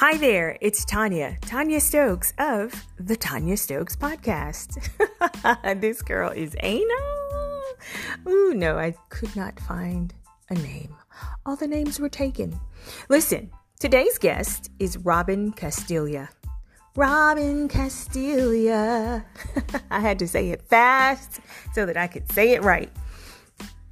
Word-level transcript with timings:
Hi 0.00 0.16
there, 0.16 0.56
it's 0.62 0.86
Tanya, 0.86 1.36
Tanya 1.42 1.78
Stokes 1.78 2.32
of 2.38 2.86
the 2.98 3.16
Tanya 3.16 3.58
Stokes 3.58 3.96
Podcast. 3.96 4.88
this 5.82 6.00
girl 6.00 6.30
is 6.30 6.56
anal. 6.60 7.62
Ooh, 8.26 8.54
no, 8.54 8.78
I 8.78 8.94
could 9.10 9.36
not 9.36 9.60
find 9.60 10.14
a 10.48 10.54
name. 10.54 10.96
All 11.44 11.54
the 11.54 11.66
names 11.66 12.00
were 12.00 12.08
taken. 12.08 12.58
Listen, 13.10 13.50
today's 13.78 14.16
guest 14.16 14.70
is 14.78 14.96
Robin 14.96 15.52
Castilla. 15.52 16.30
Robin 16.96 17.68
Castilla. 17.68 19.22
I 19.90 20.00
had 20.00 20.18
to 20.20 20.26
say 20.26 20.48
it 20.48 20.62
fast 20.62 21.40
so 21.74 21.84
that 21.84 21.98
I 21.98 22.06
could 22.06 22.32
say 22.32 22.52
it 22.52 22.62
right. 22.62 22.90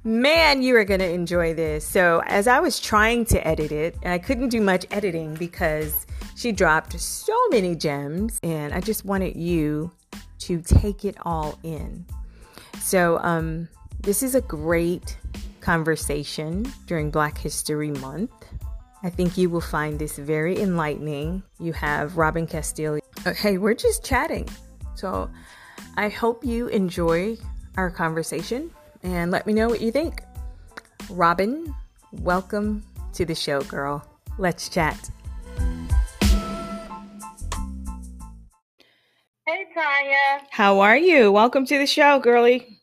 Man, 0.05 0.61
you 0.61 0.77
are 0.77 0.85
going 0.85 1.01
to 1.01 1.09
enjoy 1.09 1.53
this. 1.53 1.85
So, 1.85 2.21
as 2.25 2.47
I 2.47 2.61
was 2.61 2.79
trying 2.79 3.25
to 3.25 3.45
edit 3.45 3.73
it, 3.73 3.97
I 4.05 4.17
couldn't 4.17 4.47
do 4.47 4.61
much 4.61 4.85
editing 4.91 5.33
because 5.33 6.07
she 6.37 6.53
dropped 6.53 6.97
so 6.97 7.35
many 7.49 7.75
gems, 7.75 8.39
and 8.41 8.73
I 8.73 8.79
just 8.79 9.03
wanted 9.03 9.35
you 9.35 9.91
to 10.39 10.61
take 10.61 11.03
it 11.03 11.17
all 11.23 11.59
in. 11.63 12.05
So, 12.79 13.19
um, 13.23 13.67
this 13.99 14.23
is 14.23 14.35
a 14.35 14.41
great 14.41 15.17
conversation 15.59 16.71
during 16.85 17.11
Black 17.11 17.37
History 17.37 17.91
Month. 17.91 18.31
I 19.03 19.09
think 19.09 19.37
you 19.37 19.49
will 19.49 19.59
find 19.59 19.99
this 19.99 20.17
very 20.17 20.61
enlightening. 20.61 21.43
You 21.59 21.73
have 21.73 22.15
Robin 22.15 22.47
Castillo. 22.47 22.99
Okay, 23.27 23.57
we're 23.57 23.73
just 23.73 24.05
chatting. 24.05 24.47
So, 24.95 25.29
I 25.97 26.07
hope 26.07 26.45
you 26.45 26.67
enjoy 26.67 27.35
our 27.75 27.91
conversation 27.91 28.71
and 29.03 29.31
let 29.31 29.45
me 29.47 29.53
know 29.53 29.67
what 29.67 29.81
you 29.81 29.91
think. 29.91 30.21
Robin, 31.09 31.73
welcome 32.11 32.83
to 33.13 33.25
the 33.25 33.35
show, 33.35 33.61
girl. 33.61 34.05
Let's 34.37 34.69
chat. 34.69 35.09
Hey, 39.47 39.65
Tanya. 39.73 40.47
How 40.51 40.79
are 40.79 40.97
you? 40.97 41.31
Welcome 41.31 41.65
to 41.65 41.77
the 41.77 41.87
show, 41.87 42.19
girly. 42.19 42.79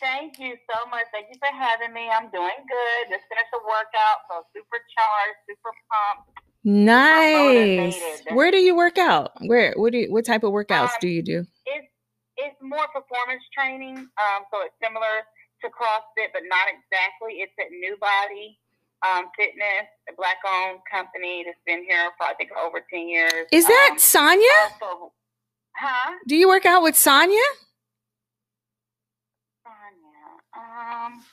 Thank 0.00 0.38
you 0.38 0.54
so 0.70 0.88
much. 0.90 1.06
Thank 1.12 1.26
you 1.32 1.38
for 1.40 1.52
having 1.52 1.92
me. 1.92 2.08
I'm 2.08 2.30
doing 2.30 2.50
good. 2.68 3.10
Just 3.10 3.24
finished 3.28 3.52
a 3.54 3.58
workout, 3.64 4.18
so 4.30 4.42
super 4.54 4.78
charged, 4.94 5.38
super 5.48 5.72
pumped. 5.90 6.38
Nice. 6.64 8.22
Where 8.32 8.50
do 8.50 8.58
you 8.58 8.76
work 8.76 8.98
out? 8.98 9.32
Where? 9.46 9.72
What 9.76 9.92
do 9.92 9.98
you? 9.98 10.12
What 10.12 10.24
type 10.24 10.44
of 10.44 10.52
workouts 10.52 10.90
um, 10.90 10.98
do 11.00 11.08
you 11.08 11.22
do? 11.22 11.44
It's 11.66 11.88
it's 12.38 12.56
more 12.62 12.86
performance 12.94 13.42
training. 13.52 13.98
Um, 13.98 14.40
so 14.50 14.62
it's 14.62 14.78
similar 14.82 15.26
to 15.62 15.66
CrossFit, 15.68 16.30
but 16.32 16.46
not 16.46 16.70
exactly. 16.70 17.42
It's 17.42 17.52
at 17.58 17.70
New 17.70 17.98
Body 17.98 18.58
um, 19.02 19.30
Fitness, 19.36 19.86
a 20.10 20.14
black-owned 20.16 20.80
company 20.90 21.44
that's 21.46 21.60
been 21.66 21.84
here 21.84 22.10
for 22.18 22.26
I 22.26 22.34
think 22.34 22.50
over 22.54 22.82
ten 22.90 23.08
years. 23.08 23.46
Is 23.52 23.66
that 23.66 23.90
um, 23.92 23.98
Sonia? 23.98 24.58
Also, 24.80 25.12
huh? 25.76 26.14
Do 26.26 26.36
you 26.36 26.48
work 26.48 26.66
out 26.66 26.82
with 26.82 26.96
Sonia? 26.96 27.48
Sonia. 29.62 30.26
Um. 30.54 31.24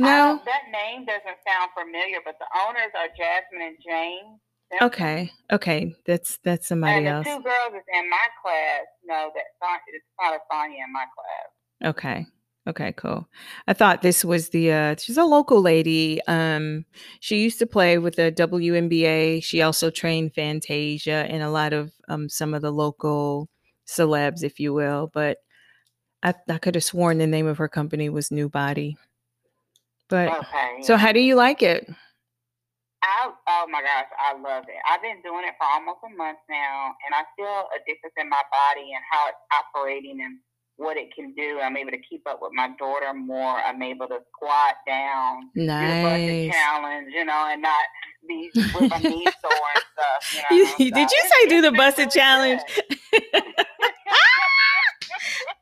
No. 0.00 0.40
that 0.46 0.70
name 0.70 1.04
doesn't 1.06 1.42
sound 1.42 1.70
familiar, 1.74 2.22
but 2.24 2.36
the 2.38 2.46
owners 2.54 2.92
are 2.94 3.08
Jasmine 3.18 3.74
and 3.74 3.76
James. 3.82 4.38
Okay, 4.82 5.32
okay, 5.50 5.94
that's 6.04 6.38
that's 6.44 6.68
somebody 6.68 7.06
else. 7.06 7.26
two 7.26 7.42
girls 7.42 7.74
is 7.74 7.84
in 7.94 8.10
my 8.10 8.26
class 8.42 8.84
know 9.04 9.30
that 9.34 9.44
it's 9.88 10.04
not 10.20 10.34
a 10.34 10.38
Sonya 10.50 10.84
in 10.84 10.92
my 10.92 11.04
class. 11.14 11.90
Okay, 11.90 12.26
okay, 12.68 12.92
cool. 12.92 13.26
I 13.66 13.72
thought 13.72 14.02
this 14.02 14.24
was 14.24 14.50
the 14.50 14.72
uh, 14.72 14.96
she's 14.96 15.16
a 15.16 15.24
local 15.24 15.60
lady. 15.60 16.20
Um, 16.28 16.84
she 17.20 17.42
used 17.42 17.58
to 17.60 17.66
play 17.66 17.98
with 17.98 18.16
the 18.16 18.30
WNBA. 18.30 19.42
She 19.42 19.62
also 19.62 19.90
trained 19.90 20.34
Fantasia 20.34 21.26
and 21.28 21.42
a 21.42 21.50
lot 21.50 21.72
of 21.72 21.92
um 22.08 22.28
some 22.28 22.54
of 22.54 22.62
the 22.62 22.72
local 22.72 23.48
celebs, 23.86 24.42
if 24.42 24.60
you 24.60 24.74
will. 24.74 25.10
But 25.12 25.38
I 26.22 26.34
I 26.48 26.58
could 26.58 26.74
have 26.74 26.84
sworn 26.84 27.18
the 27.18 27.26
name 27.26 27.46
of 27.46 27.58
her 27.58 27.68
company 27.68 28.08
was 28.10 28.30
New 28.30 28.48
Body. 28.48 28.96
But 30.08 30.28
okay, 30.38 30.82
so 30.82 30.96
how 30.96 31.12
do 31.12 31.20
you 31.20 31.34
like 31.34 31.62
it? 31.62 31.88
I 33.02 33.30
oh 33.30 33.66
my 33.70 33.82
gosh, 33.82 34.10
I 34.18 34.34
love 34.34 34.64
it. 34.68 34.80
I've 34.88 35.02
been 35.02 35.22
doing 35.22 35.44
it 35.46 35.54
for 35.58 35.66
almost 35.66 36.02
a 36.04 36.10
month 36.16 36.38
now, 36.50 36.94
and 37.06 37.14
I 37.14 37.22
feel 37.36 37.68
a 37.70 37.78
difference 37.86 38.14
in 38.18 38.28
my 38.28 38.42
body 38.50 38.90
and 38.94 39.02
how 39.10 39.28
it's 39.28 39.42
operating 39.54 40.20
and 40.22 40.38
what 40.76 40.96
it 40.96 41.14
can 41.14 41.34
do. 41.34 41.60
I'm 41.62 41.76
able 41.76 41.92
to 41.92 42.02
keep 42.08 42.22
up 42.28 42.40
with 42.42 42.52
my 42.54 42.70
daughter 42.78 43.14
more. 43.14 43.58
I'm 43.62 43.82
able 43.82 44.08
to 44.08 44.18
squat 44.34 44.76
down, 44.86 45.50
nice. 45.54 45.80
do 45.80 45.88
the 45.94 46.02
Buss 46.02 46.22
It 46.26 46.52
challenge, 46.52 47.08
you 47.14 47.24
know, 47.24 47.48
and 47.50 47.62
not 47.62 47.84
be 48.28 48.50
with 48.74 48.90
my 48.90 48.98
knees 48.98 49.34
sore 49.42 49.70
and 49.74 49.84
stuff. 49.94 50.22
You 50.34 50.42
know, 50.50 50.78
Did 50.78 51.10
you 51.10 51.22
say 51.30 51.48
do 51.48 51.62
the 51.62 51.72
Buss 51.72 51.98
It 51.98 52.10
challenge? 52.10 52.62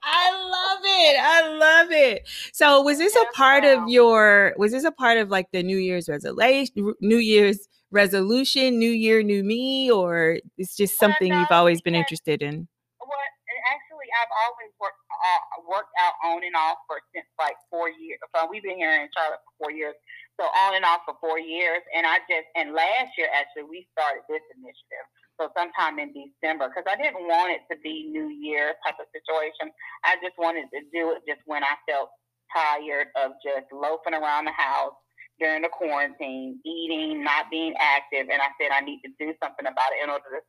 I 0.07 0.31
love 0.33 0.81
it. 0.85 1.19
I 1.21 1.57
love 1.57 1.91
it. 1.91 2.29
So 2.53 2.81
was 2.81 2.99
this 2.99 3.17
a 3.17 3.25
part 3.35 3.65
of 3.65 3.89
your 3.89 4.55
was 4.57 4.73
this 4.73 4.85
a 4.85 4.93
part 4.93 5.19
of 5.19 5.31
like 5.31 5.51
the 5.53 5.63
New 5.63 5.79
Year's 5.79 6.09
resolution 6.09 6.95
New 7.01 7.19
Year's 7.19 7.69
resolution, 7.91 8.79
New 8.79 8.91
Year, 8.91 9.23
new 9.23 9.43
me, 9.43 9.91
or 9.91 10.39
it's 10.59 10.77
just 10.77 10.99
something 10.99 11.31
well, 11.31 11.39
no, 11.39 11.43
you've 11.43 11.59
always 11.59 11.81
been 11.81 11.95
interested 11.95 12.43
in? 12.43 12.69
Well, 13.01 13.19
actually 13.67 14.09
I've 14.23 14.35
always 14.47 14.71
worked 14.79 15.03
uh, 15.11 15.43
worked 15.67 15.95
out 15.99 16.15
on 16.23 16.45
and 16.45 16.55
off 16.55 16.79
for 16.87 17.03
since 17.15 17.27
like 17.39 17.59
four 17.71 17.91
years. 17.91 18.23
So 18.35 18.47
we've 18.47 18.63
been 18.63 18.79
here 18.79 18.95
in 18.95 19.11
Charlotte 19.11 19.43
for 19.43 19.67
four 19.67 19.73
years. 19.75 19.95
So 20.39 20.47
on 20.47 20.77
and 20.77 20.85
off 20.85 21.03
for 21.09 21.17
four 21.19 21.39
years. 21.39 21.83
And 21.95 22.07
I 22.07 22.23
just 22.31 22.47
and 22.55 22.73
last 22.73 23.17
year 23.19 23.27
actually 23.35 23.67
we 23.67 23.89
started 23.91 24.23
this 24.29 24.45
initiative. 24.55 25.07
So 25.39 25.49
sometime 25.57 25.99
in 25.99 26.13
December, 26.17 26.73
because 26.73 26.89
I 26.89 26.97
didn't 26.97 27.29
want 27.29 27.53
it 27.53 27.63
to 27.71 27.79
be 27.83 28.09
New 28.09 28.29
Year 28.29 28.75
type 28.87 28.97
of 28.99 29.07
situation. 29.13 29.73
I 30.05 30.17
just 30.25 30.35
wanted 30.39 30.67
to 30.73 30.81
do 30.93 31.13
it 31.13 31.23
just 31.29 31.41
when 31.45 31.63
I 31.63 31.77
felt 31.85 32.09
tired 32.55 33.09
of 33.17 33.33
just 33.45 33.69
loafing 33.73 34.15
around 34.15 34.47
the 34.47 34.57
house 34.57 34.95
during 35.39 35.63
the 35.63 35.69
quarantine, 35.69 36.59
eating, 36.65 37.23
not 37.23 37.51
being 37.51 37.75
active. 37.79 38.29
And 38.33 38.41
I 38.41 38.49
said, 38.61 38.73
I 38.73 38.81
need 38.81 39.01
to 39.05 39.11
do 39.19 39.33
something 39.43 39.67
about 39.67 39.93
it 39.93 40.05
in 40.05 40.11
order 40.11 40.25
to 40.33 40.41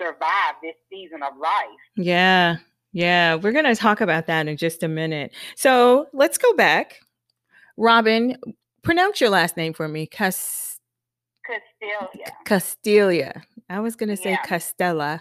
survive 0.00 0.54
this 0.62 0.74
season 0.90 1.22
of 1.22 1.36
life. 1.40 1.80
Yeah. 1.96 2.56
Yeah. 2.92 3.34
We're 3.34 3.52
going 3.52 3.64
to 3.64 3.74
talk 3.74 4.00
about 4.00 4.26
that 4.26 4.48
in 4.48 4.56
just 4.56 4.82
a 4.82 4.88
minute. 4.88 5.32
So 5.56 6.06
let's 6.12 6.38
go 6.38 6.54
back. 6.54 7.00
Robin, 7.76 8.36
pronounce 8.82 9.20
your 9.20 9.30
last 9.30 9.56
name 9.56 9.72
for 9.72 9.88
me. 9.88 10.06
Cus- 10.06 10.69
Castilia. 11.50 12.30
Castilia. 12.46 13.42
I 13.68 13.80
was 13.80 13.96
going 13.96 14.08
to 14.08 14.16
say 14.16 14.30
yeah. 14.30 14.46
Castella. 14.46 15.20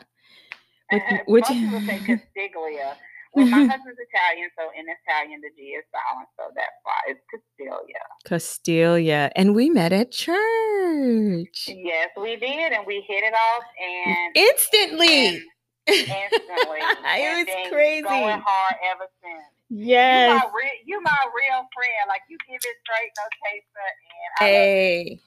Eh, 0.91 1.00
which, 1.28 1.45
which 1.47 1.51
eh, 1.51 1.53
Most 1.53 1.88
people 1.88 1.88
say 1.88 1.97
Castiglia. 2.38 2.95
Well, 3.34 3.45
my 3.45 3.66
husband's 3.69 4.00
Italian, 4.00 4.50
so 4.57 4.69
in 4.73 4.85
Italian 4.90 5.41
the 5.41 5.50
G 5.56 5.78
is 5.78 5.85
silent, 5.94 6.29
so 6.35 6.50
that's 6.56 6.79
why 6.84 6.97
it's 7.07 7.22
Castilia. 7.29 8.01
Castilia, 8.25 9.29
and 9.35 9.53
we 9.53 9.69
met 9.69 9.94
at 9.94 10.12
church. 10.12 11.69
Yes, 11.69 12.09
we 12.17 12.35
did, 12.38 12.73
and 12.73 12.85
we 12.88 13.06
hit 13.07 13.23
it 13.23 13.34
off, 13.34 13.63
and 13.78 14.35
instantly. 14.35 15.28
And 15.28 15.44
instantly, 15.90 16.81
it 16.81 17.47
was 17.47 17.69
crazy. 17.69 18.01
Going 18.01 18.41
hard 18.41 18.75
ever 18.91 19.06
since. 19.22 19.46
Yes, 19.69 20.31
you 20.31 20.38
my, 20.38 20.57
real, 20.57 20.78
you 20.85 21.01
my 21.01 21.22
real 21.29 21.61
friend. 21.69 22.06
Like 22.07 22.22
you 22.29 22.38
give 22.50 22.57
it 22.57 22.78
straight, 22.81 23.11
no 23.13 23.25
chaser, 23.46 23.90
and 24.09 24.31
I 24.40 24.44
hey 24.44 25.19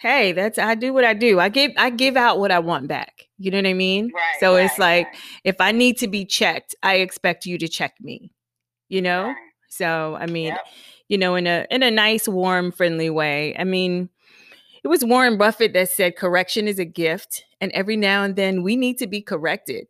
hey, 0.00 0.32
that's 0.32 0.58
I 0.58 0.74
do 0.74 0.92
what 0.94 1.04
I 1.04 1.12
do. 1.14 1.38
I 1.38 1.50
give 1.50 1.72
I 1.76 1.90
give 1.90 2.16
out 2.16 2.38
what 2.38 2.50
I 2.50 2.58
want 2.58 2.88
back. 2.88 3.28
You 3.38 3.50
know 3.50 3.58
what 3.58 3.66
I 3.66 3.74
mean? 3.74 4.10
Right, 4.14 4.40
so 4.40 4.56
right, 4.56 4.64
it's 4.64 4.78
like 4.78 5.06
right. 5.06 5.16
if 5.44 5.60
I 5.60 5.72
need 5.72 5.98
to 5.98 6.08
be 6.08 6.24
checked, 6.24 6.74
I 6.82 6.96
expect 6.96 7.46
you 7.46 7.58
to 7.58 7.68
check 7.68 7.94
me. 8.00 8.32
You 8.88 9.02
know? 9.02 9.34
So 9.68 10.16
I 10.18 10.26
mean, 10.26 10.48
Yep. 10.48 10.60
you 11.08 11.18
know, 11.18 11.34
in 11.36 11.46
a 11.46 11.66
in 11.70 11.82
a 11.82 11.90
nice, 11.90 12.26
warm, 12.26 12.72
friendly 12.72 13.10
way. 13.10 13.54
I 13.58 13.64
mean, 13.64 14.08
it 14.82 14.88
was 14.88 15.04
Warren 15.04 15.36
Buffett 15.36 15.74
that 15.74 15.90
said 15.90 16.16
correction 16.16 16.66
is 16.66 16.78
a 16.78 16.84
gift, 16.86 17.44
and 17.60 17.70
every 17.72 17.96
now 17.96 18.24
and 18.24 18.36
then 18.36 18.62
we 18.62 18.76
need 18.76 18.98
to 18.98 19.06
be 19.06 19.20
corrected. 19.20 19.86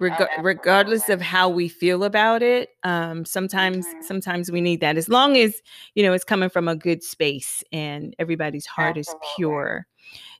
Reg- 0.00 0.28
regardless 0.36 1.08
of 1.08 1.20
how 1.20 1.48
we 1.48 1.68
feel 1.68 2.02
about 2.02 2.42
it 2.42 2.70
um 2.82 3.24
sometimes 3.24 3.94
Mhm. 3.94 4.02
sometimes 4.02 4.50
we 4.50 4.60
need 4.60 4.80
that 4.80 4.96
as 4.96 5.08
long 5.08 5.36
as 5.36 5.62
you 5.94 6.02
know 6.02 6.12
it's 6.12 6.24
coming 6.24 6.48
from 6.50 6.66
a 6.68 6.74
good 6.74 7.02
space 7.02 7.62
and 7.72 8.14
everybody's 8.18 8.66
heart 8.66 8.96
is 8.96 9.14
pure. 9.20 9.86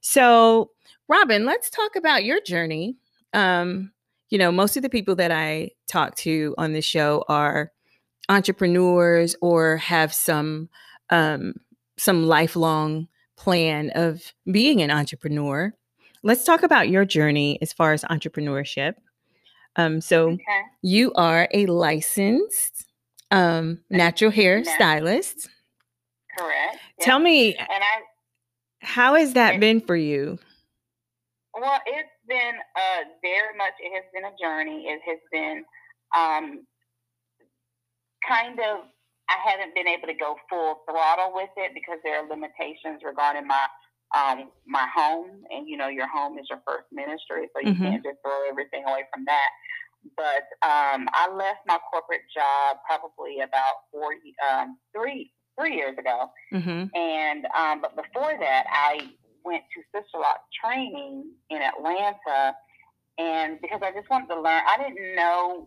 So 0.00 0.70
robin 1.08 1.44
let's 1.46 1.70
talk 1.70 1.96
about 1.96 2.24
your 2.24 2.40
journey. 2.42 2.96
Um 3.34 3.92
you 4.30 4.38
know 4.38 4.52
most 4.52 4.76
of 4.76 4.82
the 4.82 4.90
people 4.90 5.14
that 5.16 5.30
i 5.32 5.70
talk 5.88 6.16
to 6.16 6.54
on 6.58 6.72
this 6.72 6.84
show 6.84 7.24
are 7.28 7.72
entrepreneurs 8.28 9.36
or 9.42 9.76
have 9.78 10.12
some 10.14 10.68
um 11.10 11.54
some 11.98 12.24
lifelong 12.26 13.08
plan 13.36 13.90
of 13.94 14.32
being 14.50 14.82
an 14.82 14.90
entrepreneur. 14.90 15.72
Let's 16.22 16.44
talk 16.44 16.62
about 16.62 16.88
your 16.88 17.04
journey 17.04 17.58
as 17.62 17.72
far 17.72 17.92
as 17.92 18.02
entrepreneurship 18.04 18.94
um 19.76 20.00
so 20.00 20.30
Okay. 20.30 20.62
you 20.82 21.12
are 21.14 21.48
a 21.52 21.66
licensed 21.66 22.86
um, 23.30 23.80
natural 23.90 24.30
hair 24.30 24.64
stylist. 24.64 25.48
Correct. 26.38 26.78
Tell 27.00 27.18
me, 27.18 27.54
And 27.56 27.66
I 27.70 28.02
how 28.80 29.14
has 29.14 29.32
that 29.34 29.52
Yes. 29.52 29.60
been 29.60 29.80
for 29.80 29.96
you? 29.96 30.38
Well, 31.58 31.80
it's 31.86 32.10
been 32.28 32.54
uh, 32.76 33.04
very 33.22 33.56
much. 33.56 33.72
It 33.80 33.92
has 33.94 34.04
been 34.12 34.24
a 34.24 34.34
journey. 34.40 34.86
It 34.86 35.00
has 35.06 35.18
been 35.32 35.64
um, 36.16 36.66
kind 38.26 38.58
of. 38.60 38.86
I 39.30 39.40
haven't 39.50 39.74
been 39.74 39.88
able 39.88 40.06
to 40.08 40.14
go 40.14 40.36
full 40.50 40.82
throttle 40.84 41.32
with 41.34 41.48
it 41.56 41.72
because 41.72 41.98
there 42.04 42.20
are 42.20 42.28
limitations 42.28 43.00
regarding 43.02 43.46
my 43.46 43.64
um, 44.14 44.50
my 44.66 44.86
home, 44.94 45.42
and 45.50 45.68
you 45.68 45.76
know, 45.76 45.88
your 45.88 46.08
home 46.08 46.38
is 46.38 46.46
your 46.48 46.60
first 46.66 46.86
ministry, 46.92 47.48
so 47.52 47.60
you 47.60 47.74
mm-hmm. 47.74 47.84
can't 47.84 48.04
just 48.04 48.18
throw 48.22 48.48
everything 48.48 48.84
away 48.86 49.02
from 49.12 49.24
that. 49.26 49.50
But 50.16 50.46
um, 50.62 51.08
I 51.12 51.32
left 51.32 51.60
my 51.66 51.78
corporate 51.90 52.28
job 52.34 52.78
probably 52.86 53.40
about 53.40 53.88
four, 53.90 54.12
um, 54.46 54.78
three, 54.94 55.32
three 55.58 55.74
years 55.74 55.96
ago, 55.98 56.30
mm-hmm. 56.52 56.94
and 56.94 57.46
um, 57.56 57.80
but 57.80 57.96
before 57.96 58.36
that, 58.38 58.64
I 58.68 59.10
went 59.44 59.64
to 59.74 59.82
Sisterlock 59.92 60.40
training 60.62 61.30
in 61.50 61.58
Atlanta, 61.62 62.54
and 63.18 63.60
because 63.60 63.80
I 63.82 63.92
just 63.92 64.08
wanted 64.10 64.28
to 64.28 64.40
learn, 64.40 64.62
I 64.68 64.76
didn't 64.78 65.16
know 65.16 65.66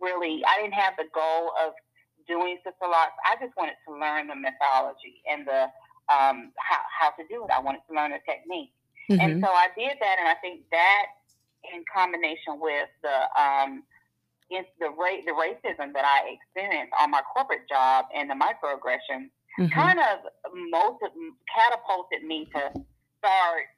really, 0.00 0.42
I 0.46 0.62
didn't 0.62 0.74
have 0.74 0.94
the 0.96 1.08
goal 1.14 1.52
of 1.64 1.72
doing 2.26 2.58
Sisterlocks. 2.64 3.16
I 3.24 3.36
just 3.42 3.56
wanted 3.56 3.76
to 3.88 3.94
learn 3.94 4.28
the 4.28 4.36
mythology 4.36 5.24
and 5.30 5.46
the 5.46 5.66
um, 6.08 6.52
how 6.56 6.80
how 6.88 7.10
to 7.16 7.22
do 7.28 7.44
it. 7.44 7.50
I 7.50 7.60
wanted 7.60 7.82
to 7.88 7.94
learn 7.94 8.12
the 8.12 8.22
technique, 8.24 8.72
mm-hmm. 9.10 9.20
and 9.20 9.44
so 9.44 9.48
I 9.48 9.68
did 9.76 9.96
that, 10.00 10.16
and 10.18 10.28
I 10.28 10.34
think 10.40 10.64
that 10.72 11.06
in 11.74 11.84
combination 11.92 12.60
with 12.60 12.88
the 13.02 13.16
um, 13.36 13.82
the 14.50 14.90
rate 14.96 15.26
the 15.26 15.36
racism 15.36 15.92
that 15.92 16.04
I 16.04 16.32
experienced 16.32 16.92
on 16.98 17.10
my 17.10 17.20
corporate 17.20 17.68
job 17.68 18.06
and 18.14 18.30
the 18.30 18.38
microaggressions 18.38 19.28
mm-hmm. 19.60 19.68
kind 19.68 19.98
of 20.00 20.24
most 20.70 21.04
catapulted 21.52 22.24
me 22.24 22.48
to 22.54 22.72
start 23.18 23.68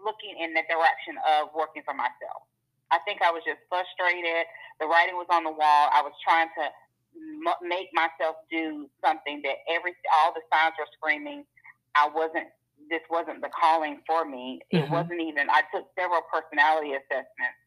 looking 0.00 0.40
in 0.40 0.54
the 0.54 0.64
direction 0.64 1.20
of 1.28 1.52
working 1.52 1.82
for 1.84 1.92
myself. 1.92 2.48
I 2.90 2.98
think 3.04 3.22
I 3.22 3.30
was 3.30 3.44
just 3.44 3.60
frustrated. 3.68 4.48
The 4.80 4.86
writing 4.88 5.14
was 5.14 5.28
on 5.30 5.44
the 5.44 5.52
wall. 5.52 5.92
I 5.92 6.00
was 6.02 6.16
trying 6.24 6.48
to 6.58 6.64
m- 7.14 7.62
make 7.62 7.88
myself 7.92 8.36
do 8.50 8.88
something 9.04 9.42
that 9.44 9.62
every 9.68 9.94
all 10.20 10.32
the 10.32 10.42
signs 10.52 10.74
were 10.78 10.90
screaming. 10.96 11.44
I 11.94 12.08
wasn't. 12.08 12.48
This 12.88 13.04
wasn't 13.10 13.42
the 13.42 13.50
calling 13.52 14.00
for 14.06 14.24
me. 14.24 14.60
Mm-hmm. 14.72 14.84
It 14.84 14.90
wasn't 14.90 15.20
even. 15.20 15.50
I 15.50 15.62
took 15.72 15.86
several 15.94 16.22
personality 16.32 16.96
assessments 16.96 17.60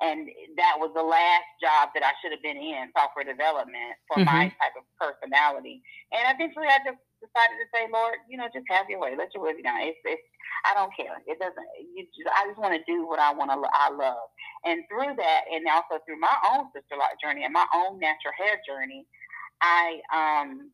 and 0.00 0.28
that 0.60 0.76
was 0.76 0.92
the 0.92 1.02
last 1.02 1.48
job 1.56 1.88
that 1.96 2.04
I 2.04 2.12
should 2.20 2.32
have 2.32 2.44
been 2.44 2.60
in 2.60 2.92
software 2.92 3.24
development 3.24 3.96
for 4.08 4.20
mm-hmm. 4.20 4.28
my 4.28 4.44
type 4.60 4.76
of 4.76 4.84
personality. 5.00 5.80
And 6.12 6.28
eventually, 6.36 6.68
I 6.68 6.84
just 6.84 7.00
decided 7.20 7.56
to 7.60 7.66
say, 7.72 7.88
Lord, 7.92 8.20
you 8.28 8.36
know, 8.36 8.48
just 8.52 8.66
have 8.68 8.88
your 8.88 9.00
way. 9.00 9.14
Let 9.16 9.32
your 9.34 9.42
will 9.42 9.56
be 9.56 9.62
done. 9.62 9.80
It's, 9.82 9.98
it's 10.04 10.22
I 10.64 10.74
don't 10.74 10.92
care. 10.96 11.20
It 11.26 11.38
doesn't. 11.38 11.68
You 11.94 12.06
just, 12.10 12.30
I 12.32 12.48
just 12.48 12.60
want 12.60 12.74
to 12.74 12.82
do 12.84 13.06
what 13.06 13.18
I 13.18 13.32
want 13.32 13.50
to. 13.50 13.58
I 13.72 13.90
love. 13.90 14.30
And 14.64 14.82
through 14.88 15.14
that, 15.16 15.42
and 15.52 15.66
also 15.68 16.02
through 16.04 16.20
my 16.20 16.36
own 16.52 16.68
Sisterlock 16.74 17.20
journey 17.22 17.44
and 17.44 17.52
my 17.52 17.66
own 17.74 17.98
natural 17.98 18.34
hair 18.36 18.58
journey, 18.66 19.06
I 19.60 20.00
um 20.12 20.70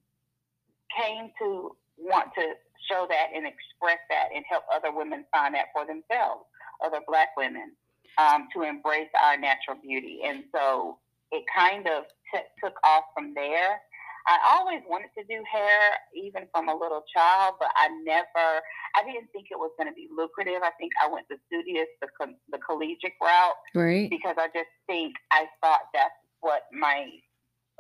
came 0.97 1.31
to 1.41 1.77
want 1.99 2.29
to 2.35 2.55
show 2.91 3.07
that 3.09 3.29
and 3.35 3.47
express 3.47 3.99
that 4.11 4.29
and 4.35 4.45
help 4.49 4.65
other 4.75 4.95
women 4.95 5.25
find 5.33 5.55
that 5.55 5.73
for 5.73 5.87
themselves, 5.87 6.45
other 6.85 7.01
Black 7.07 7.29
women 7.37 7.73
um, 8.19 8.49
to 8.55 8.63
embrace 8.63 9.11
our 9.23 9.39
natural 9.39 9.79
beauty. 9.81 10.21
And 10.25 10.45
so 10.55 10.99
it 11.31 11.45
kind 11.57 11.87
of 11.87 12.05
t- 12.33 12.49
took 12.63 12.75
off 12.85 13.05
from 13.17 13.35
there. 13.35 13.81
I 14.27 14.39
always 14.55 14.83
wanted 14.89 15.11
to 15.19 15.25
do 15.25 15.43
hair, 15.51 15.81
even 16.15 16.47
from 16.55 16.69
a 16.69 16.75
little 16.75 17.03
child, 17.13 17.55
but 17.59 17.71
I 17.75 17.89
never, 18.05 18.63
I 18.95 19.03
didn't 19.05 19.29
think 19.33 19.49
it 19.51 19.59
was 19.59 19.71
going 19.79 19.89
to 19.89 19.95
be 19.95 20.09
lucrative. 20.15 20.63
I 20.63 20.71
think 20.79 20.93
I 21.03 21.11
went 21.11 21.27
the 21.29 21.37
studious, 21.47 21.89
the, 22.01 22.09
the 22.51 22.59
collegiate 22.59 23.19
route. 23.21 23.59
Right. 23.75 24.09
Because 24.11 24.37
I 24.39 24.47
just 24.55 24.71
think 24.87 25.15
I 25.31 25.47
thought 25.61 25.91
that's 25.93 26.15
what 26.41 26.63
my 26.73 27.07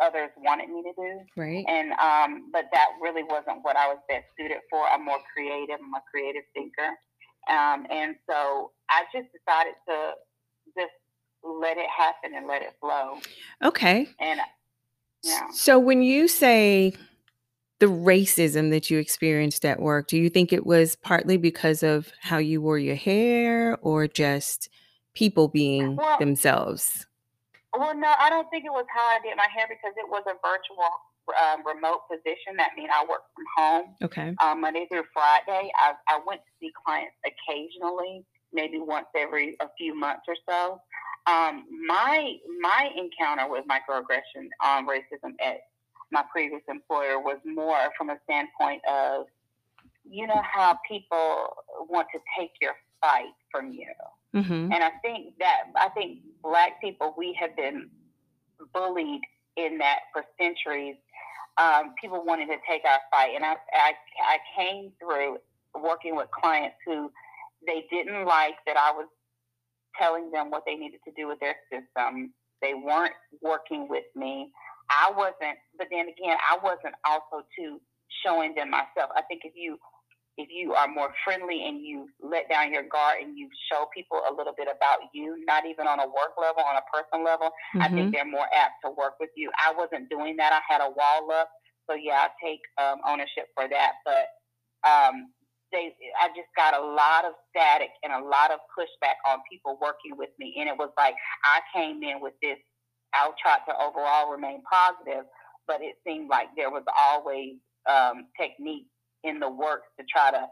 others 0.03 0.31
wanted 0.39 0.71
me 0.71 0.83
to 0.83 0.93
do. 0.97 1.21
Right. 1.37 1.65
And, 1.69 1.93
um, 1.99 2.50
but 2.53 2.67
that 2.73 2.88
really 3.00 3.23
wasn't 3.23 3.62
what 3.62 3.77
I 3.77 3.88
was 3.88 3.99
best 4.09 4.27
suited 4.38 4.59
for. 4.71 4.85
I'm 4.88 5.05
more 5.05 5.21
creative. 5.33 5.79
I'm 5.79 5.95
a 5.95 6.03
creative 6.11 6.43
thinker. 6.55 6.97
Um, 7.50 7.87
and 7.91 8.17
so 8.29 8.73
I 8.91 9.05
just 9.12 9.29
decided 9.31 9.75
to 9.88 10.12
just 10.79 10.95
let 11.45 11.77
it 11.77 11.91
happen 11.91 12.35
and 12.37 12.47
let 12.47 12.62
it 12.62 12.75
flow. 12.81 13.19
Okay. 13.62 14.09
And 14.21 14.41
yeah. 15.23 15.49
So 15.53 15.79
when 15.79 16.03
you 16.03 16.29
say 16.29 16.95
the 17.79 17.87
racism 17.87 18.71
that 18.71 18.91
you 18.91 18.99
experienced 18.99 19.65
at 19.65 19.81
work, 19.81 20.09
do 20.09 20.17
you 20.17 20.31
think 20.31 20.53
it 20.53 20.67
was 20.67 20.97
partly 20.97 21.37
because 21.37 21.83
of 21.83 22.13
how 22.21 22.39
you 22.39 22.61
wore 22.61 22.79
your 22.79 22.95
hair 22.95 23.77
or 23.83 24.07
just 24.07 24.69
people 25.15 25.49
being 25.49 25.97
well, 25.97 26.19
themselves? 26.19 27.07
Well, 27.77 27.97
no, 27.97 28.13
I 28.19 28.31
don't 28.31 28.49
think 28.51 28.65
it 28.65 28.73
was 28.73 28.87
how 28.95 29.03
I 29.03 29.19
did 29.23 29.37
my 29.37 29.49
hair 29.55 29.67
because 29.69 29.95
it 29.97 30.09
was 30.09 30.23
a 30.27 30.35
virtual 30.47 30.91
um, 31.43 31.67
remote 31.67 32.03
position. 32.11 32.57
That 32.57 32.71
means 32.77 32.91
I 32.95 33.05
work 33.09 33.23
from 33.35 33.45
home. 33.57 33.95
Okay. 34.03 34.35
Um, 34.43 34.61
Monday 34.61 34.87
through 34.91 35.05
Friday. 35.13 35.71
I, 35.79 35.95
I 36.09 36.21
went 36.27 36.41
to 36.43 36.53
see 36.61 36.71
clients 36.85 37.17
occasionally, 37.25 38.25
maybe 38.52 38.78
once 38.78 39.06
every 39.16 39.56
a 39.60 39.66
few 39.78 39.99
months 39.99 40.22
or 40.28 40.37
so. 40.49 40.81
Um, 41.26 41.64
my 41.87 42.37
my 42.60 42.90
encounter 42.96 43.49
with 43.50 43.64
microaggression 43.66 44.49
on 44.62 44.87
racism 44.87 45.34
at 45.44 45.60
my 46.10 46.25
previous 46.31 46.62
employer 46.69 47.19
was 47.19 47.38
more 47.44 47.78
from 47.96 48.10
a 48.10 48.19
standpoint 48.25 48.82
of, 48.90 49.26
you 50.04 50.26
know, 50.26 50.43
how 50.43 50.78
people 50.87 51.46
want 51.88 52.08
to 52.12 52.20
take 52.38 52.50
your 52.60 52.72
fight 53.00 53.32
from 53.50 53.70
you. 53.72 53.88
Mm-hmm. 54.34 54.72
And 54.72 54.84
I 54.84 54.90
think 55.02 55.34
that 55.38 55.64
I 55.76 55.88
think 55.90 56.19
black 56.43 56.81
people 56.81 57.14
we 57.16 57.37
have 57.40 57.56
been 57.56 57.88
bullied 58.75 59.22
in 59.56 59.78
that 59.78 60.00
for 60.12 60.25
centuries 60.40 60.96
um, 61.58 61.94
people 62.00 62.25
wanted 62.25 62.46
to 62.46 62.56
take 62.69 62.82
our 62.84 63.00
fight. 63.10 63.34
And 63.34 63.44
I, 63.44 63.54
I, 63.72 63.93
I 64.25 64.38
came 64.56 64.93
through 64.99 65.38
working 65.81 66.16
with 66.16 66.28
clients 66.31 66.76
who 66.87 67.10
they 67.67 67.85
didn't 67.91 68.25
like 68.25 68.56
that 68.67 68.76
I 68.76 68.93
was 68.93 69.06
telling 70.00 70.31
them 70.31 70.50
what 70.50 70.62
they 70.67 70.75
needed 70.75 71.00
to 71.06 71.12
do 71.17 71.29
with 71.29 71.38
their 71.41 71.56
system. 71.70 72.32
They 72.61 72.75
weren't 72.75 73.14
working 73.43 73.88
with 73.88 74.06
me. 74.14 74.50
I 74.91 75.11
wasn't, 75.14 75.59
but 75.79 75.88
then 75.91 76.06
again, 76.09 76.37
I 76.41 76.59
wasn't 76.62 76.94
also 77.06 77.44
too 77.59 77.81
showing 78.25 78.55
them 78.55 78.71
myself. 78.71 79.11
I 79.16 79.23
think 79.28 79.42
if 79.45 79.52
you 79.57 79.78
if 80.38 80.49
you 80.49 80.73
are 80.73 80.88
more 80.88 81.12
friendly 81.25 81.69
and 81.69 81.85
you 81.85 82.09
let 82.23 82.49
down 82.49 82.73
your 82.73 82.88
guard 82.88 83.21
and 83.21 83.37
you 83.37 83.49
show 83.71 83.85
people 83.92 84.16
a 84.25 84.33
little 84.33 84.54
bit 84.57 84.64
about 84.64 85.04
you, 85.12 85.37
not 85.47 85.66
even 85.66 85.87
on 85.87 86.00
a 86.00 86.09
work 86.09 86.33
level, 86.40 86.64
on 86.64 86.81
a 86.81 86.85
personal 86.88 87.21
level, 87.21 87.52
mm-hmm. 87.76 87.83
I 87.83 87.88
think 87.88 88.09
mm-hmm. 88.09 88.11
they're 88.12 88.33
more 88.33 88.49
apt 88.49 88.81
to 88.85 88.90
work 88.97 89.21
with 89.21 89.28
you. 89.37 89.50
I 89.61 89.76
wasn't 89.76 90.09
doing 90.09 90.37
that. 90.40 90.57
I 90.57 90.64
had 90.64 90.81
a 90.81 90.88
wall 90.88 91.28
up. 91.37 91.50
So 91.85 91.97
yeah, 91.97 92.25
I 92.25 92.28
take 92.40 92.64
um, 92.81 93.04
ownership 93.07 93.52
for 93.52 93.69
that. 93.69 94.00
But 94.09 94.33
um, 94.88 95.28
they, 95.73 95.95
I 96.21 96.29
just 96.29 96.49
got 96.57 96.76
a 96.76 96.85
lot 96.85 97.25
of 97.25 97.33
static 97.50 97.91
and 98.02 98.12
a 98.12 98.25
lot 98.25 98.52
of 98.52 98.61
pushback 98.79 99.17
on 99.26 99.38
people 99.50 99.79
working 99.81 100.17
with 100.17 100.31
me. 100.38 100.55
And 100.59 100.69
it 100.69 100.76
was 100.79 100.91
like 100.97 101.14
I 101.45 101.61
came 101.75 102.02
in 102.02 102.21
with 102.21 102.35
this, 102.43 102.59
I'll 103.14 103.35
try 103.41 103.59
to 103.67 103.75
overall 103.83 104.31
remain 104.31 104.62
positive, 104.71 105.25
but 105.67 105.81
it 105.81 105.97
seemed 106.07 106.29
like 106.29 106.49
there 106.57 106.71
was 106.71 106.85
always 106.97 107.57
um, 107.88 108.29
technique 108.41 108.87
in 109.25 109.41
the 109.41 109.50
works 109.50 109.88
to 109.99 110.05
try 110.11 110.31
to 110.31 110.47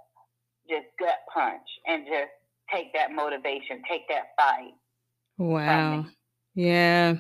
just 0.69 0.87
gut 0.99 1.21
punch 1.33 1.67
and 1.87 2.05
just 2.07 2.33
take 2.73 2.93
that 2.95 3.13
motivation, 3.13 3.83
take 3.89 4.03
that 4.09 4.33
fight. 4.37 4.75
Wow. 5.39 6.07
Yeah. 6.55 7.15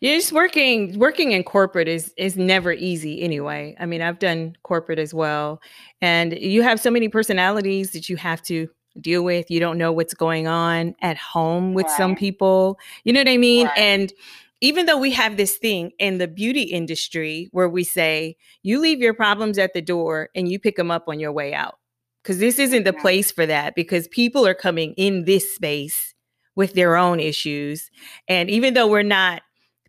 Yeah, 0.00 0.16
just 0.16 0.32
working 0.32 0.98
working 0.98 1.32
in 1.32 1.44
corporate 1.44 1.88
is 1.88 2.12
is 2.16 2.36
never 2.36 2.72
easy 2.72 3.22
anyway. 3.22 3.76
I 3.78 3.86
mean, 3.86 4.02
I've 4.02 4.18
done 4.18 4.56
corporate 4.62 4.98
as 4.98 5.14
well. 5.14 5.60
And 6.02 6.38
you 6.38 6.62
have 6.62 6.80
so 6.80 6.90
many 6.90 7.08
personalities 7.08 7.92
that 7.92 8.08
you 8.08 8.16
have 8.16 8.42
to 8.42 8.68
deal 9.00 9.22
with. 9.22 9.50
You 9.50 9.60
don't 9.60 9.78
know 9.78 9.92
what's 9.92 10.14
going 10.14 10.46
on 10.46 10.94
at 11.00 11.16
home 11.16 11.74
with 11.74 11.86
right. 11.86 11.96
some 11.96 12.16
people. 12.16 12.78
You 13.04 13.12
know 13.12 13.20
what 13.20 13.28
I 13.28 13.36
mean? 13.36 13.66
Right. 13.68 13.78
And 13.78 14.12
even 14.60 14.86
though 14.86 14.98
we 14.98 15.10
have 15.12 15.36
this 15.36 15.56
thing 15.56 15.92
in 15.98 16.18
the 16.18 16.28
beauty 16.28 16.62
industry 16.62 17.48
where 17.52 17.68
we 17.68 17.84
say 17.84 18.36
you 18.62 18.80
leave 18.80 18.98
your 18.98 19.14
problems 19.14 19.58
at 19.58 19.74
the 19.74 19.82
door 19.82 20.30
and 20.34 20.48
you 20.50 20.58
pick 20.58 20.76
them 20.76 20.90
up 20.90 21.04
on 21.06 21.20
your 21.20 21.32
way 21.32 21.52
out 21.52 21.78
because 22.22 22.38
this 22.38 22.58
isn't 22.58 22.84
the 22.84 22.92
place 22.92 23.30
for 23.30 23.46
that 23.46 23.74
because 23.74 24.08
people 24.08 24.46
are 24.46 24.54
coming 24.54 24.94
in 24.94 25.24
this 25.24 25.54
space 25.54 26.13
with 26.56 26.74
their 26.74 26.96
own 26.96 27.20
issues 27.20 27.90
and 28.28 28.50
even 28.50 28.74
though 28.74 28.86
we're 28.86 29.02
not 29.02 29.42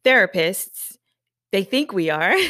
therapists 0.04 0.96
they 1.56 1.64
think 1.64 1.94
we 1.94 2.10
are. 2.10 2.36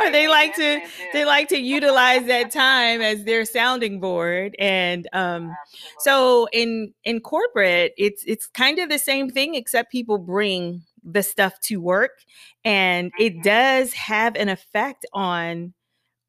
Or 0.00 0.10
they 0.10 0.28
like 0.28 0.54
to 0.56 0.80
they 1.12 1.24
like 1.24 1.48
to 1.48 1.58
utilize 1.58 2.24
that 2.26 2.50
time 2.50 3.00
as 3.02 3.24
their 3.24 3.44
sounding 3.44 4.00
board 4.00 4.56
and 4.58 5.06
um 5.12 5.54
so 5.98 6.48
in 6.52 6.94
in 7.04 7.20
corporate 7.20 7.92
it's 7.98 8.24
it's 8.26 8.46
kind 8.46 8.78
of 8.78 8.88
the 8.88 8.98
same 8.98 9.28
thing 9.28 9.54
except 9.54 9.92
people 9.92 10.16
bring 10.16 10.82
the 11.04 11.22
stuff 11.22 11.58
to 11.62 11.80
work 11.80 12.12
and 12.64 13.12
it 13.18 13.34
mm-hmm. 13.34 13.42
does 13.42 13.92
have 13.92 14.36
an 14.36 14.48
effect 14.48 15.04
on 15.12 15.74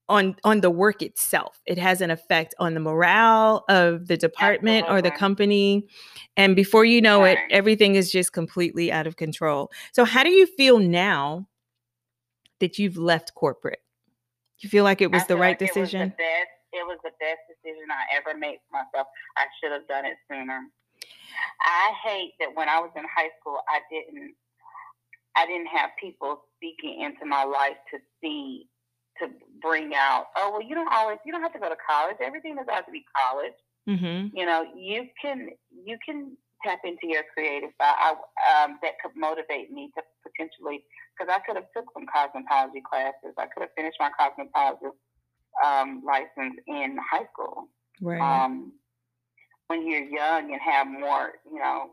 on 0.10 0.36
on 0.44 0.62
the 0.62 0.72
work 0.72 1.01
itself. 1.01 1.62
It 1.66 1.78
has 1.78 2.01
an 2.01 2.10
effect 2.12 2.56
on 2.60 2.74
the 2.74 2.80
morale 2.80 3.63
of 3.70 4.08
the 4.08 4.18
department 4.18 4.86
Absolutely. 4.86 4.98
or 4.98 5.01
the 5.01 5.18
company 5.18 5.88
and 6.36 6.56
before 6.56 6.84
you 6.84 7.01
know 7.01 7.24
it 7.24 7.38
everything 7.51 7.96
is 7.96 8.12
just 8.12 8.34
completely 8.34 8.92
out 8.92 9.08
of 9.08 9.16
control. 9.16 9.72
So 9.94 10.04
how 10.04 10.24
do 10.24 10.32
you 10.32 10.48
feel 10.48 10.80
now 10.80 11.48
that 12.60 12.80
you've 12.80 12.98
left 12.98 13.36
corporate? 13.36 13.80
You 14.58 14.68
feel 14.68 14.84
like 14.84 15.00
it 15.00 15.12
was 15.12 15.25
the 15.28 15.38
right 15.38 15.51
like 15.51 15.60
decision 15.60 16.01
it 16.01 16.06
was 16.06 16.12
the, 16.12 16.18
best, 16.18 16.50
it 16.74 16.86
was 16.88 16.98
the 17.04 17.12
best 17.22 17.39
decision 17.48 17.88
i 17.92 18.18
ever 18.18 18.38
made 18.38 18.58
for 18.68 18.82
myself. 18.82 19.08
I 19.38 19.46
should 19.62 19.72
have 19.72 19.88
done 19.88 20.06
it 20.06 20.18
sooner. 20.30 20.60
I 21.62 21.94
hate 22.04 22.34
that 22.39 22.50
when 22.56 22.68
i 22.68 22.80
was 22.80 22.92
in 22.98 23.04
high 23.16 23.30
school 23.39 23.60
i 23.70 23.80
didn't 23.89 24.34
i 25.38 25.46
didn't 25.46 25.68
have 25.68 25.92
people 26.01 26.42
speaking 26.58 27.01
into 27.01 27.25
my 27.25 27.44
life 27.46 27.78
to 27.94 28.00
see 28.20 28.68
to 29.19 29.29
bring 29.61 29.93
out, 29.95 30.27
oh 30.35 30.51
well, 30.51 30.61
you 30.61 30.75
don't 30.75 30.91
always 30.91 31.17
you 31.25 31.31
don't 31.31 31.41
have 31.41 31.53
to 31.53 31.59
go 31.59 31.69
to 31.69 31.77
college. 31.88 32.17
Everything 32.21 32.55
doesn't 32.55 32.73
have 32.73 32.85
to 32.85 32.91
be 32.91 33.03
college. 33.15 33.57
Mm-hmm. 33.88 34.38
You 34.38 34.45
know, 34.45 34.65
you 34.75 35.07
can 35.21 35.49
you 35.85 35.97
can 36.05 36.38
tap 36.63 36.79
into 36.83 37.07
your 37.07 37.23
creative 37.33 37.69
side. 37.81 37.95
I, 37.97 38.11
um, 38.63 38.79
that 38.81 38.93
could 39.01 39.15
motivate 39.15 39.71
me 39.71 39.91
to 39.95 40.03
potentially 40.23 40.83
because 41.17 41.33
I 41.33 41.39
could 41.45 41.55
have 41.55 41.67
took 41.75 41.85
some 41.93 42.05
cosmetology 42.05 42.83
classes. 42.83 43.35
I 43.38 43.47
could 43.47 43.61
have 43.61 43.69
finished 43.75 43.97
my 43.99 44.11
cosmetology 44.19 44.91
um, 45.65 46.03
license 46.05 46.59
in 46.67 46.97
high 47.11 47.25
school. 47.33 47.69
Right. 48.01 48.21
Um, 48.21 48.73
when 49.67 49.88
you're 49.88 50.03
young 50.03 50.51
and 50.51 50.61
have 50.61 50.88
more, 50.88 51.33
you 51.45 51.59
know, 51.59 51.91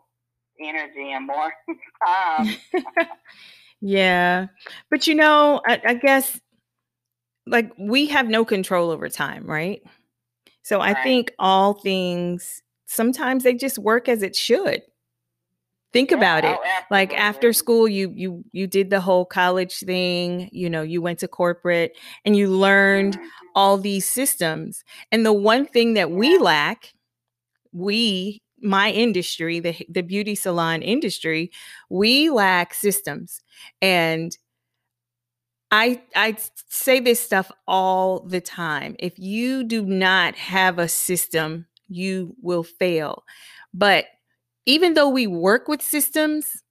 energy 0.61 1.12
and 1.12 1.26
more 1.26 1.52
time. 2.06 2.56
yeah, 3.80 4.47
but 4.90 5.06
you 5.06 5.14
know, 5.14 5.61
I, 5.66 5.80
I 5.87 5.95
guess 5.95 6.40
like 7.47 7.71
we 7.79 8.07
have 8.07 8.29
no 8.29 8.45
control 8.45 8.91
over 8.91 9.09
time, 9.09 9.47
right? 9.47 9.83
So 10.62 10.79
right. 10.79 10.97
I 10.97 11.03
think 11.03 11.33
all 11.38 11.75
things 11.75 12.62
sometimes 12.87 13.45
they 13.45 13.55
just 13.55 13.79
work 13.79 14.09
as 14.09 14.23
it 14.23 14.35
should. 14.35 14.83
Think 15.93 16.11
yeah, 16.11 16.17
about 16.17 16.45
it. 16.45 16.59
Oh, 16.61 16.81
like 16.91 17.15
after 17.15 17.53
school 17.53 17.88
you 17.88 18.12
you 18.15 18.45
you 18.53 18.67
did 18.67 18.91
the 18.91 19.00
whole 19.00 19.25
college 19.25 19.79
thing, 19.79 20.49
you 20.53 20.69
know, 20.69 20.83
you 20.83 21.00
went 21.00 21.21
to 21.21 21.29
corporate 21.29 21.97
and 22.25 22.37
you 22.37 22.49
learned 22.49 23.17
mm-hmm. 23.17 23.26
all 23.55 23.79
these 23.79 24.07
systems. 24.07 24.85
And 25.12 25.25
the 25.25 25.33
one 25.33 25.67
thing 25.67 25.95
that 25.95 26.11
we 26.11 26.38
lack, 26.38 26.93
we 27.73 28.43
my 28.61 28.91
industry, 28.91 29.61
the 29.61 29.75
the 29.88 30.03
beauty 30.03 30.35
salon 30.35 30.83
industry, 30.83 31.50
we 31.88 32.29
lack 32.31 32.75
systems. 32.75 33.41
And 33.81 34.37
I 35.71 36.03
I 36.15 36.37
say 36.69 37.01
this 37.01 37.21
stuff 37.21 37.51
all 37.67 38.21
the 38.21 38.41
time. 38.41 38.97
If 38.99 39.19
you 39.19 39.65
do 39.65 39.85
not 39.85 40.35
have 40.37 40.79
a 40.79 40.89
system, 40.89 41.67
you 41.89 42.35
will 42.41 42.63
fail. 42.63 43.25
But 43.75 44.07
even 44.65 44.95
though 44.95 45.09
we 45.09 45.27
work 45.27 45.69
with 45.69 45.83
systems, 45.83 46.63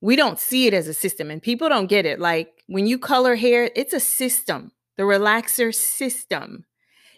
we 0.00 0.16
don't 0.16 0.38
see 0.38 0.66
it 0.66 0.74
as 0.74 0.88
a 0.88 0.94
system 0.94 1.30
and 1.30 1.42
people 1.42 1.68
don't 1.68 1.86
get 1.86 2.06
it. 2.06 2.20
Like 2.20 2.64
when 2.66 2.86
you 2.86 2.98
color 2.98 3.34
hair, 3.34 3.70
it's 3.74 3.92
a 3.92 4.00
system. 4.00 4.72
The 4.96 5.04
relaxer 5.04 5.74
system. 5.74 6.64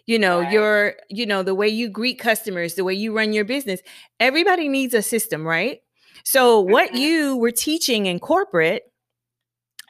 You 0.07 0.17
know, 0.17 0.41
right. 0.41 0.51
your 0.51 0.93
you 1.09 1.25
know, 1.25 1.43
the 1.43 1.55
way 1.55 1.67
you 1.67 1.89
greet 1.89 2.19
customers, 2.19 2.73
the 2.73 2.83
way 2.83 2.93
you 2.93 3.15
run 3.15 3.33
your 3.33 3.45
business. 3.45 3.81
Everybody 4.19 4.67
needs 4.67 4.93
a 4.93 5.01
system, 5.01 5.45
right? 5.45 5.81
So 6.23 6.61
mm-hmm. 6.61 6.71
what 6.71 6.95
you 6.95 7.37
were 7.37 7.51
teaching 7.51 8.05
in 8.07 8.19
corporate 8.19 8.90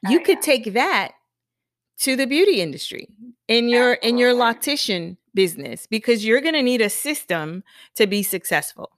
Oh, 0.05 0.11
you 0.11 0.19
oh, 0.19 0.23
could 0.23 0.37
yeah. 0.37 0.41
take 0.41 0.73
that 0.73 1.11
to 1.99 2.15
the 2.15 2.25
beauty 2.25 2.61
industry 2.61 3.07
in 3.47 3.69
your 3.69 3.93
Absolutely. 3.93 4.09
in 4.09 4.17
your 4.17 4.33
loctician 4.33 5.17
business 5.33 5.87
because 5.87 6.25
you're 6.25 6.41
going 6.41 6.55
to 6.55 6.63
need 6.63 6.81
a 6.81 6.89
system 6.89 7.63
to 7.95 8.07
be 8.07 8.23
successful. 8.23 8.91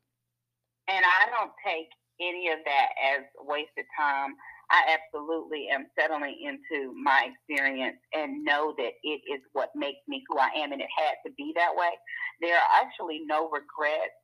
And 0.87 1.03
I 1.05 1.29
don't 1.29 1.51
take 1.65 1.89
any 2.19 2.49
of 2.49 2.59
that 2.65 2.89
as 3.15 3.23
wasted 3.39 3.85
time. 3.97 4.35
I 4.71 4.97
absolutely 4.97 5.67
am 5.71 5.85
settling 5.99 6.35
into 6.41 6.93
my 6.95 7.29
experience 7.29 7.97
and 8.13 8.43
know 8.43 8.73
that 8.77 8.93
it 9.03 9.21
is 9.29 9.41
what 9.51 9.69
makes 9.75 9.99
me 10.07 10.23
who 10.27 10.39
I 10.39 10.49
am, 10.57 10.71
and 10.71 10.81
it 10.81 10.87
had 10.97 11.15
to 11.27 11.33
be 11.37 11.53
that 11.55 11.75
way. 11.75 11.91
There 12.41 12.55
are 12.55 12.69
actually 12.81 13.21
no 13.27 13.49
regrets 13.51 14.17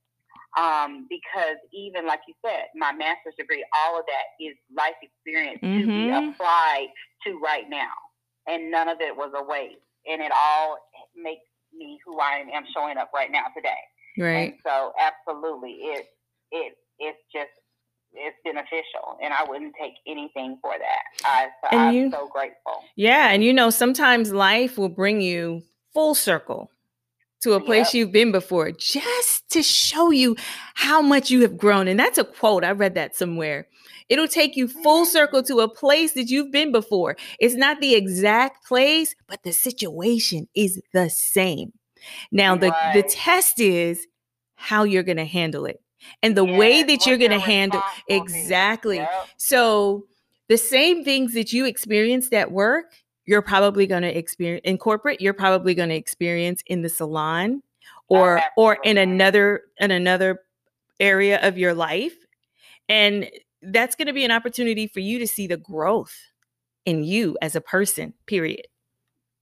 um, 0.58 1.06
because 1.10 1.58
even 1.74 2.08
like 2.08 2.22
you 2.28 2.34
said, 2.46 2.66
my 2.76 2.92
master's 2.92 3.36
degree, 3.38 3.66
all 3.78 4.00
of 4.00 4.06
that 4.08 4.44
is 4.44 4.56
life 4.76 4.98
experience 5.02 5.60
mm-hmm. 5.62 5.82
to 5.82 5.88
be 5.88 5.94
mm-hmm. 6.10 6.30
applied 6.30 6.88
to 7.26 7.40
right 7.40 7.70
now, 7.70 7.94
and 8.48 8.72
none 8.72 8.90
of 8.90 8.98
it 9.02 9.16
was 9.16 9.32
a 9.38 9.44
waste, 9.44 9.82
and 10.08 10.22
it 10.22 10.32
all 10.34 10.78
makes 11.16 11.46
me 11.74 12.00
who 12.06 12.20
I 12.20 12.44
am 12.54 12.64
showing 12.74 12.98
up 12.98 13.12
right 13.14 13.32
now 13.32 13.46
today. 13.56 13.82
Right. 14.18 14.54
And 14.54 14.54
so 14.66 14.94
absolutely, 15.00 15.72
it 15.82 16.06
it 16.52 16.74
it's 16.98 17.20
just 17.34 17.52
it's 18.14 18.38
beneficial 18.44 19.18
and 19.22 19.34
I 19.34 19.44
wouldn't 19.48 19.76
take 19.80 19.94
anything 20.08 20.58
for 20.62 20.74
that. 20.78 21.28
I, 21.28 21.48
so 21.62 21.68
and 21.72 21.82
I'm 21.82 21.94
you, 21.94 22.12
so 22.12 22.28
grateful. 22.28 22.84
Yeah. 22.96 23.30
And 23.30 23.44
you 23.44 23.54
know, 23.54 23.70
sometimes 23.70 24.32
life 24.32 24.78
will 24.78 24.90
bring 24.90 25.22
you 25.22 25.64
full 25.94 26.16
circle 26.16 26.72
to 27.42 27.54
a 27.54 27.62
place 27.62 27.88
yep. 27.88 27.94
you've 27.94 28.12
been 28.12 28.32
before 28.32 28.72
just 28.72 29.50
to 29.50 29.64
show 29.64 30.12
you 30.12 30.36
how 30.76 31.02
much 31.02 31.30
you 31.30 31.42
have 31.42 31.58
grown. 31.58 31.88
And 31.88 32.00
that's 32.00 32.18
a 32.18 32.24
quote. 32.24 32.64
I 32.64 32.72
read 32.72 32.96
that 32.96 33.16
somewhere. 33.16 33.68
It'll 34.10 34.28
take 34.28 34.56
you 34.56 34.68
full 34.68 35.04
mm-hmm. 35.04 35.12
circle 35.12 35.44
to 35.44 35.60
a 35.60 35.70
place 35.70 36.14
that 36.14 36.30
you've 36.30 36.52
been 36.52 36.72
before. 36.72 37.16
It's 37.40 37.56
not 37.56 37.80
the 37.80 37.96
exact 37.96 38.66
place, 38.66 39.16
but 39.28 39.44
the 39.44 39.54
situation 39.54 40.48
is 40.56 40.82
the 40.94 41.10
same. 41.10 41.74
Now, 42.32 42.56
the, 42.56 42.70
right. 42.70 42.94
the 42.94 43.04
test 43.04 43.60
is 43.60 44.08
how 44.56 44.84
you're 44.84 45.04
going 45.04 45.18
to 45.18 45.26
handle 45.26 45.66
it 45.66 45.82
and 46.24 46.36
the 46.36 46.46
way 46.46 46.84
that 46.84 47.06
you're 47.06 47.18
going 47.18 47.32
to 47.32 47.40
handle 47.40 47.82
exactly. 48.08 48.98
Yep. 48.98 49.28
So, 49.38 50.06
the 50.48 50.58
same 50.58 51.04
things 51.04 51.34
that 51.36 51.54
you 51.54 51.66
experienced 51.66 52.34
at 52.34 52.52
work, 52.52 52.94
you're 53.30 53.44
probably 53.44 53.86
going 53.86 54.02
to 54.02 54.18
experience 54.18 54.64
in 54.66 54.76
corporate 54.76 55.22
you're 55.22 55.36
probably 55.36 55.76
going 55.76 55.90
to 55.90 55.96
experience 55.96 56.64
in 56.66 56.82
the 56.82 56.90
salon 56.90 57.62
or 58.08 58.42
or 58.58 58.80
in 58.84 58.98
another 58.98 59.62
in 59.80 59.92
another 59.92 60.42
area 61.00 61.40
of 61.48 61.56
your 61.56 61.76
life 61.76 62.16
and 62.90 63.30
that's 63.62 63.96
going 63.96 64.08
to 64.08 64.14
be 64.14 64.26
an 64.26 64.32
opportunity 64.32 64.88
for 64.88 65.00
you 65.00 65.20
to 65.20 65.28
see 65.28 65.46
the 65.46 65.58
growth 65.58 66.18
in 66.86 67.04
you 67.04 67.38
as 67.40 67.56
a 67.56 67.62
person 67.62 68.14
period 68.26 68.66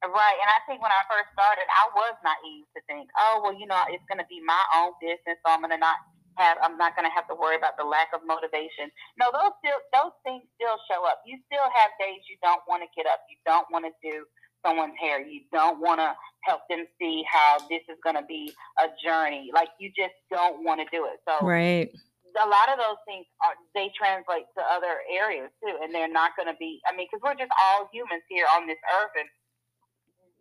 Right. 0.06 0.38
And 0.39 0.48
I 0.48 0.62
think 0.70 0.79
when 0.79 0.94
I 0.94 1.03
first 1.10 1.34
started, 1.34 1.65
I 1.67 1.89
was 1.91 2.15
naive 2.24 2.70
to 2.77 2.82
think, 2.86 3.10
oh, 3.17 3.41
well, 3.44 3.51
you 3.51 3.65
know, 3.65 3.82
it's 3.89 4.06
going 4.08 4.22
to 4.22 4.29
be 4.29 4.39
my 4.46 4.62
own 4.77 4.94
business, 5.01 5.41
so 5.41 5.51
I'm 5.51 5.60
going 5.60 5.74
to 5.74 5.82
not 5.82 5.98
have 6.38 6.58
I'm 6.62 6.77
not 6.77 6.96
going 6.96 7.10
to 7.10 7.13
have 7.13 7.27
to 7.27 7.36
worry 7.36 7.58
about 7.58 7.75
the 7.77 7.84
lack 7.84 8.13
of 8.13 8.22
motivation. 8.25 8.94
No, 9.20 9.34
those 9.34 9.53
still 9.60 9.79
those 9.91 10.15
things 10.24 10.46
still 10.56 10.77
show 10.89 11.03
up. 11.03 11.22
You 11.25 11.38
still 11.50 11.65
have 11.65 11.91
days 12.00 12.22
you 12.29 12.38
don't 12.41 12.62
want 12.70 12.86
to 12.86 12.89
get 12.96 13.10
up. 13.10 13.25
You 13.27 13.38
don't 13.46 13.67
want 13.74 13.86
to 13.89 13.94
do 14.00 14.24
someone's 14.65 14.98
hair. 15.00 15.22
You 15.25 15.41
don't 15.51 15.79
want 15.79 16.00
to 16.00 16.13
help 16.44 16.62
them 16.70 16.86
see 17.00 17.24
how 17.27 17.60
this 17.70 17.82
is 17.89 17.98
going 18.03 18.15
to 18.15 18.25
be 18.25 18.53
a 18.79 18.88
journey. 19.03 19.50
Like 19.53 19.70
you 19.79 19.91
just 19.98 20.15
don't 20.32 20.63
want 20.63 20.82
to 20.82 20.88
do 20.94 21.06
it. 21.06 21.20
So 21.27 21.46
right. 21.46 21.89
A 22.38 22.46
lot 22.46 22.70
of 22.70 22.77
those 22.77 23.01
things 23.10 23.25
are 23.41 23.58
they 23.74 23.89
translate 23.98 24.46
to 24.53 24.62
other 24.70 25.01
areas 25.10 25.50
too, 25.58 25.74
and 25.82 25.89
they're 25.89 26.12
not 26.12 26.38
going 26.38 26.46
to 26.46 26.58
be. 26.60 26.77
I 26.86 26.94
mean, 26.94 27.10
because 27.10 27.24
we're 27.25 27.39
just 27.39 27.50
all 27.58 27.89
humans 27.89 28.22
here 28.29 28.46
on 28.53 28.67
this 28.70 28.77
earth, 28.94 29.10
and 29.17 29.25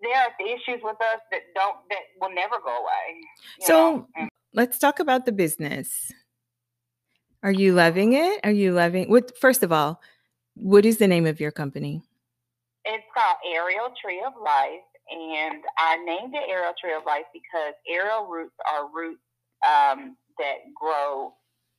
there 0.04 0.12
are 0.12 0.28
issues 0.44 0.84
with 0.84 1.00
us 1.00 1.24
that 1.32 1.48
don't 1.54 1.80
that 1.88 2.04
will 2.20 2.34
never 2.34 2.60
go 2.60 2.84
away. 2.84 3.06
So 3.64 4.04
let's 4.56 4.78
talk 4.78 4.98
about 4.98 5.26
the 5.26 5.32
business. 5.32 6.10
Are 7.42 7.52
you 7.52 7.74
loving 7.74 8.14
it? 8.14 8.40
Are 8.42 8.50
you 8.50 8.72
loving 8.72 9.08
what 9.08 9.36
first 9.38 9.62
of 9.62 9.70
all, 9.70 10.00
what 10.54 10.84
is 10.84 10.96
the 10.96 11.06
name 11.06 11.26
of 11.26 11.38
your 11.38 11.52
company? 11.52 12.02
It's 12.84 13.04
called 13.14 13.36
Aerial 13.54 13.92
Tree 14.02 14.24
of 14.26 14.32
Life. 14.42 14.88
And 15.06 15.62
I 15.78 16.02
named 16.02 16.34
it 16.34 16.50
Aerial 16.50 16.72
Tree 16.80 16.94
of 16.94 17.04
Life 17.06 17.30
because 17.30 17.74
aerial 17.86 18.26
roots 18.26 18.56
are 18.66 18.90
roots 18.90 19.22
um, 19.62 20.16
that 20.38 20.66
grow 20.74 21.30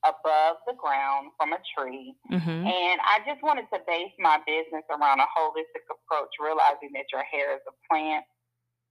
above 0.06 0.64
the 0.64 0.78
ground 0.80 1.36
from 1.36 1.52
a 1.52 1.60
tree. 1.76 2.16
Mm-hmm. 2.32 2.64
And 2.64 2.98
I 3.04 3.20
just 3.28 3.44
wanted 3.44 3.68
to 3.74 3.84
base 3.84 4.16
my 4.20 4.40
business 4.48 4.86
around 4.88 5.20
a 5.20 5.28
holistic 5.28 5.84
approach, 5.92 6.32
realizing 6.40 6.96
that 6.96 7.12
your 7.12 7.26
hair 7.28 7.52
is 7.56 7.66
a 7.68 7.76
plant 7.90 8.24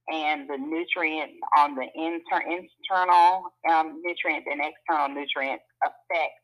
and 0.07 0.47
the 0.47 0.57
nutrient 0.57 1.31
on 1.57 1.75
the 1.75 1.87
inter- 1.95 2.47
internal 2.47 3.51
um, 3.67 3.99
nutrients 4.03 4.47
and 4.47 4.63
external 4.63 5.11
nutrients 5.11 5.63
affect 5.83 6.35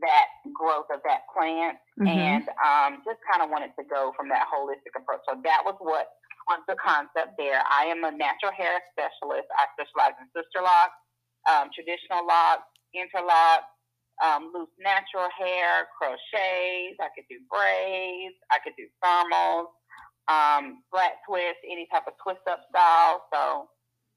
that 0.00 0.28
growth 0.56 0.88
of 0.88 1.04
that 1.04 1.28
plant. 1.28 1.76
Mm-hmm. 2.00 2.08
And 2.08 2.44
um, 2.64 3.04
just 3.04 3.20
kind 3.28 3.44
of 3.44 3.52
wanted 3.52 3.76
to 3.76 3.84
go 3.84 4.12
from 4.16 4.32
that 4.32 4.48
holistic 4.48 4.96
approach. 4.96 5.20
So 5.28 5.36
that 5.44 5.60
was 5.64 5.76
what 5.80 6.08
was 6.48 6.64
the 6.64 6.76
concept 6.80 7.36
there. 7.36 7.60
I 7.68 7.92
am 7.92 8.02
a 8.08 8.12
natural 8.12 8.56
hair 8.56 8.80
specialist. 8.96 9.46
I 9.52 9.68
specialize 9.76 10.16
in 10.16 10.26
sister 10.32 10.64
locks, 10.64 10.96
um, 11.44 11.68
traditional 11.76 12.24
locks, 12.24 12.64
interlocks, 12.96 13.68
um, 14.24 14.48
loose 14.52 14.72
natural 14.80 15.28
hair, 15.36 15.88
crochets. 15.92 16.96
I 16.96 17.12
could 17.12 17.28
do 17.28 17.40
braids. 17.52 18.36
I 18.48 18.64
could 18.64 18.76
do 18.80 18.88
thermals 19.04 19.76
um, 20.30 20.82
flat 20.90 21.18
twist, 21.26 21.58
any 21.66 21.88
type 21.90 22.06
of 22.06 22.14
twist 22.22 22.46
up 22.46 22.62
style. 22.70 23.26
So 23.34 23.66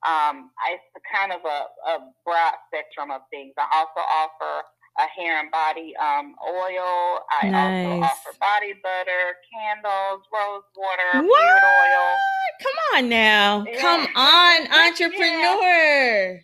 um, 0.06 0.52
it's 0.70 0.86
kind 1.10 1.32
of 1.34 1.42
a, 1.42 1.60
a 1.90 2.14
broad 2.24 2.54
spectrum 2.70 3.10
of 3.10 3.22
things. 3.32 3.54
I 3.58 3.66
also 3.74 4.02
offer 4.06 4.62
a 5.00 5.08
hair 5.10 5.40
and 5.40 5.50
body 5.50 5.94
um, 5.98 6.36
oil. 6.46 7.26
I 7.34 7.50
nice. 7.50 7.88
also 7.88 8.06
offer 8.06 8.38
body 8.40 8.74
butter, 8.84 9.26
candles, 9.50 10.22
rose 10.30 10.62
water, 10.78 11.26
what? 11.26 11.42
beard 11.42 11.64
oil. 11.66 12.16
Come 12.62 12.78
on 12.96 13.10
now. 13.10 13.66
Yeah. 13.66 13.82
Come 13.82 14.08
on, 14.16 14.62
entrepreneur. 14.86 16.42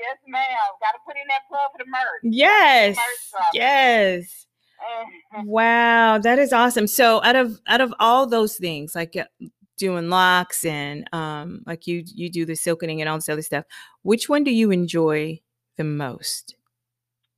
Yes, 0.00 0.16
ma'am. 0.26 0.40
Got 0.80 0.92
to 0.92 1.00
put 1.04 1.16
in 1.16 1.26
that 1.28 1.42
plug 1.48 1.60
for 1.72 1.84
the 1.84 1.90
merch. 1.90 2.22
Yes. 2.22 2.96
Merch 2.96 3.44
yes. 3.52 4.46
wow, 5.44 6.18
that 6.18 6.38
is 6.38 6.52
awesome. 6.52 6.86
So, 6.86 7.22
out 7.22 7.36
of 7.36 7.60
out 7.66 7.80
of 7.80 7.94
all 7.98 8.26
those 8.26 8.56
things, 8.56 8.94
like 8.94 9.16
uh, 9.16 9.24
doing 9.76 10.08
locks 10.08 10.64
and 10.64 11.08
um, 11.12 11.62
like 11.66 11.86
you 11.86 12.04
you 12.06 12.30
do 12.30 12.44
the 12.44 12.54
silkening 12.54 13.00
and 13.00 13.08
all 13.08 13.16
this 13.16 13.28
other 13.28 13.42
stuff, 13.42 13.64
which 14.02 14.28
one 14.28 14.44
do 14.44 14.50
you 14.50 14.70
enjoy 14.70 15.40
the 15.76 15.84
most? 15.84 16.56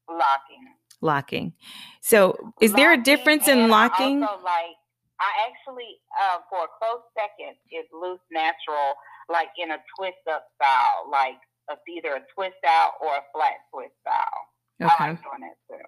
Locking. 0.08 0.66
Locking. 1.00 1.52
So, 2.00 2.36
is 2.60 2.72
locking 2.72 2.82
there 2.82 2.92
a 2.92 3.02
difference 3.02 3.48
in 3.48 3.68
locking? 3.68 4.22
I 4.22 4.26
also 4.26 4.44
like 4.44 4.76
I 5.22 5.30
actually, 5.46 6.02
uh, 6.18 6.42
for 6.50 6.66
a 6.66 6.70
close 6.82 7.06
second, 7.14 7.54
is 7.70 7.86
loose 7.94 8.22
natural, 8.34 8.98
like 9.30 9.54
in 9.54 9.70
a 9.70 9.78
twist 9.94 10.18
up 10.26 10.50
style, 10.58 11.06
like 11.06 11.38
a, 11.70 11.78
either 11.86 12.18
a 12.18 12.22
twist 12.34 12.58
out 12.66 12.98
or 12.98 13.14
a 13.14 13.24
flat 13.30 13.62
twist 13.70 13.94
style. 14.02 14.42
Okay. 14.82 14.90
I 14.90 15.08
like 15.14 15.22
doing 15.22 15.46
that 15.46 15.58
too. 15.70 15.78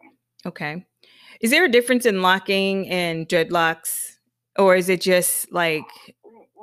Okay. 0.47 0.85
Is 1.41 1.51
there 1.51 1.65
a 1.65 1.69
difference 1.69 2.07
in 2.07 2.23
locking 2.23 2.89
and 2.89 3.29
dreadlocks, 3.29 4.19
or 4.59 4.77
is 4.77 4.89
it 4.89 5.01
just 5.01 5.53
like 5.53 5.89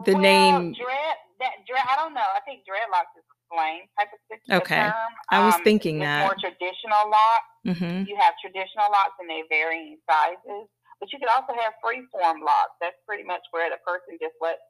the 0.06 0.14
well, 0.14 0.22
name? 0.22 0.74
Dread, 0.74 1.18
that 1.40 1.66
dread. 1.68 1.84
I 1.90 1.96
don't 1.98 2.14
know. 2.14 2.22
I 2.22 2.40
think 2.46 2.62
dreadlocks 2.64 3.12
is 3.18 3.26
a 3.26 3.38
slang 3.54 3.82
type 4.00 4.10
of 4.14 4.62
okay. 4.64 4.90
term. 4.90 5.12
I 5.30 5.46
was 5.46 5.56
um, 5.56 5.64
thinking 5.64 6.00
that 6.00 6.24
more 6.24 6.38
traditional 6.40 7.10
locks. 7.10 7.52
Mm-hmm. 7.68 8.08
You 8.08 8.16
have 8.20 8.34
traditional 8.42 8.90
locks, 8.90 9.20
and 9.20 9.30
they 9.30 9.44
vary 9.50 9.94
in 9.94 9.98
sizes. 10.10 10.70
But 11.00 11.12
you 11.12 11.18
can 11.18 11.30
also 11.34 11.58
have 11.58 11.74
free 11.84 12.06
form 12.14 12.46
locks. 12.46 12.78
That's 12.80 12.98
pretty 13.10 13.24
much 13.26 13.42
where 13.52 13.70
the 13.74 13.82
person 13.82 14.22
just 14.22 14.38
lets 14.40 14.62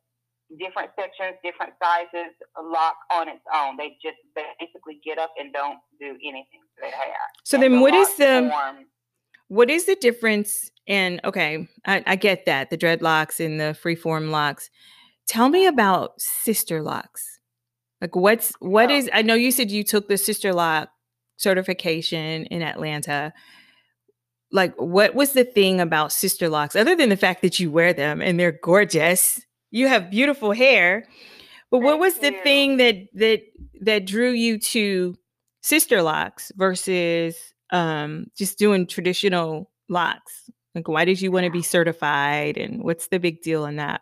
different 0.59 0.91
sections, 0.99 1.39
different 1.43 1.73
sizes 1.79 2.35
lock 2.59 2.95
on 3.11 3.27
its 3.27 3.43
own. 3.53 3.77
They 3.77 3.95
just 4.03 4.19
basically 4.35 4.99
get 5.03 5.19
up 5.19 5.31
and 5.39 5.53
don't 5.53 5.79
do 5.99 6.15
anything 6.23 6.63
to 6.63 6.77
their 6.81 6.91
hair. 6.91 7.19
So 7.43 7.55
and 7.55 7.63
then, 7.63 7.71
the 7.75 7.81
what 7.81 7.93
is 7.93 8.15
the 8.15 8.47
form, 8.51 8.87
what 9.51 9.69
is 9.69 9.83
the 9.83 9.95
difference? 9.95 10.71
And 10.87 11.19
okay, 11.25 11.67
I, 11.85 12.01
I 12.07 12.15
get 12.15 12.45
that 12.45 12.69
the 12.69 12.77
dreadlocks 12.77 13.45
and 13.45 13.59
the 13.59 13.77
freeform 13.83 14.31
locks. 14.31 14.69
Tell 15.27 15.49
me 15.49 15.65
about 15.65 16.19
Sisterlocks. 16.19 17.39
Like, 17.99 18.15
what's 18.15 18.53
what 18.59 18.89
oh. 18.89 18.95
is? 18.95 19.09
I 19.11 19.23
know 19.23 19.33
you 19.33 19.51
said 19.51 19.69
you 19.69 19.83
took 19.83 20.07
the 20.07 20.17
Sisterlock 20.17 20.89
certification 21.35 22.45
in 22.45 22.61
Atlanta 22.61 23.33
like 24.53 24.73
what 24.75 25.15
was 25.15 25.33
the 25.33 25.43
thing 25.43 25.81
about 25.81 26.11
Sisterlocks 26.11 26.79
other 26.79 26.95
than 26.95 27.09
the 27.09 27.17
fact 27.17 27.41
that 27.41 27.59
you 27.59 27.71
wear 27.71 27.93
them 27.93 28.21
and 28.21 28.39
they're 28.39 28.51
gorgeous 28.51 29.41
you 29.71 29.87
have 29.87 30.11
beautiful 30.11 30.51
hair 30.51 31.07
but 31.71 31.79
what 31.79 31.99
was 31.99 32.19
the 32.19 32.31
thing 32.43 32.77
that 32.77 33.07
that 33.15 33.41
that 33.81 34.05
drew 34.05 34.29
you 34.29 34.59
to 34.59 35.15
Sisterlocks 35.63 36.51
versus 36.55 37.35
um 37.71 38.25
just 38.37 38.57
doing 38.57 38.85
traditional 38.85 39.69
locks 39.89 40.49
like 40.75 40.87
why 40.87 41.05
did 41.05 41.21
you 41.21 41.31
want 41.31 41.45
to 41.45 41.51
be 41.51 41.61
certified 41.61 42.57
and 42.57 42.83
what's 42.83 43.07
the 43.07 43.19
big 43.19 43.41
deal 43.41 43.65
in 43.65 43.75
that 43.77 44.01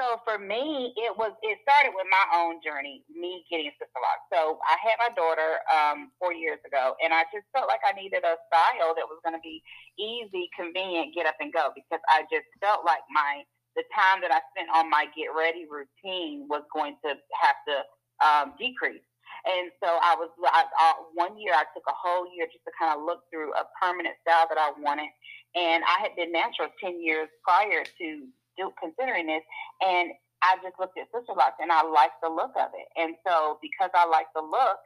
so 0.00 0.16
for 0.24 0.40
me, 0.40 0.96
it 0.96 1.12
was 1.12 1.36
it 1.44 1.60
started 1.60 1.92
with 1.92 2.08
my 2.08 2.24
own 2.32 2.64
journey, 2.64 3.04
me 3.12 3.44
getting 3.52 3.68
Sisterlocks. 3.76 4.24
So 4.32 4.56
I 4.64 4.80
had 4.80 4.96
my 4.96 5.12
daughter 5.12 5.60
um, 5.68 6.08
four 6.16 6.32
years 6.32 6.56
ago, 6.64 6.96
and 7.04 7.12
I 7.12 7.28
just 7.28 7.44
felt 7.52 7.68
like 7.68 7.84
I 7.84 7.92
needed 7.92 8.24
a 8.24 8.40
style 8.48 8.96
that 8.96 9.04
was 9.04 9.20
going 9.20 9.36
to 9.36 9.44
be 9.44 9.60
easy, 10.00 10.48
convenient, 10.56 11.12
get 11.12 11.28
up 11.28 11.36
and 11.36 11.52
go 11.52 11.68
because 11.76 12.00
I 12.08 12.24
just 12.32 12.48
felt 12.64 12.80
like 12.88 13.04
my 13.12 13.44
the 13.76 13.84
time 13.92 14.24
that 14.24 14.32
I 14.32 14.40
spent 14.56 14.72
on 14.72 14.88
my 14.88 15.04
get 15.12 15.36
ready 15.36 15.68
routine 15.68 16.48
was 16.48 16.64
going 16.72 16.96
to 17.04 17.20
have 17.36 17.58
to 17.68 17.76
um, 18.24 18.46
decrease. 18.56 19.04
And 19.46 19.72
so 19.80 19.88
I 19.88 20.16
was 20.20 20.28
I, 20.44 20.64
I, 20.68 20.88
one 21.14 21.40
year 21.40 21.54
I 21.56 21.64
took 21.72 21.84
a 21.88 21.96
whole 21.96 22.28
year 22.36 22.44
just 22.52 22.64
to 22.68 22.72
kind 22.76 22.92
of 22.92 23.04
look 23.04 23.24
through 23.32 23.56
a 23.56 23.64
permanent 23.80 24.16
style 24.20 24.44
that 24.48 24.60
I 24.60 24.72
wanted, 24.76 25.08
and 25.56 25.84
I 25.84 25.96
had 26.00 26.12
been 26.16 26.32
natural 26.32 26.68
ten 26.76 27.00
years 27.00 27.28
prior 27.40 27.84
to 27.84 28.08
do, 28.58 28.72
considering 28.76 29.26
this, 29.26 29.44
and 29.80 30.12
I 30.42 30.56
just 30.64 30.76
looked 30.80 30.96
at 30.96 31.08
Sisterlocks 31.12 31.60
and 31.60 31.72
I 31.72 31.84
liked 31.84 32.20
the 32.24 32.32
look 32.32 32.52
of 32.56 32.72
it. 32.72 32.88
And 32.96 33.16
so 33.26 33.60
because 33.60 33.92
I 33.92 34.08
liked 34.08 34.32
the 34.34 34.40
look, 34.40 34.80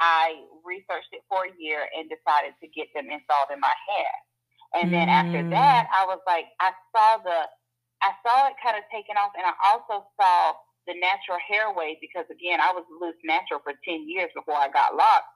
I 0.00 0.44
researched 0.64 1.12
it 1.12 1.24
for 1.28 1.44
a 1.48 1.52
year 1.56 1.88
and 1.96 2.08
decided 2.08 2.52
to 2.60 2.68
get 2.68 2.88
them 2.92 3.08
installed 3.08 3.52
in 3.52 3.60
my 3.60 3.72
hair. 3.88 4.12
And 4.76 4.92
then 4.92 5.08
mm. 5.08 5.18
after 5.20 5.40
that, 5.50 5.88
I 5.88 6.04
was 6.04 6.20
like, 6.28 6.46
I 6.60 6.70
saw 6.92 7.18
the, 7.20 7.48
I 8.00 8.12
saw 8.24 8.48
it 8.48 8.56
kind 8.62 8.76
of 8.76 8.84
taking 8.92 9.16
off, 9.16 9.32
and 9.36 9.44
I 9.44 9.56
also 9.68 10.06
saw 10.20 10.56
the 10.86 10.94
natural 10.94 11.38
hair 11.48 11.72
wave 11.74 11.98
because 12.00 12.26
again, 12.30 12.60
I 12.60 12.72
was 12.72 12.84
loose 13.00 13.18
natural 13.24 13.60
for 13.64 13.74
ten 13.84 14.08
years 14.08 14.30
before 14.34 14.56
I 14.56 14.68
got 14.70 14.96
locked. 14.96 15.26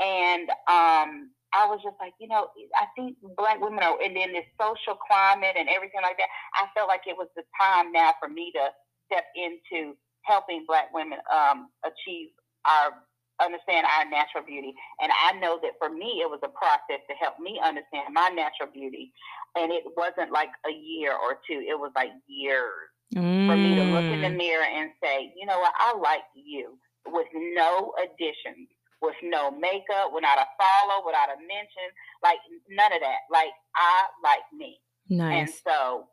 and 0.00 0.50
um, 0.68 1.30
I 1.54 1.66
was 1.66 1.80
just 1.82 1.96
like, 2.00 2.14
you 2.20 2.28
know, 2.28 2.48
I 2.76 2.86
think 2.96 3.16
black 3.36 3.60
women 3.60 3.82
are, 3.82 3.96
and 4.02 4.16
in 4.16 4.32
this 4.32 4.46
social 4.60 4.96
climate 4.98 5.56
and 5.58 5.68
everything 5.68 6.02
like 6.02 6.18
that, 6.18 6.30
I 6.54 6.66
felt 6.76 6.88
like 6.88 7.02
it 7.06 7.16
was 7.16 7.28
the 7.36 7.44
time 7.60 7.92
now 7.92 8.14
for 8.20 8.28
me 8.28 8.52
to 8.54 8.70
step 9.06 9.24
into 9.36 9.96
helping 10.24 10.64
black 10.68 10.92
women 10.94 11.18
um, 11.32 11.70
achieve 11.84 12.28
our 12.66 12.92
understand 13.42 13.86
our 13.86 14.08
natural 14.10 14.44
beauty. 14.44 14.74
And 15.00 15.12
I 15.12 15.38
know 15.38 15.58
that 15.62 15.78
for 15.78 15.90
me, 15.90 16.20
it 16.22 16.28
was 16.28 16.40
a 16.42 16.52
process 16.52 17.02
to 17.08 17.14
help 17.16 17.38
me 17.38 17.60
understand 17.62 18.12
my 18.12 18.28
natural 18.28 18.70
beauty. 18.72 19.12
And 19.56 19.72
it 19.72 19.84
wasn't 19.96 20.32
like 20.32 20.50
a 20.66 20.72
year 20.72 21.12
or 21.12 21.38
two, 21.46 21.62
it 21.62 21.78
was 21.78 21.92
like 21.94 22.10
years 22.26 22.90
mm. 23.14 23.46
for 23.46 23.56
me 23.56 23.74
to 23.76 23.84
look 23.84 24.04
in 24.04 24.22
the 24.22 24.34
mm. 24.34 24.36
mirror 24.36 24.66
and 24.66 24.90
say, 25.02 25.32
you 25.36 25.46
know 25.46 25.58
what, 25.58 25.72
I 25.78 25.96
like 25.96 26.26
you 26.34 26.78
with 27.06 27.28
no 27.34 27.92
additions 28.02 28.68
with 29.00 29.14
no 29.22 29.50
makeup, 29.50 30.10
without 30.12 30.38
a 30.38 30.46
follow, 30.58 31.06
without 31.06 31.30
a 31.30 31.38
mention, 31.38 31.86
like 32.22 32.38
none 32.68 32.92
of 32.92 33.00
that. 33.00 33.30
Like 33.30 33.54
I 33.76 34.10
like 34.22 34.46
me. 34.52 34.78
Nice. 35.08 35.38
And 35.38 35.48
so 35.64 36.08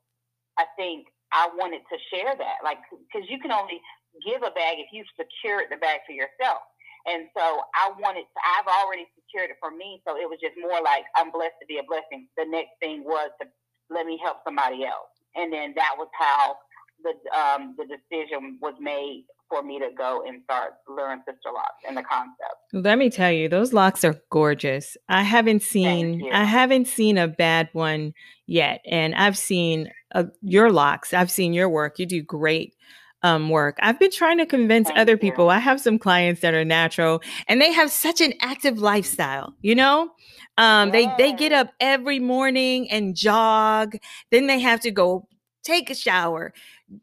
I 0.58 0.66
think 0.78 1.08
I 1.34 1.50
wanted 1.58 1.82
to 1.92 1.98
share 2.14 2.36
that, 2.38 2.64
like, 2.64 2.78
because 2.92 3.28
you 3.30 3.40
can 3.40 3.52
only 3.52 3.82
give 4.24 4.42
a 4.44 4.54
bag 4.54 4.80
if 4.80 4.88
you've 4.94 5.10
secured 5.18 5.68
the 5.70 5.78
bag 5.78 6.00
for 6.08 6.14
yourself. 6.14 6.64
And 7.06 7.28
so 7.38 7.62
I 7.76 7.92
wanted 8.00 8.26
to, 8.26 8.40
I've 8.58 8.68
already 8.68 9.06
secured 9.14 9.52
it 9.52 9.58
for 9.60 9.72
me. 9.72 10.02
So 10.08 10.18
it 10.18 10.30
was 10.30 10.40
just 10.42 10.56
more 10.60 10.82
like, 10.82 11.06
I'm 11.16 11.32
blessed 11.32 11.58
to 11.62 11.68
be 11.68 11.78
a 11.78 11.86
blessing. 11.88 12.28
The 12.38 12.46
next 12.50 12.74
thing 12.82 13.04
was 13.06 13.30
to 13.42 13.48
let 13.90 14.06
me 14.06 14.20
help 14.24 14.38
somebody 14.44 14.86
else. 14.86 15.14
And 15.36 15.54
then 15.54 15.74
that 15.76 15.94
was 15.98 16.08
how 16.18 16.56
the, 17.04 17.14
um, 17.38 17.76
the 17.78 17.86
decision 17.86 18.58
was 18.62 18.74
made 18.80 19.26
for 19.50 19.62
me 19.62 19.80
to 19.80 19.90
go 19.96 20.24
and 20.28 20.42
start 20.44 20.74
learning 20.88 21.24
sister 21.28 21.52
locks 21.54 21.84
and 21.88 21.96
the 21.96 22.04
concept. 22.04 22.58
Let 22.74 22.98
me 22.98 23.10
tell 23.10 23.32
you, 23.32 23.48
those 23.48 23.74
locks 23.74 24.04
are 24.04 24.20
gorgeous. 24.32 24.98
I 25.08 25.24
haven't 25.24 25.62
seen 25.62 26.28
I 26.34 26.44
haven't 26.44 26.88
seen 26.88 27.18
a 27.18 27.28
bad 27.28 27.70
one 27.74 28.14
yet, 28.48 28.82
and 28.86 29.14
I've 29.14 29.38
seen 29.38 29.92
uh, 30.14 30.26
your 30.42 30.72
locks. 30.72 31.14
I've 31.14 31.32
seen 31.32 31.54
your 31.54 31.70
work. 31.70 32.00
You 32.00 32.06
do 32.06 32.24
great 32.24 32.74
um, 33.26 33.50
work. 33.50 33.78
I've 33.82 34.00
been 34.00 34.12
trying 34.12 34.38
to 34.38 34.46
convince 34.46 34.88
Thank 34.88 35.00
other 35.00 35.14
you. 35.14 35.18
people. 35.18 35.50
I 35.50 35.58
have 35.58 35.82
some 35.82 35.98
clients 35.98 36.42
that 36.42 36.54
are 36.54 36.64
natural, 36.64 37.24
and 37.48 37.60
they 37.60 37.72
have 37.74 37.92
such 37.92 38.22
an 38.22 38.34
active 38.40 38.78
lifestyle. 38.78 39.56
You 39.62 39.74
know, 39.74 40.12
um, 40.58 40.92
they 40.92 41.12
they 41.18 41.34
get 41.34 41.52
up 41.52 41.72
every 41.80 42.20
morning 42.20 42.90
and 42.92 43.16
jog. 43.16 43.96
Then 44.30 44.46
they 44.46 44.60
have 44.60 44.80
to 44.82 44.92
go 44.92 45.28
take 45.64 45.90
a 45.90 45.96
shower, 45.96 46.54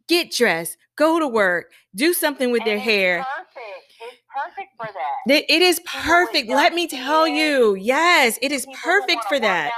get 0.07 0.31
dressed, 0.31 0.77
go 0.97 1.19
to 1.19 1.27
work, 1.27 1.73
do 1.97 2.15
something 2.15 2.53
with 2.53 2.63
and 2.63 2.71
their 2.71 2.79
hair. 2.79 3.27
Perfect. 3.37 3.93
It's 4.05 4.23
perfect 4.33 4.71
for 4.77 4.89
that. 4.93 5.35
It, 5.35 5.45
it 5.49 5.63
is 5.63 5.81
perfect. 5.81 6.49
Let 6.49 6.73
me 6.73 6.87
tell 6.87 7.27
you. 7.27 7.75
Yes, 7.75 8.39
it 8.41 8.53
is 8.53 8.65
perfect 8.83 9.25
for 9.25 9.41
that. 9.41 9.73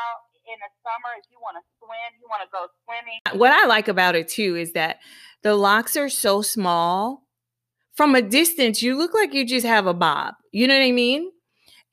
In 0.46 0.58
the 0.60 0.68
summer, 0.82 1.14
if 1.18 1.24
you 1.30 1.38
want 1.40 1.56
to 1.56 1.62
swim, 1.78 2.20
you 2.20 2.28
want 2.28 2.42
to 2.42 2.48
go 2.52 2.66
swimming. 2.84 3.40
What 3.40 3.50
I 3.50 3.66
like 3.66 3.88
about 3.88 4.14
it 4.14 4.28
too 4.28 4.56
is 4.56 4.72
that 4.72 4.98
the 5.44 5.54
locks 5.54 5.96
are 5.96 6.08
so 6.08 6.42
small. 6.42 7.22
From 7.92 8.16
a 8.16 8.22
distance, 8.22 8.82
you 8.82 8.98
look 8.98 9.14
like 9.14 9.32
you 9.32 9.46
just 9.46 9.64
have 9.64 9.86
a 9.86 9.94
bob. 9.94 10.34
You 10.50 10.66
know 10.66 10.74
what 10.74 10.82
I 10.82 10.90
mean? 10.90 11.30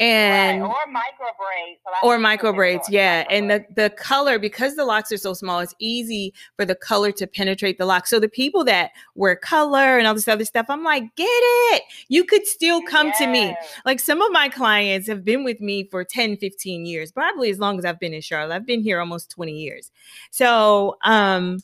and 0.02 0.64
right. 0.64 0.68
or 0.68 0.92
micro 0.92 1.28
braids 1.38 1.80
or 2.02 2.18
micro 2.18 2.52
braids 2.52 2.90
yeah 2.90 3.20
micro 3.20 3.36
and 3.36 3.52
the 3.52 3.66
the 3.76 3.90
color 3.92 4.40
because 4.40 4.76
the 4.76 4.84
locks 4.84 5.12
are 5.12 5.18
so 5.18 5.32
small 5.32 5.60
it's 5.60 5.76
easy 5.80 6.34
for 6.56 6.66
the 6.66 6.74
color 6.74 7.12
to 7.12 7.28
penetrate 7.28 7.78
the 7.78 7.86
lock 7.86 8.08
so 8.08 8.20
the 8.20 8.28
people 8.28 8.64
that 8.64 8.90
wear 9.14 9.36
color 9.36 10.00
and 10.00 10.08
all 10.08 10.16
this 10.16 10.28
other 10.28 10.44
stuff 10.44 10.66
i'm 10.70 10.84
like 10.84 11.04
get 11.16 11.28
it 11.28 11.84
you 12.08 12.24
could 12.24 12.48
still 12.48 12.82
come 12.82 13.08
yes. 13.08 13.18
to 13.20 13.28
me 13.28 13.56
like 13.86 14.00
some 14.00 14.22
of 14.24 14.32
my 14.32 14.50
clients 14.50 15.08
have 15.08 15.24
been 15.24 15.44
with 15.44 15.62
me 15.62 15.84
for 15.84 16.04
10 16.04 16.36
15 16.38 16.86
years 16.88 17.12
probably 17.12 17.52
as 17.52 17.60
long 17.60 17.78
as 17.78 17.86
i've 17.86 18.00
been 18.00 18.14
in 18.14 18.22
charlotte 18.22 18.56
i've 18.56 18.66
been 18.66 18.82
here 18.82 19.00
almost 19.00 19.30
20 19.30 19.52
years 19.52 19.92
so 20.32 20.98
um 21.06 21.60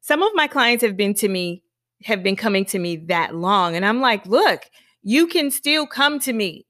some 0.00 0.22
of 0.22 0.32
my 0.34 0.46
clients 0.46 0.82
have 0.82 0.96
been 0.96 1.14
to 1.14 1.28
me, 1.28 1.62
have 2.04 2.22
been 2.22 2.36
coming 2.36 2.64
to 2.66 2.78
me 2.78 2.96
that 2.96 3.34
long. 3.34 3.76
And 3.76 3.84
I'm 3.84 4.00
like, 4.00 4.26
look, 4.26 4.62
you 5.02 5.26
can 5.26 5.50
still 5.50 5.86
come 5.86 6.18
to 6.20 6.32
me. 6.32 6.66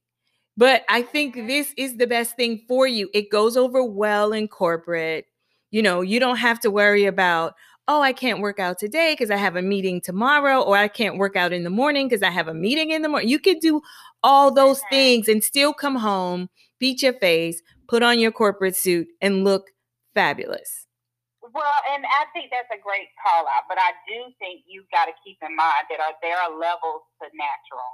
But 0.56 0.84
I 0.88 1.02
think 1.02 1.34
this 1.46 1.72
is 1.76 1.96
the 1.96 2.06
best 2.06 2.36
thing 2.36 2.62
for 2.68 2.86
you. 2.86 3.08
It 3.14 3.30
goes 3.30 3.56
over 3.56 3.82
well 3.82 4.32
in 4.32 4.48
corporate. 4.48 5.26
You 5.70 5.82
know, 5.82 6.00
you 6.00 6.20
don't 6.20 6.36
have 6.36 6.60
to 6.60 6.70
worry 6.70 7.06
about, 7.06 7.54
oh, 7.88 8.02
I 8.02 8.12
can't 8.12 8.40
work 8.40 8.58
out 8.58 8.78
today 8.78 9.14
because 9.14 9.30
I 9.30 9.36
have 9.36 9.56
a 9.56 9.62
meeting 9.62 10.00
tomorrow, 10.00 10.60
or 10.60 10.76
I 10.76 10.88
can't 10.88 11.16
work 11.16 11.36
out 11.36 11.52
in 11.52 11.64
the 11.64 11.70
morning 11.70 12.08
because 12.08 12.22
I 12.22 12.30
have 12.30 12.48
a 12.48 12.54
meeting 12.54 12.90
in 12.90 13.02
the 13.02 13.08
morning. 13.08 13.28
You 13.28 13.38
could 13.38 13.60
do 13.60 13.80
all 14.22 14.52
those 14.52 14.82
things 14.90 15.28
and 15.28 15.42
still 15.42 15.72
come 15.72 15.96
home, 15.96 16.50
beat 16.78 17.02
your 17.02 17.14
face, 17.14 17.62
put 17.88 18.02
on 18.02 18.18
your 18.18 18.32
corporate 18.32 18.76
suit, 18.76 19.08
and 19.20 19.44
look 19.44 19.70
fabulous. 20.14 20.86
Well, 21.50 21.78
and 21.94 22.06
I 22.06 22.30
think 22.30 22.54
that's 22.54 22.70
a 22.70 22.80
great 22.80 23.10
call 23.18 23.46
out, 23.50 23.66
but 23.66 23.78
I 23.78 23.94
do 24.06 24.30
think 24.38 24.62
you've 24.70 24.88
got 24.94 25.10
to 25.10 25.14
keep 25.24 25.38
in 25.42 25.54
mind 25.54 25.90
that 25.90 25.98
are, 25.98 26.14
there 26.22 26.38
are 26.38 26.52
levels 26.54 27.02
to 27.22 27.26
natural 27.34 27.90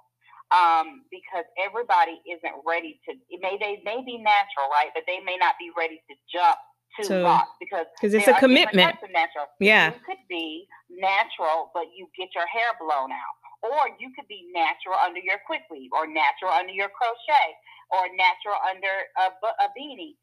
um, 0.54 1.02
because 1.10 1.46
everybody 1.58 2.22
isn't 2.26 2.56
ready 2.62 3.00
to. 3.06 3.16
It 3.30 3.40
may 3.42 3.58
they 3.58 3.82
may 3.82 4.02
be 4.04 4.18
natural, 4.18 4.70
right? 4.70 4.90
But 4.94 5.04
they 5.06 5.18
may 5.24 5.36
not 5.40 5.58
be 5.58 5.74
ready 5.74 5.98
to 6.06 6.14
jump 6.30 6.58
to 7.00 7.04
so, 7.04 7.18
because 7.58 7.86
because 7.98 8.14
it's 8.14 8.30
a 8.30 8.38
commitment. 8.38 8.94
natural. 9.10 9.50
Yeah, 9.58 9.90
you 9.90 10.00
could 10.06 10.22
be 10.30 10.70
natural, 10.90 11.74
but 11.74 11.90
you 11.90 12.06
get 12.14 12.30
your 12.34 12.46
hair 12.46 12.78
blown 12.78 13.10
out, 13.10 13.36
or 13.66 13.90
you 13.98 14.14
could 14.14 14.28
be 14.30 14.46
natural 14.54 14.94
under 15.02 15.18
your 15.18 15.42
quick 15.46 15.66
weave, 15.70 15.90
or 15.90 16.06
natural 16.06 16.54
under 16.54 16.72
your 16.72 16.90
crochet, 16.94 17.50
or 17.90 18.06
natural 18.14 18.58
under 18.70 18.94
a, 19.18 19.26
a 19.66 19.68
beanie. 19.74 20.14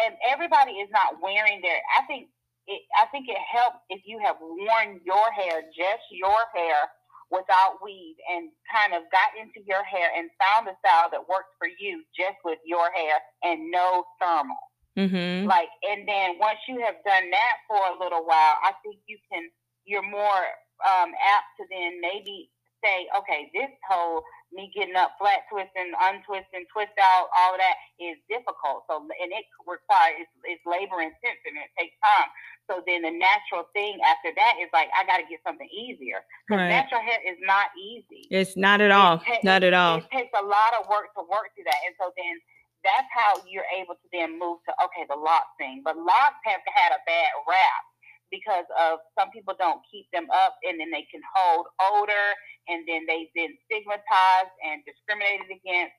And 0.00 0.16
everybody 0.24 0.80
is 0.80 0.88
not 0.92 1.20
wearing 1.20 1.60
their. 1.60 1.80
I 1.96 2.04
think 2.08 2.28
it. 2.70 2.82
I 2.94 3.06
think 3.10 3.26
it 3.28 3.42
helps 3.42 3.82
if 3.90 4.02
you 4.06 4.22
have 4.22 4.36
worn 4.40 5.02
your 5.04 5.26
hair, 5.34 5.62
just 5.74 6.06
your 6.10 6.38
hair 6.54 6.88
without 7.30 7.78
weave 7.82 8.18
and 8.26 8.50
kind 8.66 8.94
of 8.94 9.06
got 9.14 9.30
into 9.38 9.62
your 9.66 9.82
hair 9.86 10.10
and 10.14 10.30
found 10.38 10.66
a 10.66 10.74
style 10.82 11.10
that 11.10 11.28
works 11.30 11.50
for 11.58 11.66
you 11.66 12.02
just 12.14 12.38
with 12.44 12.58
your 12.66 12.90
hair 12.90 13.22
and 13.42 13.70
no 13.70 14.04
thermal. 14.18 14.58
Mm-hmm. 14.98 15.46
Like, 15.46 15.70
and 15.86 16.06
then 16.06 16.38
once 16.38 16.58
you 16.66 16.82
have 16.82 16.98
done 17.06 17.30
that 17.30 17.54
for 17.70 17.78
a 17.78 17.98
little 18.02 18.26
while, 18.26 18.58
I 18.62 18.74
think 18.82 18.98
you 19.06 19.18
can, 19.30 19.46
you're 19.86 20.02
more 20.02 20.42
um, 20.82 21.14
apt 21.14 21.54
to 21.58 21.64
then 21.70 22.02
maybe 22.02 22.50
say, 22.82 23.06
okay, 23.16 23.50
this 23.54 23.70
whole 23.88 24.22
me 24.52 24.70
getting 24.74 24.98
up, 24.98 25.14
flat 25.18 25.46
twisting, 25.46 25.94
untwisting, 25.94 26.66
twist 26.74 26.94
out, 26.98 27.30
all 27.38 27.54
that 27.54 27.76
is 28.02 28.18
difficult. 28.26 28.86
So, 28.90 28.98
and 28.98 29.30
it 29.30 29.46
requires, 29.62 30.26
it's, 30.26 30.34
it's 30.42 30.64
labor 30.66 30.98
intensive 31.02 31.54
and 31.54 31.62
it 31.62 31.70
takes 31.78 31.94
time. 32.02 32.30
So 32.66 32.82
then 32.86 33.02
the 33.02 33.14
natural 33.14 33.66
thing 33.74 33.98
after 34.02 34.34
that 34.34 34.58
is 34.62 34.70
like, 34.74 34.90
I 34.94 35.06
got 35.06 35.22
to 35.22 35.26
get 35.26 35.42
something 35.46 35.70
easier. 35.70 36.22
Right. 36.50 36.70
Natural 36.70 37.02
hair 37.02 37.18
is 37.26 37.38
not 37.42 37.70
easy. 37.78 38.26
It's 38.30 38.54
not 38.58 38.82
at 38.82 38.90
all. 38.90 39.18
Ta- 39.22 39.42
not 39.42 39.62
at 39.62 39.74
all. 39.74 40.02
It 40.02 40.10
takes 40.10 40.34
a 40.34 40.44
lot 40.44 40.78
of 40.78 40.86
work 40.86 41.10
to 41.18 41.22
work 41.26 41.50
through 41.54 41.66
that. 41.66 41.80
And 41.86 41.94
so 41.98 42.10
then 42.14 42.38
that's 42.86 43.10
how 43.10 43.42
you're 43.46 43.68
able 43.74 43.94
to 43.98 44.06
then 44.14 44.38
move 44.38 44.62
to, 44.66 44.72
okay, 44.86 45.06
the 45.06 45.18
lock 45.18 45.46
thing. 45.58 45.82
But 45.84 45.98
locks 45.98 46.42
have 46.46 46.62
had 46.70 46.94
a 46.94 47.00
bad 47.06 47.30
rap 47.46 47.82
because 48.30 48.66
of 48.78 48.98
some 49.18 49.30
people 49.30 49.54
don't 49.58 49.82
keep 49.90 50.06
them 50.14 50.26
up 50.30 50.56
and 50.62 50.78
then 50.78 50.90
they 50.90 51.06
can 51.10 51.20
hold 51.34 51.66
odor 51.78 52.28
and 52.68 52.86
then 52.86 53.04
they've 53.06 53.32
been 53.34 53.54
stigmatized 53.66 54.54
and 54.64 54.82
discriminated 54.86 55.50
against. 55.50 55.94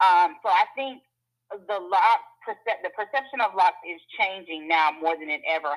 Um, 0.00 0.38
so 0.42 0.50
I 0.50 0.66
think 0.74 1.02
the 1.50 1.78
lock 1.78 2.20
percep- 2.46 2.82
the 2.82 2.90
perception 2.96 3.42
of 3.42 3.54
locks 3.54 3.82
is 3.86 4.00
changing 4.18 4.66
now 4.66 4.90
more 5.00 5.14
than 5.18 5.28
it 5.28 5.42
ever 5.46 5.74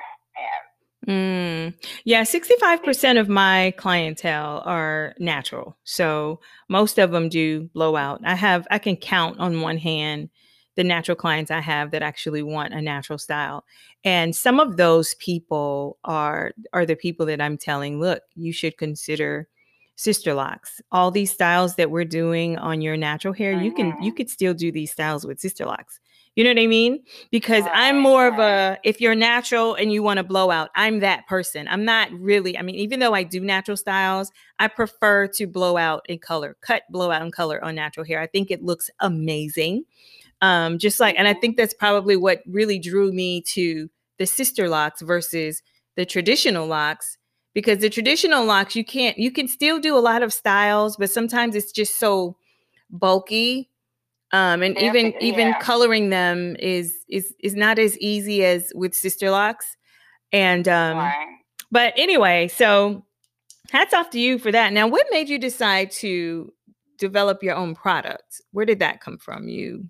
Mm. 1.06 1.74
Yeah, 2.04 2.22
65% 2.22 3.20
of 3.20 3.28
my 3.28 3.72
clientele 3.76 4.62
are 4.64 5.14
natural. 5.18 5.76
So 5.84 6.40
most 6.68 6.98
of 6.98 7.12
them 7.12 7.28
do 7.28 7.70
blowout. 7.74 8.20
I 8.24 8.34
have, 8.34 8.66
I 8.70 8.78
can 8.78 8.96
count 8.96 9.38
on 9.38 9.60
one 9.60 9.78
hand 9.78 10.30
the 10.76 10.84
natural 10.84 11.16
clients 11.16 11.50
I 11.50 11.60
have 11.60 11.90
that 11.90 12.02
actually 12.02 12.42
want 12.42 12.74
a 12.74 12.80
natural 12.80 13.18
style. 13.18 13.64
And 14.04 14.36
some 14.36 14.60
of 14.60 14.76
those 14.76 15.14
people 15.14 15.98
are 16.04 16.52
are 16.72 16.86
the 16.86 16.96
people 16.96 17.26
that 17.26 17.40
I'm 17.40 17.58
telling, 17.58 17.98
look, 17.98 18.22
you 18.34 18.52
should 18.52 18.76
consider 18.76 19.48
sister 19.96 20.34
locks. 20.34 20.80
All 20.92 21.10
these 21.10 21.32
styles 21.32 21.76
that 21.76 21.90
we're 21.90 22.04
doing 22.04 22.58
on 22.58 22.82
your 22.82 22.96
natural 22.96 23.32
hair, 23.32 23.54
mm-hmm. 23.54 23.64
you 23.64 23.74
can 23.74 23.86
you 23.86 23.94
mm-hmm. 23.94 24.10
could 24.16 24.30
still 24.30 24.54
do 24.54 24.70
these 24.70 24.92
styles 24.92 25.26
with 25.26 25.40
sister 25.40 25.64
locks. 25.64 26.00
You 26.36 26.44
know 26.44 26.50
what 26.50 26.62
I 26.62 26.66
mean? 26.66 27.02
Because 27.30 27.64
I'm 27.72 27.98
more 27.98 28.28
of 28.28 28.38
a, 28.38 28.78
if 28.84 29.00
you're 29.00 29.14
natural 29.14 29.74
and 29.74 29.90
you 29.90 30.02
want 30.02 30.18
to 30.18 30.22
blow 30.22 30.50
out, 30.50 30.68
I'm 30.74 31.00
that 31.00 31.26
person. 31.26 31.66
I'm 31.66 31.86
not 31.86 32.12
really, 32.12 32.58
I 32.58 32.62
mean, 32.62 32.74
even 32.74 33.00
though 33.00 33.14
I 33.14 33.22
do 33.22 33.40
natural 33.40 33.78
styles, 33.78 34.30
I 34.58 34.68
prefer 34.68 35.28
to 35.28 35.46
blow 35.46 35.78
out 35.78 36.04
in 36.10 36.18
color, 36.18 36.58
cut, 36.60 36.82
blow 36.90 37.10
out 37.10 37.22
in 37.22 37.30
color 37.30 37.64
on 37.64 37.74
natural 37.74 38.04
hair. 38.04 38.20
I 38.20 38.26
think 38.26 38.50
it 38.50 38.62
looks 38.62 38.90
amazing. 39.00 39.86
Um, 40.46 40.78
just 40.78 41.00
like, 41.00 41.16
and 41.18 41.26
I 41.26 41.34
think 41.34 41.56
that's 41.56 41.74
probably 41.74 42.16
what 42.16 42.40
really 42.46 42.78
drew 42.78 43.10
me 43.10 43.40
to 43.48 43.90
the 44.18 44.26
sister 44.26 44.68
locks 44.68 45.02
versus 45.02 45.60
the 45.96 46.06
traditional 46.06 46.68
locks 46.68 47.18
because 47.52 47.78
the 47.78 47.90
traditional 47.90 48.44
locks 48.44 48.76
you 48.76 48.84
can't 48.84 49.18
you 49.18 49.32
can 49.32 49.48
still 49.48 49.80
do 49.80 49.96
a 49.96 49.98
lot 49.98 50.22
of 50.22 50.32
styles 50.32 50.96
but 50.96 51.10
sometimes 51.10 51.56
it's 51.56 51.72
just 51.72 51.98
so 51.98 52.36
bulky. 52.90 53.68
Um, 54.32 54.62
and 54.62 54.80
even 54.80 55.06
yeah. 55.06 55.18
even 55.20 55.54
coloring 55.60 56.10
them 56.10 56.54
is 56.60 56.94
is 57.08 57.34
is 57.40 57.56
not 57.56 57.80
as 57.80 57.98
easy 57.98 58.44
as 58.44 58.70
with 58.74 58.94
sister 58.94 59.30
locks. 59.30 59.76
And 60.30 60.68
um 60.68 60.98
right. 60.98 61.26
but 61.72 61.92
anyway 61.96 62.46
so 62.46 63.04
hats 63.72 63.92
off 63.92 64.10
to 64.10 64.20
you 64.20 64.38
for 64.38 64.52
that. 64.52 64.72
Now 64.72 64.86
what 64.86 65.06
made 65.10 65.28
you 65.28 65.40
decide 65.40 65.90
to 66.02 66.52
develop 66.98 67.42
your 67.42 67.56
own 67.56 67.74
product? 67.74 68.40
Where 68.52 68.64
did 68.64 68.78
that 68.78 69.00
come 69.00 69.18
from? 69.18 69.48
You 69.48 69.88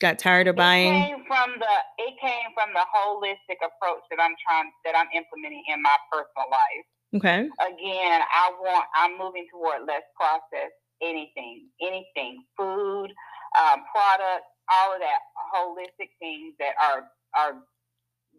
got 0.00 0.18
tired 0.18 0.48
of 0.48 0.56
buying 0.56 0.92
it 0.92 1.06
came 1.06 1.24
from 1.26 1.50
the 1.58 1.74
it 1.98 2.14
came 2.20 2.48
from 2.54 2.70
the 2.74 2.84
holistic 2.92 3.58
approach 3.64 4.02
that 4.10 4.20
i'm 4.20 4.34
trying 4.46 4.70
that 4.84 4.94
i'm 4.96 5.08
implementing 5.14 5.62
in 5.68 5.80
my 5.82 5.96
personal 6.12 6.48
life 6.50 6.86
okay 7.16 7.48
again 7.64 8.20
i 8.34 8.50
want 8.60 8.84
i'm 8.96 9.16
moving 9.18 9.46
toward 9.50 9.86
less 9.86 10.02
processed 10.16 10.76
anything 11.02 11.68
anything 11.80 12.44
food 12.56 13.12
um, 13.56 13.88
products, 13.90 14.48
all 14.68 14.92
of 14.92 15.00
that 15.00 15.20
holistic 15.54 16.12
things 16.20 16.54
that 16.58 16.76
are 16.82 17.08
are 17.34 17.62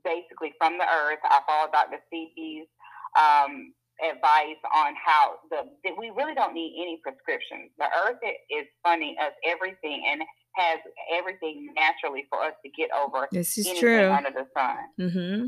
basically 0.04 0.54
from 0.58 0.78
the 0.78 0.86
earth. 0.86 1.20
I 1.24 1.42
follow 1.48 1.72
Dr. 1.72 1.98
Sebi's 2.12 2.70
um, 3.18 3.74
advice 4.04 4.62
on 4.76 4.94
how 4.94 5.42
the 5.50 5.66
we 5.98 6.12
really 6.12 6.36
don't 6.36 6.54
need 6.54 6.78
any 6.78 7.00
prescriptions. 7.02 7.72
The 7.80 7.90
earth 8.06 8.22
is 8.24 8.66
funding 8.84 9.16
us 9.22 9.34
everything 9.44 10.06
and 10.06 10.22
has 10.58 10.80
everything 11.14 11.70
naturally 11.78 12.26
for 12.30 12.42
us 12.42 12.54
to 12.66 12.70
get 12.74 12.90
over. 12.92 13.30
This 13.32 13.58
is 13.58 13.70
true. 13.78 14.10
Under 14.10 14.32
the 14.34 14.50
sun. 14.58 14.78
Mm-hmm. 15.00 15.46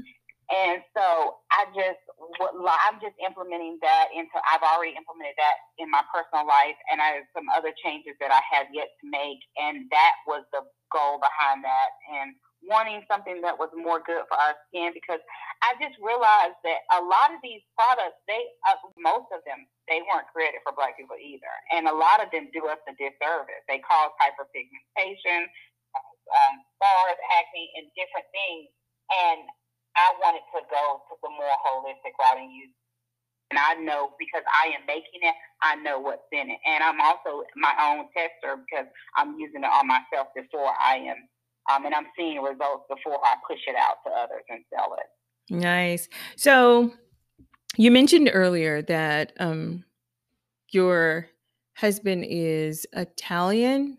And 0.49 0.81
so 0.97 1.37
I 1.53 1.69
just, 1.77 2.01
I'm 2.17 2.97
just 2.97 3.13
implementing 3.21 3.77
that 3.85 4.09
into, 4.17 4.33
I've 4.49 4.65
already 4.65 4.97
implemented 4.97 5.37
that 5.37 5.57
in 5.77 5.89
my 5.93 6.01
personal 6.09 6.49
life 6.49 6.73
and 6.89 6.97
I 6.97 7.21
have 7.21 7.29
some 7.37 7.45
other 7.53 7.69
changes 7.85 8.17
that 8.17 8.33
I 8.33 8.41
have 8.49 8.65
yet 8.73 8.89
to 8.89 9.05
make. 9.05 9.37
And 9.61 9.85
that 9.93 10.13
was 10.25 10.41
the 10.49 10.65
goal 10.89 11.21
behind 11.21 11.61
that. 11.61 11.89
And 12.09 12.33
wanting 12.65 13.03
something 13.07 13.39
that 13.41 13.55
was 13.55 13.71
more 13.75 14.03
good 14.03 14.23
for 14.27 14.35
our 14.35 14.55
skin 14.67 14.91
because 14.91 15.21
I 15.63 15.75
just 15.79 15.95
realized 15.99 16.59
that 16.67 16.83
a 16.95 17.01
lot 17.01 17.31
of 17.31 17.39
these 17.43 17.63
products, 17.75 18.19
they, 18.27 18.39
uh, 18.67 18.79
most 18.99 19.31
of 19.31 19.43
them, 19.47 19.63
they 19.87 20.03
weren't 20.07 20.27
created 20.31 20.59
for 20.63 20.75
black 20.75 20.99
people 20.99 21.15
either. 21.19 21.53
And 21.71 21.87
a 21.87 21.95
lot 21.95 22.19
of 22.23 22.31
them 22.31 22.51
do 22.51 22.67
us 22.67 22.79
a 22.87 22.93
disservice. 22.99 23.63
They 23.67 23.79
cause 23.83 24.11
hyperpigmentation, 24.19 25.47
um, 25.95 26.55
scars, 26.77 27.19
acne, 27.39 27.71
and 27.79 27.87
different 27.95 28.27
things. 28.31 28.69
And 29.09 29.47
I 29.97 30.13
wanted 30.21 30.45
to 30.55 30.59
go 30.69 30.83
to 31.09 31.13
the 31.23 31.31
more 31.33 31.55
holistic 31.65 32.13
route 32.19 32.39
and 32.39 32.51
use. 32.53 32.75
And 33.49 33.57
I 33.57 33.73
know 33.81 34.13
because 34.21 34.45
I 34.45 34.77
am 34.77 34.85
making 34.85 35.25
it, 35.25 35.33
I 35.65 35.75
know 35.81 35.97
what's 35.97 36.29
in 36.31 36.53
it. 36.53 36.61
And 36.69 36.83
I'm 36.83 37.01
also 37.01 37.41
my 37.57 37.73
own 37.81 38.05
tester 38.13 38.61
because 38.61 38.85
I'm 39.17 39.39
using 39.41 39.65
it 39.65 39.73
on 39.73 39.89
myself 39.89 40.29
before 40.37 40.69
I 40.77 41.01
am, 41.09 41.17
um, 41.69 41.85
and 41.85 41.93
I'm 41.93 42.07
seeing 42.17 42.41
results 42.41 42.85
before 42.89 43.19
I 43.23 43.35
push 43.47 43.59
it 43.67 43.75
out 43.75 43.97
to 44.05 44.11
others 44.11 44.43
and 44.49 44.59
sell 44.73 44.95
it. 44.97 45.53
Nice. 45.53 46.07
So 46.35 46.91
you 47.77 47.91
mentioned 47.91 48.29
earlier 48.33 48.81
that 48.83 49.33
um, 49.39 49.83
your 50.71 51.27
husband 51.75 52.25
is 52.27 52.85
Italian. 52.93 53.97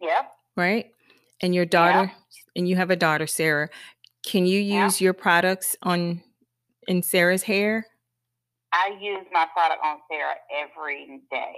Yep. 0.00 0.32
Right? 0.56 0.86
And 1.40 1.54
your 1.54 1.66
daughter, 1.66 2.10
and 2.54 2.68
you 2.68 2.76
have 2.76 2.90
a 2.90 2.96
daughter, 2.96 3.26
Sarah. 3.26 3.68
Can 4.24 4.46
you 4.46 4.60
use 4.60 5.00
yeah. 5.00 5.06
your 5.06 5.12
products 5.12 5.76
on 5.82 6.22
in 6.88 7.02
Sarah's 7.02 7.42
hair? 7.42 7.86
I 8.72 8.96
use 9.00 9.26
my 9.32 9.46
product 9.52 9.80
on 9.84 9.98
Sarah 10.10 10.34
every 10.54 11.20
day. 11.30 11.54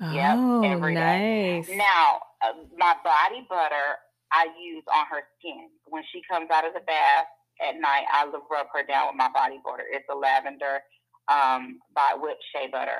Oh, 0.00 0.62
yep, 0.62 0.72
every 0.72 0.94
nice. 0.94 1.66
Day. 1.66 1.76
Now, 1.76 2.20
uh, 2.42 2.52
my 2.76 2.94
body 3.04 3.46
butter 3.48 3.96
I 4.34 4.50
use 4.58 4.82
on 4.90 5.06
her 5.06 5.22
skin. 5.38 5.70
When 5.86 6.02
she 6.10 6.20
comes 6.26 6.50
out 6.50 6.66
of 6.66 6.74
the 6.74 6.82
bath 6.82 7.30
at 7.62 7.78
night, 7.78 8.10
I 8.10 8.26
rub 8.26 8.66
her 8.74 8.82
down 8.82 9.14
with 9.14 9.16
my 9.16 9.30
body 9.30 9.62
butter. 9.62 9.86
It's 9.86 10.04
a 10.10 10.16
lavender 10.18 10.82
um, 11.30 11.78
by 11.94 12.18
whipped 12.18 12.42
shea 12.50 12.66
butter. 12.66 12.98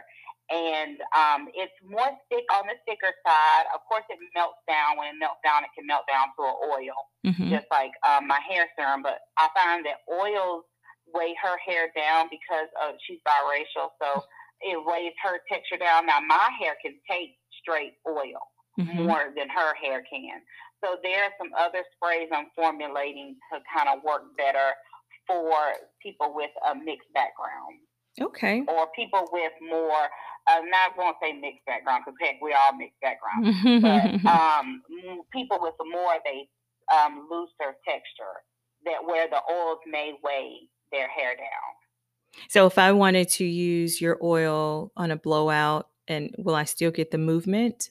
And 0.52 1.00
um, 1.16 1.48
it's 1.56 1.74
more 1.82 2.12
thick 2.30 2.44
on 2.54 2.68
the 2.70 2.78
thicker 2.86 3.10
side. 3.26 3.66
Of 3.74 3.80
course, 3.88 4.04
it 4.12 4.20
melts 4.36 4.60
down. 4.68 5.00
When 5.00 5.08
it 5.10 5.18
melts 5.18 5.42
down, 5.42 5.64
it 5.66 5.72
can 5.74 5.88
melt 5.88 6.06
down 6.06 6.30
to 6.36 6.40
an 6.46 6.56
oil, 6.70 6.98
mm-hmm. 7.26 7.48
just 7.50 7.66
like 7.72 7.90
um, 8.06 8.28
my 8.28 8.38
hair 8.44 8.68
serum. 8.76 9.02
But 9.02 9.24
I 9.40 9.48
find 9.56 9.82
that 9.88 10.04
oils 10.06 10.68
weigh 11.10 11.34
her 11.42 11.56
hair 11.64 11.88
down 11.96 12.28
because 12.30 12.68
of 12.76 12.94
she's 13.08 13.24
biracial, 13.26 13.96
so 13.96 14.22
it 14.60 14.76
weighs 14.84 15.16
her 15.24 15.40
texture 15.50 15.80
down. 15.80 16.06
Now 16.06 16.20
my 16.20 16.48
hair 16.60 16.76
can 16.84 16.94
take 17.08 17.40
straight 17.60 17.96
oil 18.06 18.40
mm-hmm. 18.78 19.04
more 19.04 19.32
than 19.36 19.48
her 19.48 19.74
hair 19.80 20.04
can. 20.08 20.40
So 20.84 20.96
there 21.02 21.24
are 21.24 21.32
some 21.40 21.48
other 21.56 21.80
sprays 21.96 22.28
I'm 22.28 22.52
formulating 22.54 23.36
to 23.52 23.60
kind 23.72 23.88
of 23.88 24.04
work 24.04 24.36
better 24.36 24.76
for 25.26 25.48
people 26.02 26.34
with 26.34 26.50
a 26.70 26.74
mixed 26.74 27.08
background. 27.14 27.80
Okay. 28.20 28.62
Or 28.68 28.88
people 28.94 29.26
with 29.32 29.52
more, 29.62 30.04
I'm 30.46 30.68
not 30.68 30.94
going 30.96 31.14
to 31.14 31.18
say 31.22 31.32
mixed 31.32 31.64
background 31.64 32.04
because 32.04 32.18
heck, 32.20 32.36
we 32.42 32.52
all 32.52 32.76
mixed 32.76 33.00
background. 33.00 33.48
but 34.22 34.30
um, 34.30 34.82
people 35.32 35.58
with 35.60 35.74
more 35.90 36.14
of 36.16 36.22
a 36.28 36.46
um, 36.94 37.26
looser 37.30 37.74
texture 37.88 38.44
that 38.84 39.00
where 39.06 39.26
the 39.28 39.40
oils 39.50 39.78
may 39.86 40.12
weigh 40.22 40.68
their 40.92 41.08
hair 41.08 41.34
down. 41.34 42.44
So 42.50 42.66
if 42.66 42.78
I 42.78 42.92
wanted 42.92 43.30
to 43.30 43.44
use 43.44 44.00
your 44.00 44.18
oil 44.22 44.92
on 44.96 45.10
a 45.10 45.16
blowout, 45.16 45.88
and 46.06 46.34
will 46.36 46.54
I 46.54 46.64
still 46.64 46.90
get 46.90 47.10
the 47.10 47.18
movement? 47.18 47.88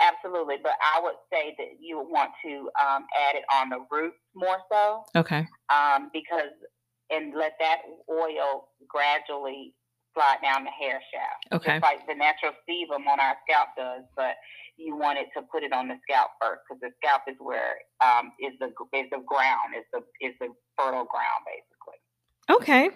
Absolutely, 0.00 0.56
but 0.62 0.72
I 0.82 1.00
would 1.02 1.18
say 1.32 1.54
that 1.58 1.78
you 1.80 1.98
would 1.98 2.10
want 2.10 2.30
to 2.44 2.70
um, 2.82 3.06
add 3.14 3.36
it 3.36 3.44
on 3.54 3.70
the 3.70 3.86
roots 3.90 4.18
more 4.34 4.58
so. 4.70 5.04
Okay. 5.14 5.46
Um, 5.70 6.10
because 6.12 6.50
and 7.10 7.34
let 7.36 7.52
that 7.60 7.82
oil 8.10 8.68
gradually 8.88 9.74
slide 10.14 10.38
down 10.42 10.64
the 10.64 10.70
hair 10.70 11.02
shaft. 11.12 11.42
Okay. 11.52 11.78
Just 11.78 11.82
like 11.82 12.06
the 12.06 12.14
natural 12.14 12.54
sebum 12.64 13.06
on 13.06 13.18
our 13.20 13.36
scalp 13.44 13.74
does, 13.76 14.06
but 14.16 14.38
you 14.78 14.96
want 14.96 15.18
it 15.18 15.28
to 15.36 15.42
put 15.50 15.62
it 15.62 15.72
on 15.72 15.86
the 15.86 15.98
scalp 16.02 16.30
first 16.40 16.62
because 16.66 16.80
the 16.80 16.90
scalp 17.02 17.22
is 17.28 17.36
where 17.38 17.78
um, 18.02 18.32
is 18.42 18.54
the 18.58 18.70
is 18.94 19.06
the 19.10 19.22
ground 19.26 19.74
is 19.78 19.86
the 19.92 20.02
is 20.22 20.34
the 20.40 20.50
fertile 20.78 21.06
ground 21.06 21.42
basically. 21.46 21.73
Okay. 22.50 22.90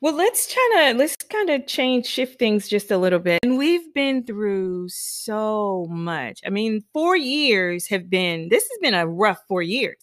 Well, 0.00 0.14
let's 0.14 0.52
kind 0.54 0.90
of 0.90 0.96
let's 0.96 1.16
kind 1.16 1.50
of 1.50 1.66
change 1.66 2.06
shift 2.06 2.38
things 2.38 2.68
just 2.68 2.90
a 2.90 2.96
little 2.96 3.18
bit. 3.18 3.40
And 3.42 3.58
we've 3.58 3.92
been 3.92 4.24
through 4.24 4.88
so 4.88 5.86
much. 5.90 6.40
I 6.46 6.50
mean, 6.50 6.82
4 6.92 7.16
years 7.16 7.86
have 7.88 8.08
been 8.08 8.48
this 8.48 8.62
has 8.62 8.78
been 8.80 8.94
a 8.94 9.06
rough 9.06 9.40
4 9.48 9.62
years. 9.62 9.96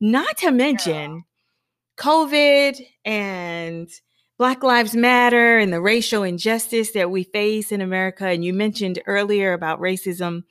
Not 0.00 0.36
to 0.38 0.50
mention 0.50 1.24
COVID 1.98 2.80
and 3.04 3.88
Black 4.38 4.62
Lives 4.62 4.94
Matter 4.94 5.58
and 5.58 5.72
the 5.72 5.80
racial 5.80 6.22
injustice 6.22 6.92
that 6.92 7.10
we 7.10 7.24
face 7.24 7.72
in 7.72 7.80
America. 7.80 8.26
And 8.26 8.44
you 8.44 8.54
mentioned 8.54 9.00
earlier 9.06 9.52
about 9.52 9.80
racism 9.80 10.44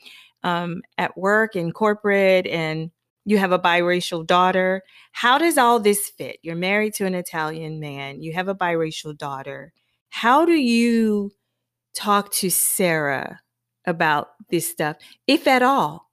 um, 0.44 0.82
at 0.98 1.18
work 1.18 1.56
and 1.56 1.74
corporate, 1.74 2.46
and 2.48 2.92
you 3.28 3.38
have 3.38 3.52
a 3.52 3.60
biracial 3.60 4.26
daughter. 4.26 4.84
How 5.12 5.38
does 5.38 5.58
all 5.58 5.82
this 5.82 6.10
fit? 6.18 6.38
You're 6.44 6.56
married 6.56 6.94
to 6.96 7.06
an 7.06 7.14
Italian 7.14 7.78
man, 7.82 8.22
you 8.22 8.32
have 8.32 8.48
a 8.48 8.56
biracial 8.56 9.16
daughter. 9.16 9.74
How 10.08 10.46
do 10.46 10.54
you 10.54 11.32
talk 11.94 12.32
to 12.36 12.50
Sarah 12.50 13.42
about 13.86 14.30
this 14.50 14.70
stuff, 14.70 14.96
if 15.28 15.46
at 15.46 15.62
all? 15.62 16.06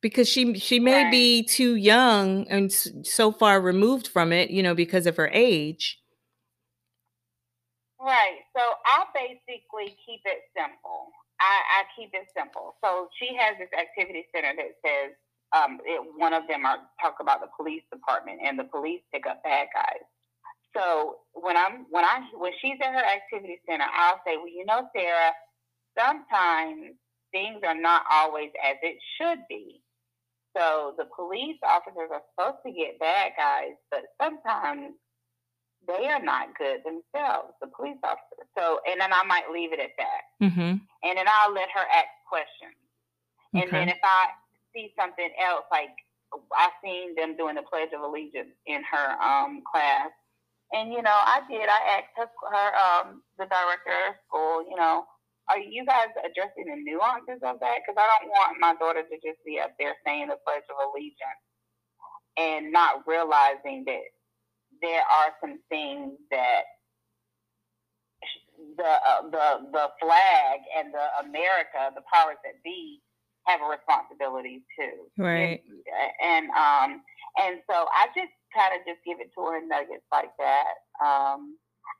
because 0.00 0.28
she 0.28 0.54
she 0.58 0.78
may 0.78 1.04
right. 1.04 1.10
be 1.10 1.42
too 1.42 1.74
young 1.74 2.46
and 2.48 2.72
so 2.72 3.32
far 3.32 3.60
removed 3.60 4.06
from 4.06 4.32
it, 4.32 4.48
you 4.48 4.62
know, 4.62 4.74
because 4.74 5.06
of 5.06 5.16
her 5.16 5.28
age. 5.32 6.00
Right. 8.00 8.46
So 8.56 8.62
I 8.62 9.04
basically 9.12 9.98
keep 10.06 10.20
it 10.24 10.46
simple. 10.54 11.10
I, 11.40 11.82
I 11.82 11.82
keep 11.98 12.10
it 12.14 12.26
simple. 12.36 12.76
So 12.82 13.08
she 13.18 13.34
has 13.34 13.58
this 13.58 13.70
activity 13.74 14.26
center 14.34 14.54
that 14.54 14.78
says 14.86 15.18
um, 15.56 15.78
it, 15.84 16.00
one 16.16 16.34
of 16.34 16.46
them 16.48 16.66
are 16.66 16.78
talk 17.00 17.16
about 17.20 17.40
the 17.40 17.48
police 17.56 17.82
department 17.92 18.40
and 18.44 18.58
the 18.58 18.64
police 18.64 19.00
pick 19.12 19.26
up 19.26 19.42
bad 19.42 19.68
guys. 19.74 20.04
So 20.76 21.16
when 21.32 21.56
I'm 21.56 21.86
when 21.90 22.04
I 22.04 22.20
when 22.34 22.52
she's 22.60 22.76
at 22.84 22.92
her 22.92 23.04
activity 23.04 23.60
center, 23.68 23.86
I'll 23.92 24.20
say, 24.26 24.36
well, 24.36 24.48
you 24.48 24.64
know, 24.66 24.88
Sarah, 24.94 25.32
sometimes 25.98 26.94
things 27.32 27.60
are 27.66 27.78
not 27.78 28.02
always 28.10 28.50
as 28.64 28.76
it 28.82 28.98
should 29.16 29.40
be. 29.48 29.82
So 30.56 30.94
the 30.98 31.06
police 31.14 31.58
officers 31.62 32.10
are 32.12 32.22
supposed 32.34 32.62
to 32.66 32.72
get 32.72 32.98
bad 32.98 33.32
guys, 33.36 33.76
but 33.90 34.02
sometimes 34.20 34.94
they 35.86 36.06
are 36.06 36.22
not 36.22 36.56
good 36.58 36.80
themselves, 36.84 37.54
the 37.60 37.68
police 37.68 37.98
officers. 38.02 38.48
So, 38.56 38.80
and 38.90 39.00
then 39.00 39.12
I 39.12 39.24
might 39.24 39.50
leave 39.52 39.72
it 39.72 39.80
at 39.80 39.94
that. 39.96 40.22
Mm-hmm. 40.42 40.82
And 40.82 41.16
then 41.16 41.26
I'll 41.28 41.54
let 41.54 41.68
her 41.72 41.86
ask 41.88 42.12
questions. 42.28 42.76
Okay. 43.54 43.64
And 43.64 43.72
then 43.72 43.88
if 43.88 44.00
I 44.02 44.28
see 44.74 44.92
something 44.98 45.30
else, 45.40 45.64
like 45.70 45.94
I 46.52 46.68
seen 46.84 47.14
them 47.14 47.36
doing 47.36 47.56
the 47.56 47.62
Pledge 47.62 47.90
of 47.96 48.02
Allegiance 48.02 48.52
in 48.66 48.82
her 48.84 49.08
um, 49.22 49.62
class, 49.70 50.10
and 50.72 50.92
you 50.92 51.02
know, 51.02 51.16
I 51.16 51.40
did. 51.48 51.68
I 51.68 52.00
asked 52.00 52.14
her, 52.16 52.28
her 52.28 52.68
um, 52.76 53.22
the 53.38 53.46
director 53.46 53.96
of 54.10 54.14
school, 54.28 54.64
you 54.68 54.76
know, 54.76 55.04
are 55.48 55.58
you 55.58 55.84
guys 55.86 56.12
addressing 56.20 56.68
the 56.68 56.76
nuances 56.76 57.40
of 57.42 57.60
that? 57.60 57.80
Because 57.80 57.96
I 57.96 58.06
don't 58.20 58.30
want 58.30 58.60
my 58.60 58.74
daughter 58.76 59.02
to 59.02 59.16
just 59.24 59.40
be 59.46 59.58
up 59.60 59.72
there 59.78 59.96
saying 60.04 60.28
the 60.28 60.36
Pledge 60.44 60.68
of 60.68 60.76
Allegiance 60.92 61.42
and 62.36 62.72
not 62.72 63.06
realizing 63.06 63.84
that 63.86 64.04
there 64.82 65.02
are 65.02 65.32
some 65.40 65.58
things 65.68 66.12
that 66.30 66.62
the 68.76 68.84
uh, 68.84 69.22
the 69.30 69.46
the 69.72 69.86
flag 70.00 70.58
and 70.76 70.92
the 70.92 71.06
America, 71.24 71.92
the 71.94 72.04
powers 72.12 72.36
that 72.44 72.62
be, 72.64 73.00
have 73.48 73.64
a 73.64 73.68
responsibility 73.72 74.62
too. 74.76 75.08
Right. 75.16 75.64
And, 75.64 76.12
and 76.20 76.44
um 76.52 76.90
and 77.40 77.60
so 77.64 77.88
I 77.88 78.12
just 78.12 78.34
kind 78.52 78.76
of 78.76 78.84
just 78.84 79.00
give 79.04 79.20
it 79.20 79.30
to 79.36 79.40
her 79.46 79.58
in 79.60 79.68
nuggets 79.68 80.04
like 80.12 80.32
that. 80.36 80.74
Um, 80.98 81.56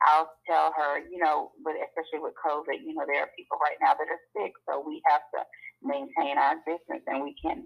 I'll 0.07 0.31
tell 0.47 0.71
her, 0.75 0.99
you 1.11 1.19
know, 1.19 1.51
but 1.63 1.75
especially 1.75 2.23
with 2.23 2.35
COVID, 2.39 2.79
you 2.83 2.95
know, 2.95 3.03
there 3.07 3.23
are 3.23 3.31
people 3.35 3.59
right 3.59 3.79
now 3.81 3.95
that 3.95 4.07
are 4.07 4.23
sick, 4.35 4.53
so 4.67 4.83
we 4.83 5.01
have 5.11 5.23
to 5.35 5.41
maintain 5.83 6.37
our 6.39 6.55
distance 6.63 7.03
and 7.07 7.23
we 7.23 7.35
can't, 7.39 7.63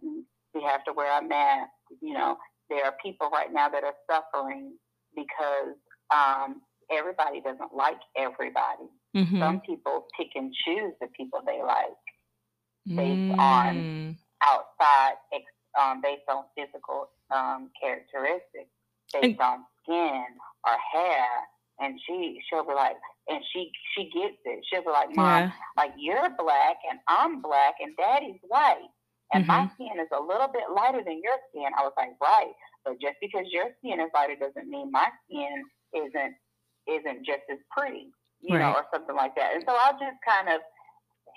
we 0.53 0.61
have 0.63 0.83
to 0.85 0.93
wear 0.93 1.09
a 1.17 1.21
mask. 1.21 1.73
You 2.01 2.13
know, 2.13 2.37
there 2.69 2.85
are 2.85 2.95
people 3.03 3.29
right 3.29 3.53
now 3.53 3.69
that 3.69 3.83
are 3.83 3.97
suffering 4.09 4.77
because 5.15 5.77
um, 6.13 6.61
everybody 6.89 7.41
doesn't 7.41 7.73
like 7.73 8.01
everybody. 8.17 8.89
Mm-hmm. 9.15 9.39
Some 9.39 9.61
people 9.61 10.05
pick 10.17 10.33
and 10.33 10.53
choose 10.65 10.93
the 11.01 11.07
people 11.15 11.41
they 11.45 11.61
like 11.61 12.02
based 12.87 13.33
mm. 13.33 13.37
on 13.37 14.17
outside, 14.43 15.13
um, 15.79 16.01
based 16.01 16.23
on 16.29 16.43
physical 16.55 17.09
um, 17.33 17.69
characteristics, 17.79 18.69
based 19.13 19.23
and- 19.23 19.39
on 19.39 19.59
skin 19.83 20.25
or 20.65 20.77
hair 20.93 21.27
and 21.79 21.99
she 22.05 22.39
she'll 22.49 22.65
be 22.65 22.73
like, 22.73 22.95
and 23.27 23.41
she 23.51 23.71
she 23.95 24.05
gets 24.13 24.37
it. 24.45 24.65
She'll 24.69 24.83
be 24.83 24.89
like, 24.89 25.15
Mom, 25.15 25.49
yeah. 25.49 25.51
like 25.77 25.91
you're 25.97 26.29
black 26.37 26.77
and 26.89 26.99
I'm 27.07 27.41
black 27.41 27.75
and 27.81 27.95
Daddy's 27.97 28.39
white, 28.47 28.89
and 29.33 29.45
mm-hmm. 29.45 29.51
my 29.51 29.71
skin 29.75 29.99
is 29.99 30.11
a 30.13 30.21
little 30.21 30.49
bit 30.51 30.69
lighter 30.73 31.01
than 31.03 31.21
your 31.23 31.37
skin. 31.49 31.71
I 31.77 31.81
was 31.83 31.93
like, 31.97 32.13
right, 32.21 32.53
but 32.85 33.01
just 33.01 33.17
because 33.21 33.45
your 33.49 33.73
skin 33.79 33.99
is 33.99 34.11
lighter 34.13 34.37
doesn't 34.37 34.69
mean 34.69 34.91
my 34.91 35.07
skin 35.25 35.63
isn't 35.95 36.35
isn't 36.85 37.25
just 37.25 37.47
as 37.49 37.59
pretty, 37.71 38.11
you 38.41 38.55
right. 38.55 38.61
know, 38.61 38.77
or 38.77 38.85
something 38.93 39.15
like 39.15 39.35
that. 39.35 39.55
And 39.55 39.63
so 39.65 39.73
I'll 39.73 39.97
just 39.97 40.19
kind 40.27 40.49
of 40.49 40.61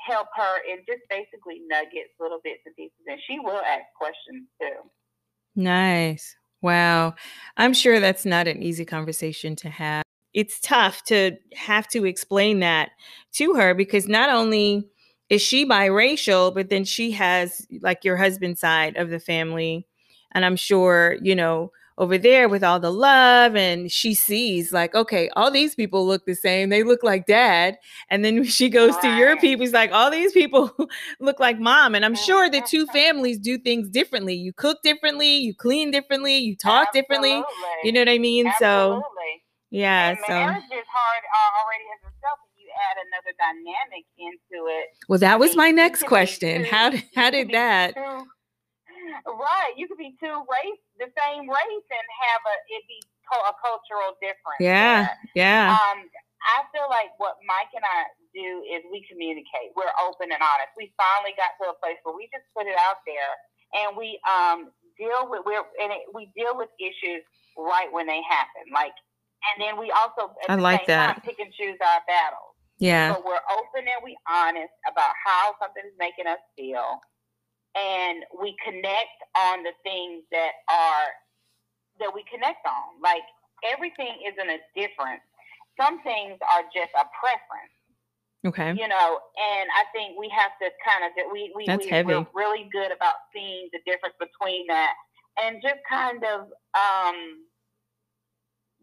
help 0.05 0.29
her 0.37 0.57
in 0.71 0.79
just 0.87 1.03
basically 1.11 1.63
nuggets, 1.69 2.13
little 2.21 2.41
bits 2.43 2.61
and 2.67 2.75
pieces, 2.77 3.05
and 3.07 3.19
she 3.29 3.39
will 3.39 3.61
ask 3.61 3.85
questions 3.97 4.47
too. 4.61 4.91
Nice. 5.55 6.37
Wow. 6.63 7.15
I'm 7.57 7.75
sure 7.75 8.01
that's 8.01 8.25
not 8.25 8.49
an 8.49 8.63
easy 8.63 8.85
conversation 8.85 9.57
to 9.57 9.71
have 9.71 10.03
it's 10.37 10.61
tough 10.61 11.03
to 11.05 11.33
have 11.55 11.89
to 11.89 12.05
explain 12.05 12.61
that 12.61 12.91
to 13.33 13.55
her 13.55 13.75
because 13.75 14.07
not 14.07 14.29
only 14.29 14.87
is 15.31 15.41
she 15.41 15.67
biracial, 15.67 16.55
but 16.55 16.69
then 16.69 16.85
she 16.85 17.13
has 17.13 17.67
like 17.81 18.05
your 18.05 18.19
husband's 18.19 18.61
side 18.61 18.97
of 18.99 19.09
the 19.09 19.19
family. 19.19 19.87
And 20.33 20.45
I'm 20.45 20.57
sure, 20.57 21.17
you 21.23 21.35
know, 21.35 21.73
over 21.99 22.19
there 22.19 22.49
with 22.49 22.63
all 22.63 22.79
the 22.79 22.93
love 22.93 23.57
and 23.57 23.91
she 23.91 24.15
sees 24.15 24.73
like 24.73 24.95
okay 24.95 25.31
all 25.37 25.51
these 25.51 25.75
people 25.75 26.07
look 26.07 26.25
the 26.27 26.35
same 26.35 26.69
they 26.69 26.83
look 26.83 27.03
like 27.03 27.27
dad 27.27 27.77
and 28.11 28.25
then 28.25 28.45
she 28.57 28.69
goes 28.69 28.97
to 28.99 29.09
your 29.17 29.37
people 29.39 29.65
it's 29.65 29.75
like 29.75 29.93
all 29.93 30.11
these 30.11 30.33
people 30.33 30.71
look 31.21 31.41
like 31.41 31.59
mom 31.59 31.95
and 31.95 32.05
i'm 32.05 32.15
sure 32.15 32.51
the 32.51 32.61
two 32.63 32.87
families 32.87 33.39
do 33.39 33.59
things 33.59 33.89
differently 33.89 34.35
you 34.35 34.53
cook 34.53 34.83
differently 34.83 35.37
you 35.37 35.55
clean 35.55 35.91
differently 35.91 36.37
you 36.37 36.55
talk 36.57 36.89
Absolutely. 36.89 37.01
differently 37.31 37.45
you 37.83 37.93
know 37.93 38.01
what 38.01 38.09
i 38.09 38.19
mean 38.19 38.47
Absolutely. 38.47 39.03
so 39.03 39.03
yeah. 39.71 40.11
And 40.11 40.19
so 40.27 40.33
marriage 40.33 40.63
is 40.65 40.87
hard 40.89 41.23
uh, 41.37 41.51
already 41.61 41.85
as 41.95 42.13
itself. 42.13 42.39
You 42.57 42.69
add 42.89 42.97
another 43.07 43.35
dynamic 43.37 44.07
into 44.19 44.67
it. 44.69 44.87
Well, 45.09 45.19
that 45.19 45.39
was 45.39 45.57
my 45.57 45.71
next 45.71 46.05
question. 46.05 46.65
How 46.65 46.91
did 46.91 47.05
how 47.15 47.31
did 47.31 47.51
that? 47.51 47.95
Two, 47.95 48.27
right. 49.25 49.73
You 49.77 49.89
could 49.89 49.99
be 49.99 50.15
two 50.21 50.45
race, 50.47 50.81
the 51.01 51.09
same 51.15 51.49
race, 51.49 51.87
and 51.89 52.07
have 52.29 52.43
a 52.45 52.57
it 52.69 52.83
be 52.87 52.99
a 53.33 53.55
cultural 53.59 54.15
difference. 54.23 54.61
Yeah. 54.61 55.11
There. 55.35 55.47
Yeah. 55.47 55.75
Um, 55.75 56.07
I 56.47 56.63
feel 56.71 56.87
like 56.87 57.11
what 57.19 57.43
Mike 57.43 57.75
and 57.75 57.83
I 57.83 58.07
do 58.31 58.63
is 58.71 58.87
we 58.93 59.03
communicate. 59.11 59.75
We're 59.75 59.91
open 59.99 60.31
and 60.31 60.39
honest. 60.39 60.77
We 60.79 60.95
finally 60.95 61.35
got 61.35 61.59
to 61.59 61.75
a 61.75 61.77
place 61.83 61.99
where 62.07 62.15
we 62.15 62.31
just 62.31 62.47
put 62.55 62.71
it 62.71 62.79
out 62.79 63.03
there 63.03 63.33
and 63.83 63.99
we 63.99 64.21
um 64.29 64.71
deal 64.95 65.27
with 65.27 65.43
we're 65.43 65.67
and 65.83 65.91
it, 65.91 66.07
we 66.15 66.31
deal 66.39 66.55
with 66.55 66.71
issues 66.79 67.25
right 67.59 67.91
when 67.91 68.07
they 68.07 68.23
happen. 68.29 68.71
Like 68.71 68.95
and 69.53 69.57
then 69.63 69.75
we 69.81 69.91
also 69.91 70.33
I 70.49 70.57
like 70.57 70.87
that. 70.87 71.19
Time, 71.19 71.23
pick 71.25 71.39
and 71.41 71.53
choose 71.53 71.79
our 71.83 72.01
battles. 72.07 72.55
Yeah. 72.79 73.15
So 73.15 73.23
we're 73.25 73.43
open 73.57 73.89
and 73.89 74.01
we 74.05 74.17
honest 74.29 74.73
about 74.87 75.13
how 75.25 75.57
something 75.61 75.83
is 75.83 75.97
making 75.99 76.27
us 76.27 76.41
feel. 76.57 77.01
And 77.77 78.25
we 78.41 78.57
connect 78.65 79.21
on 79.37 79.63
the 79.63 79.73
things 79.85 80.25
that 80.33 80.53
are 80.71 81.07
that 82.01 82.13
we 82.15 82.25
connect 82.33 82.65
on. 82.67 83.01
Like 83.03 83.25
everything 83.65 84.17
isn't 84.25 84.49
a 84.49 84.61
difference. 84.75 85.25
Some 85.81 86.01
things 86.03 86.39
are 86.41 86.65
just 86.73 86.93
a 86.97 87.05
preference. 87.21 87.77
Okay. 88.47 88.73
You 88.81 88.89
know, 88.89 89.09
and 89.37 89.67
I 89.75 89.85
think 89.93 90.19
we 90.19 90.31
have 90.33 90.53
to 90.63 90.71
kind 90.81 91.05
of 91.05 91.11
we 91.33 91.53
we 91.55 91.67
That's 91.67 91.85
we, 91.85 91.91
heavy. 91.91 92.15
we're 92.15 92.27
really 92.35 92.69
good 92.73 92.93
about 92.93 93.29
seeing 93.35 93.69
the 93.73 93.81
difference 93.85 94.15
between 94.19 94.67
that 94.69 94.95
and 95.43 95.61
just 95.63 95.81
kind 95.89 96.23
of 96.25 96.49
um 96.73 97.45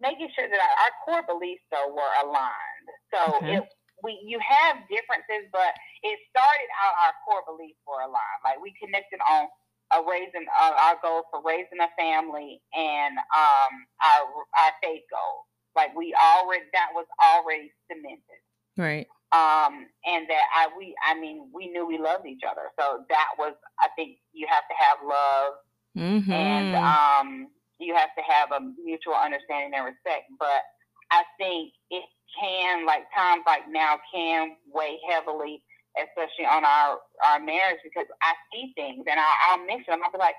making 0.02 0.30
sure 0.36 0.50
that 0.50 0.60
our, 0.60 0.76
our 0.84 0.94
core 1.06 1.26
beliefs 1.40 1.64
though 1.72 1.94
were 1.94 2.14
aligned. 2.28 2.88
So 3.14 3.38
Okay. 3.38 3.58
it, 3.58 3.64
we 4.04 4.20
you 4.26 4.40
have 4.44 4.78
differences, 4.90 5.50
but 5.52 5.74
it 6.04 6.20
started 6.30 6.70
out 6.84 6.96
our 7.00 7.16
core 7.26 7.44
beliefs 7.48 7.80
were 7.88 8.02
aligned. 8.04 8.42
Like 8.44 8.62
we 8.62 8.74
connected 8.82 9.20
on 9.30 9.48
a 9.96 10.02
raising 10.10 10.48
uh, 10.60 10.74
our 10.80 10.98
goals 11.04 11.26
for 11.32 11.42
raising 11.46 11.80
a 11.82 11.90
family 11.98 12.62
and 12.76 13.18
um 13.18 13.74
our 14.04 14.26
our 14.62 14.74
faith 14.84 15.04
goals. 15.10 15.46
Like 15.76 15.96
we 15.96 16.14
already 16.16 16.66
that 16.74 16.90
was 16.94 17.06
already 17.24 17.72
cemented 17.90 18.42
Right. 18.78 19.08
um, 19.32 19.88
and 20.06 20.28
that 20.30 20.46
I 20.56 20.68
we 20.78 20.96
I 21.06 21.20
mean 21.20 21.50
we 21.54 21.70
knew 21.70 21.86
we 21.86 21.98
loved 21.98 22.26
each 22.28 22.44
other. 22.50 22.70
So 22.80 23.06
that 23.10 23.30
was 23.40 23.54
I 23.80 23.90
think 23.96 24.18
you 24.34 24.48
have 24.50 24.66
to 24.70 24.76
have 24.78 24.98
love 25.08 25.54
Mm-hmm. 25.98 26.32
and 26.32 26.76
um, 26.76 27.48
you 27.80 27.96
have 27.96 28.10
to 28.18 28.24
have 28.26 28.52
a 28.52 28.60
mutual 28.84 29.14
understanding 29.14 29.74
and 29.78 29.86
respect. 29.86 30.26
But 30.40 30.64
I 31.12 31.24
think 31.38 31.74
it 31.92 32.04
can 32.40 32.86
like 32.86 33.04
times 33.16 33.44
like 33.46 33.70
now 33.70 34.00
can 34.14 34.56
weigh 34.74 34.98
heavily, 35.10 35.64
especially 35.98 36.46
on 36.46 36.66
our 36.66 37.00
our 37.26 37.40
marriage 37.40 37.80
because 37.84 38.08
I 38.22 38.34
see 38.52 38.74
things 38.76 39.06
and 39.10 39.20
I, 39.20 39.30
I'll 39.50 39.66
mention 39.66 39.94
them. 39.94 40.02
I'll 40.04 40.12
be 40.12 40.18
like, 40.18 40.36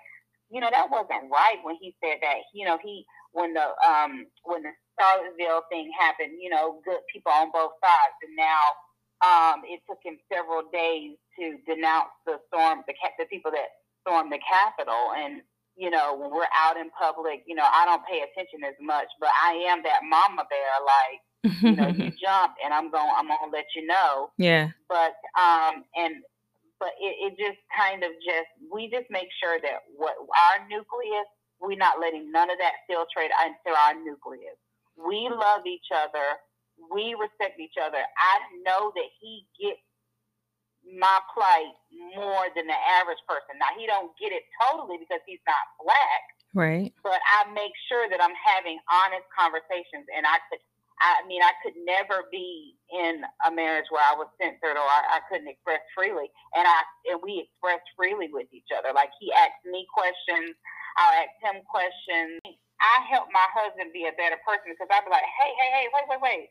you 0.51 0.61
know, 0.61 0.71
that 0.71 0.91
wasn't 0.91 1.31
right 1.31 1.59
when 1.63 1.77
he 1.81 1.95
said 2.03 2.19
that. 2.23 2.47
You 2.55 2.67
know, 2.67 2.79
he 2.83 3.05
when 3.33 3.55
the 3.55 3.67
um 3.87 4.27
when 4.45 4.63
the 4.63 4.73
Charlottesville 4.99 5.67
thing 5.71 5.91
happened, 5.99 6.39
you 6.41 6.51
know, 6.51 6.81
good 6.85 7.03
people 7.13 7.33
on 7.33 7.51
both 7.53 7.73
sides, 7.83 8.19
and 8.23 8.37
now 8.37 8.63
um, 9.23 9.63
it 9.65 9.81
took 9.89 9.99
him 10.05 10.19
several 10.33 10.63
days 10.73 11.17
to 11.39 11.59
denounce 11.67 12.15
the 12.27 12.39
storm, 12.49 12.83
the 12.87 12.95
the 13.19 13.27
people 13.27 13.51
that 13.51 13.83
stormed 14.03 14.31
the 14.33 14.39
Capitol, 14.43 15.15
and 15.17 15.43
you 15.77 15.91
know, 15.91 16.15
when 16.15 16.31
we're 16.31 16.51
out 16.55 16.77
in 16.77 16.91
public, 16.95 17.43
you 17.47 17.55
know, 17.55 17.67
I 17.67 17.85
don't 17.85 18.07
pay 18.07 18.23
attention 18.23 18.63
as 18.63 18.79
much, 18.81 19.11
but 19.19 19.31
I 19.35 19.67
am 19.67 19.83
that 19.83 20.07
mama 20.07 20.47
bear, 20.47 20.71
like 20.87 21.19
you 21.63 21.73
know, 21.77 21.89
you 21.95 22.11
jumped, 22.17 22.59
and 22.65 22.73
I'm 22.73 22.91
going, 22.91 23.11
I'm 23.17 23.29
gonna 23.29 23.53
let 23.53 23.67
you 23.77 23.87
know, 23.87 24.31
yeah. 24.39 24.71
but 24.89 25.15
um, 25.41 25.85
and 25.97 26.17
but 26.81 26.91
it, 27.01 27.33
it 27.33 27.39
just 27.39 27.59
kind 27.77 28.03
of 28.03 28.11
just 28.25 28.51
we 28.73 28.91
just 28.91 29.07
make 29.11 29.29
sure 29.43 29.61
that 29.63 29.85
what 29.97 30.17
our 30.19 30.67
nucleus, 30.69 31.29
we're 31.61 31.79
not 31.79 32.01
letting 32.01 32.33
none 32.33 32.51
of 32.51 32.59
that 32.59 32.83
filtrate 32.91 33.33
into 33.45 33.71
our 33.77 33.95
nucleus. 34.03 34.59
We 34.97 35.29
love 35.31 35.67
each 35.67 35.91
other. 35.95 36.39
We 36.93 37.15
respect 37.15 37.61
each 37.61 37.79
other. 37.81 37.99
I 38.03 38.35
know 38.67 38.91
that 38.95 39.11
he 39.21 39.47
gets 39.61 39.81
my 40.85 41.19
plight 41.33 41.73
more 42.17 42.45
than 42.55 42.67
the 42.69 42.77
average 43.01 43.23
person. 43.27 43.57
Now 43.59 43.73
he 43.79 43.87
don't 43.87 44.13
get 44.21 44.33
it 44.33 44.45
totally 44.61 44.99
because 45.01 45.23
he's 45.25 45.41
not 45.49 45.65
black, 45.81 46.23
Right. 46.53 46.93
but 47.03 47.19
I 47.25 47.49
make 47.55 47.73
sure 47.89 48.05
that 48.11 48.21
I'm 48.21 48.37
having 48.37 48.77
honest 48.93 49.25
conversations. 49.33 50.05
And 50.13 50.27
I 50.29 50.39
could, 50.51 50.61
I 51.03 51.27
mean, 51.27 51.43
I 51.43 51.51
could 51.63 51.75
never 51.83 52.31
be 52.31 52.79
in 52.91 53.27
a 53.47 53.51
marriage 53.51 53.91
where 53.91 54.05
I 54.05 54.15
was 54.15 54.31
censored 54.39 54.79
or 54.79 54.87
I, 54.87 55.19
I 55.19 55.27
couldn't 55.27 55.51
express 55.51 55.83
freely. 55.91 56.31
And 56.55 56.63
I 56.63 56.79
and 57.11 57.19
we 57.19 57.43
expressed 57.43 57.87
freely 57.99 58.31
with 58.31 58.47
each 58.55 58.71
other. 58.71 58.95
Like 58.95 59.11
he 59.19 59.35
asked 59.35 59.67
me 59.67 59.87
questions, 59.91 60.55
I'll 60.97 61.19
ask 61.19 61.35
him 61.43 61.67
questions. 61.67 62.39
I 62.79 62.95
help 63.11 63.31
my 63.35 63.47
husband 63.51 63.91
be 63.91 64.07
a 64.07 64.15
better 64.15 64.39
person 64.47 64.71
because 64.75 64.91
I'd 64.91 65.07
be 65.07 65.11
like, 65.11 65.27
hey, 65.27 65.51
hey, 65.57 65.71
hey, 65.73 65.87
wait, 65.91 66.07
wait, 66.11 66.23
wait. 66.23 66.47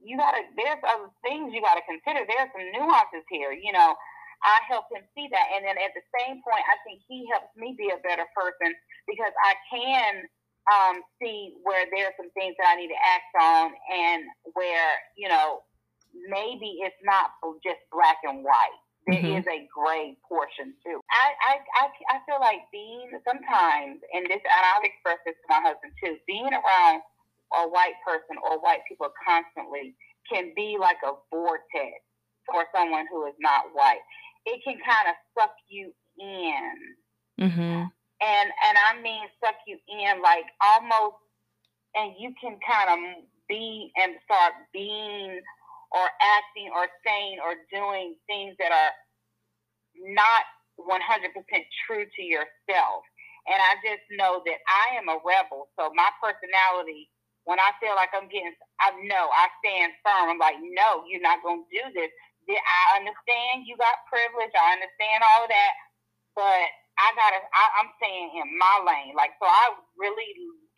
You 0.00 0.16
gotta. 0.16 0.46
There's 0.56 0.80
other 0.86 1.12
things 1.20 1.52
you 1.52 1.60
gotta 1.60 1.84
consider. 1.84 2.24
There's 2.24 2.50
some 2.56 2.66
nuances 2.72 3.26
here. 3.28 3.52
You 3.52 3.74
know, 3.74 3.92
I 4.40 4.56
help 4.64 4.88
him 4.88 5.04
see 5.12 5.28
that, 5.28 5.46
and 5.52 5.66
then 5.68 5.76
at 5.76 5.92
the 5.92 6.00
same 6.16 6.40
point, 6.40 6.64
I 6.64 6.80
think 6.88 7.04
he 7.04 7.28
helps 7.28 7.52
me 7.52 7.76
be 7.76 7.92
a 7.92 8.00
better 8.00 8.24
person 8.32 8.72
because 9.04 9.34
I 9.44 9.52
can 9.68 10.24
um, 10.70 11.02
see 11.20 11.54
where 11.62 11.86
there 11.94 12.06
are 12.06 12.16
some 12.16 12.30
things 12.32 12.54
that 12.58 12.68
I 12.68 12.76
need 12.76 12.88
to 12.88 13.02
act 13.02 13.32
on, 13.40 13.72
and 13.92 14.24
where 14.54 14.90
you 15.16 15.28
know 15.28 15.62
maybe 16.28 16.78
it's 16.82 16.96
not 17.04 17.32
just 17.64 17.80
black 17.92 18.18
and 18.24 18.44
white. 18.44 18.78
There 19.06 19.18
is 19.38 19.44
Mhm. 19.44 19.48
a 19.48 19.68
gray 19.74 20.16
portion 20.28 20.74
too. 20.84 21.00
I, 21.10 21.34
I 21.48 21.52
I 21.82 22.16
I 22.16 22.20
feel 22.26 22.40
like 22.40 22.70
being 22.70 23.10
sometimes, 23.26 24.00
and 24.12 24.26
this, 24.26 24.40
and 24.44 24.64
I've 24.76 24.84
expressed 24.84 25.22
this 25.26 25.36
to 25.36 25.46
my 25.48 25.60
husband 25.60 25.92
too. 26.02 26.18
Being 26.26 26.52
around 26.52 27.02
a 27.56 27.68
white 27.68 27.94
person 28.06 28.36
or 28.44 28.60
white 28.60 28.82
people 28.88 29.08
constantly 29.26 29.96
can 30.32 30.52
be 30.54 30.76
like 30.78 30.98
a 31.04 31.12
vortex 31.30 31.98
for 32.46 32.64
someone 32.74 33.06
who 33.10 33.26
is 33.26 33.34
not 33.40 33.64
white. 33.74 34.00
It 34.46 34.62
can 34.64 34.78
kind 34.86 35.08
of 35.08 35.16
suck 35.36 35.54
you 35.68 35.92
in 36.18 36.96
Mm-hmm. 37.40 37.84
And 38.22 38.48
and 38.48 38.76
I 38.78 39.00
mean 39.02 39.24
suck 39.42 39.56
you 39.66 39.78
in 39.88 40.22
like 40.22 40.46
almost, 40.60 41.16
and 41.94 42.14
you 42.18 42.32
can 42.40 42.58
kind 42.64 42.90
of 42.92 42.98
be 43.48 43.92
and 43.96 44.14
start 44.24 44.52
being 44.72 45.40
or 45.92 46.06
acting 46.22 46.70
or 46.74 46.86
saying 47.04 47.38
or 47.42 47.58
doing 47.72 48.14
things 48.28 48.54
that 48.60 48.70
are 48.70 48.94
not 50.14 50.44
100% 50.78 51.34
true 51.86 52.06
to 52.06 52.22
yourself. 52.22 53.02
And 53.48 53.58
I 53.58 53.74
just 53.82 54.04
know 54.14 54.42
that 54.46 54.60
I 54.68 54.96
am 54.96 55.08
a 55.10 55.18
rebel, 55.24 55.68
so 55.78 55.90
my 55.94 56.08
personality. 56.22 57.10
When 57.48 57.58
I 57.58 57.72
feel 57.80 57.96
like 57.96 58.12
I'm 58.14 58.28
getting, 58.30 58.52
I 58.78 58.92
know 59.08 59.26
I 59.32 59.48
stand 59.64 59.96
firm. 60.04 60.30
I'm 60.30 60.38
like, 60.38 60.60
no, 60.60 61.02
you're 61.08 61.24
not 61.24 61.42
going 61.42 61.64
to 61.64 61.70
do 61.72 61.84
this. 61.96 62.12
I 62.46 63.00
understand 63.00 63.66
you 63.66 63.74
got 63.80 64.06
privilege. 64.12 64.52
I 64.54 64.76
understand 64.78 65.24
all 65.24 65.48
that, 65.48 65.74
but 66.36 66.68
I 67.00 67.08
gotta. 67.16 67.40
I, 67.40 67.64
I'm 67.80 67.90
staying 67.96 68.36
in 68.36 68.48
my 68.60 68.76
lane. 68.84 69.16
Like 69.16 69.32
so, 69.40 69.48
I 69.48 69.72
really 69.96 70.28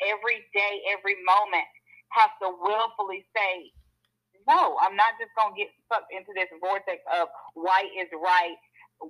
every 0.07 0.47
day, 0.55 0.75
every 0.95 1.19
moment 1.27 1.67
have 2.15 2.31
to 2.45 2.53
willfully 2.53 3.25
say, 3.35 3.73
no, 4.47 4.77
I'm 4.79 4.95
not 4.95 5.19
just 5.19 5.35
gonna 5.35 5.55
get 5.59 5.71
sucked 5.91 6.15
into 6.15 6.31
this 6.35 6.51
vortex 6.63 7.03
of 7.11 7.27
white 7.55 7.91
is 7.99 8.11
right. 8.15 8.59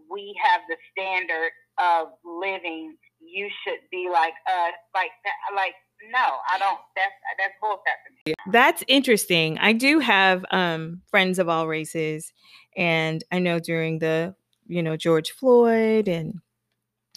We 0.08 0.32
have 0.40 0.64
the 0.72 0.76
standard 0.92 1.52
of 1.76 2.16
living. 2.24 2.96
You 3.20 3.48
should 3.62 3.84
be 3.90 4.08
like 4.10 4.34
us. 4.48 4.74
Like 4.96 5.12
that. 5.24 5.36
Like 5.54 5.76
no, 6.10 6.18
I 6.18 6.58
don't. 6.58 6.80
That's 6.96 7.12
that's 7.38 7.54
bullshit 7.60 7.98
to 8.06 8.30
me. 8.30 8.34
That's 8.50 8.84
interesting. 8.88 9.58
I 9.58 9.72
do 9.72 9.98
have 9.98 10.44
um, 10.50 11.02
friends 11.10 11.38
of 11.38 11.48
all 11.48 11.68
races, 11.68 12.32
and 12.76 13.22
I 13.30 13.38
know 13.38 13.58
during 13.58 13.98
the 13.98 14.34
you 14.66 14.82
know 14.82 14.96
George 14.96 15.30
Floyd 15.30 16.08
and 16.08 16.40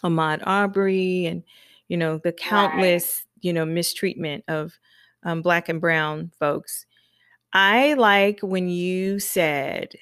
Ahmaud 0.06 0.42
Arbery 0.46 1.26
and 1.26 1.44
you 1.90 1.98
know 1.98 2.20
the 2.24 2.32
countless 2.32 3.26
you 3.42 3.54
know 3.54 3.66
mistreatment 3.66 4.44
of 4.48 4.74
um, 5.24 5.42
black 5.42 5.70
and 5.70 5.82
brown 5.82 6.32
folks. 6.40 6.86
I 7.54 7.94
like 7.96 8.40
when 8.42 8.70
you 8.70 9.20
said 9.20 9.94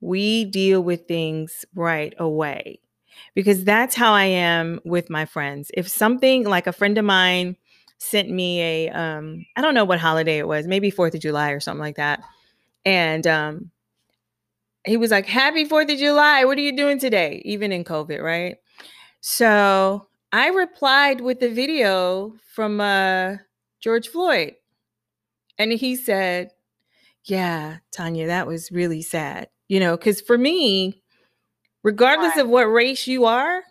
we 0.00 0.44
deal 0.44 0.82
with 0.82 1.06
things 1.06 1.64
right 1.74 2.14
away 2.18 2.80
because 3.34 3.64
that's 3.64 3.94
how 3.94 4.12
I 4.12 4.24
am 4.24 4.80
with 4.84 5.10
my 5.10 5.24
friends. 5.26 5.70
If 5.74 5.88
something 5.88 6.44
like 6.44 6.66
a 6.66 6.72
friend 6.72 6.98
of 6.98 7.04
mine 7.04 7.56
sent 7.98 8.30
me 8.30 8.60
a 8.62 8.90
um 8.90 9.46
I 9.56 9.62
don't 9.62 9.74
know 9.74 9.84
what 9.84 10.00
holiday 10.00 10.38
it 10.38 10.48
was, 10.48 10.66
maybe 10.66 10.90
4th 10.90 11.14
of 11.14 11.20
July 11.20 11.50
or 11.52 11.60
something 11.60 11.80
like 11.82 11.96
that. 11.96 12.22
And 12.84 13.26
um 13.26 13.70
he 14.84 14.96
was 14.96 15.10
like, 15.10 15.26
"Happy 15.26 15.64
4th 15.64 15.90
of 15.92 15.98
July. 15.98 16.44
What 16.44 16.58
are 16.58 16.62
you 16.62 16.76
doing 16.76 16.98
today?" 16.98 17.42
Even 17.44 17.72
in 17.72 17.84
COVID, 17.84 18.20
right? 18.20 18.56
So, 19.22 20.08
I 20.32 20.48
replied 20.48 21.20
with 21.20 21.38
the 21.40 21.48
video 21.48 22.34
from 22.54 22.80
uh 22.80 23.36
George 23.80 24.08
Floyd. 24.08 24.54
And 25.58 25.72
he 25.72 25.96
said, 25.96 26.50
"Yeah, 27.24 27.78
Tanya, 27.92 28.26
that 28.26 28.46
was 28.46 28.72
really 28.72 29.02
sad." 29.02 29.48
You 29.68 29.80
know, 29.80 29.96
cuz 29.96 30.20
for 30.20 30.38
me, 30.38 31.02
regardless 31.84 32.36
Right. 32.36 32.42
of 32.42 32.48
what 32.48 32.64
race 32.64 33.06
you 33.06 33.24
are, 33.26 33.64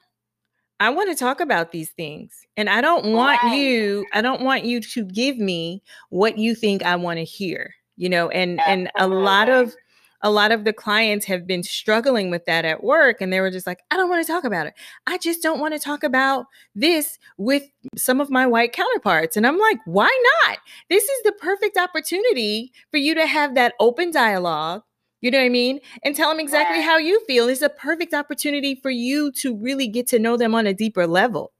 I 0.79 0.89
want 0.91 1.09
to 1.09 1.15
talk 1.15 1.41
about 1.41 1.71
these 1.71 1.91
things. 1.91 2.47
And 2.57 2.69
I 2.69 2.81
don't 2.81 3.13
want 3.13 3.43
Right. 3.43 3.53
you, 3.53 4.07
I 4.13 4.21
don't 4.21 4.41
want 4.43 4.65
you 4.65 4.81
to 4.81 5.05
give 5.05 5.37
me 5.39 5.83
what 6.09 6.37
you 6.37 6.55
think 6.55 6.83
I 6.83 6.95
want 6.97 7.19
to 7.19 7.25
hear. 7.25 7.75
you 7.97 8.09
know, 8.09 8.29
and 8.29 8.59
Absolutely. 8.59 8.83
and 8.85 8.91
a 8.97 9.07
lot 9.07 9.49
of 9.49 9.75
a 10.23 10.29
lot 10.29 10.51
of 10.51 10.65
the 10.65 10.73
clients 10.73 11.25
have 11.25 11.47
been 11.47 11.63
struggling 11.63 12.29
with 12.29 12.45
that 12.45 12.65
at 12.65 12.83
work 12.83 13.21
and 13.21 13.31
they 13.31 13.39
were 13.39 13.51
just 13.51 13.67
like 13.67 13.79
i 13.91 13.97
don't 13.97 14.09
want 14.09 14.25
to 14.25 14.31
talk 14.31 14.43
about 14.43 14.67
it 14.67 14.73
i 15.07 15.17
just 15.17 15.41
don't 15.41 15.59
want 15.59 15.73
to 15.73 15.79
talk 15.79 16.03
about 16.03 16.45
this 16.75 17.17
with 17.37 17.63
some 17.95 18.21
of 18.21 18.29
my 18.29 18.45
white 18.45 18.73
counterparts 18.73 19.37
and 19.37 19.45
i'm 19.47 19.57
like 19.57 19.79
why 19.85 20.09
not 20.47 20.57
this 20.89 21.03
is 21.03 21.23
the 21.23 21.33
perfect 21.33 21.77
opportunity 21.77 22.71
for 22.89 22.97
you 22.97 23.13
to 23.13 23.25
have 23.25 23.55
that 23.55 23.73
open 23.79 24.11
dialogue 24.11 24.81
you 25.21 25.29
know 25.29 25.37
what 25.37 25.45
I 25.45 25.49
mean? 25.49 25.79
And 26.03 26.15
tell 26.15 26.29
them 26.29 26.39
exactly 26.39 26.81
right. 26.81 26.85
how 26.85 26.97
you 26.97 27.23
feel. 27.25 27.47
It's 27.47 27.61
a 27.61 27.69
perfect 27.69 28.13
opportunity 28.13 28.73
for 28.73 28.89
you 28.89 29.31
to 29.33 29.55
really 29.55 29.87
get 29.87 30.07
to 30.07 30.19
know 30.19 30.35
them 30.35 30.55
on 30.55 30.65
a 30.65 30.73
deeper 30.73 31.05
level. 31.05 31.53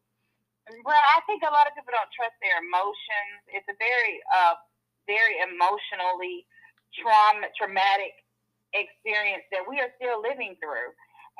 Well, 0.83 0.97
I 0.97 1.21
think 1.29 1.43
a 1.45 1.53
lot 1.53 1.69
of 1.69 1.77
people 1.77 1.93
don't 1.93 2.09
trust 2.09 2.33
their 2.41 2.57
emotions. 2.57 3.45
It's 3.53 3.69
a 3.69 3.77
very, 3.77 4.17
uh, 4.33 4.57
very 5.05 5.37
emotionally 5.45 6.49
trauma, 6.97 7.53
traumatic 7.53 8.20
experience 8.73 9.43
that 9.51 9.63
we 9.67 9.79
are 9.79 9.91
still 9.99 10.21
living 10.21 10.55
through. 10.59 10.89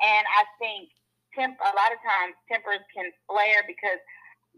And 0.00 0.24
I 0.24 0.42
think 0.58 0.88
temp, 1.36 1.56
a 1.60 1.72
lot 1.72 1.90
of 1.92 2.00
times 2.04 2.36
tempers 2.48 2.82
can 2.92 3.08
flare 3.28 3.64
because 3.66 4.00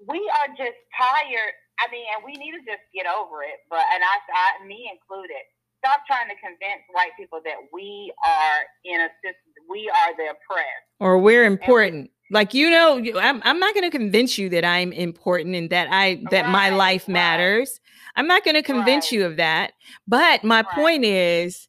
we 0.06 0.20
are 0.42 0.50
just 0.54 0.78
tired. 0.94 1.54
I 1.82 1.90
mean, 1.90 2.06
and 2.14 2.22
we 2.22 2.38
need 2.38 2.54
to 2.54 2.62
just 2.62 2.82
get 2.94 3.06
over 3.06 3.42
it. 3.42 3.62
But 3.70 3.82
and 3.94 4.02
I, 4.02 4.14
I 4.30 4.66
me 4.66 4.90
included, 4.90 5.42
stop 5.84 6.06
trying 6.06 6.28
to 6.28 6.36
convince 6.38 6.82
white 6.92 7.12
people 7.18 7.40
that 7.44 7.56
we 7.72 8.12
are 8.24 8.60
in 8.84 9.00
a 9.00 9.10
system, 9.22 9.52
we 9.68 9.90
are 9.90 10.16
the 10.16 10.34
oppressed. 10.34 10.86
Or 11.00 11.18
we're 11.18 11.44
important. 11.44 12.10
We, 12.30 12.34
like 12.34 12.54
you 12.54 12.70
know, 12.70 13.02
I'm, 13.20 13.42
I'm 13.44 13.58
not 13.58 13.74
going 13.74 13.84
to 13.84 13.96
convince 13.96 14.38
you 14.38 14.48
that 14.50 14.64
I'm 14.64 14.92
important 14.92 15.54
and 15.54 15.70
that 15.70 15.88
I 15.90 16.22
that 16.30 16.44
right, 16.44 16.50
my 16.50 16.70
life 16.70 17.06
matters. 17.06 17.68
Right. 17.70 17.80
I'm 18.16 18.26
not 18.26 18.44
going 18.44 18.54
to 18.54 18.62
convince 18.62 19.06
right. 19.06 19.12
you 19.12 19.26
of 19.26 19.36
that. 19.36 19.72
But 20.06 20.44
my 20.44 20.62
point 20.62 21.04
is, 21.04 21.68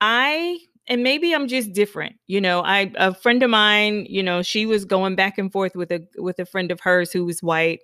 I 0.00 0.58
and 0.88 1.02
maybe 1.02 1.34
I'm 1.34 1.48
just 1.48 1.72
different. 1.72 2.16
You 2.26 2.40
know, 2.40 2.62
I 2.62 2.92
a 2.96 3.14
friend 3.14 3.42
of 3.42 3.50
mine, 3.50 4.06
you 4.08 4.22
know, 4.22 4.42
she 4.42 4.66
was 4.66 4.84
going 4.84 5.16
back 5.16 5.38
and 5.38 5.50
forth 5.50 5.74
with 5.74 5.90
a 5.90 6.06
with 6.16 6.38
a 6.38 6.46
friend 6.46 6.70
of 6.70 6.80
hers 6.80 7.12
who 7.12 7.24
was 7.24 7.42
white 7.42 7.80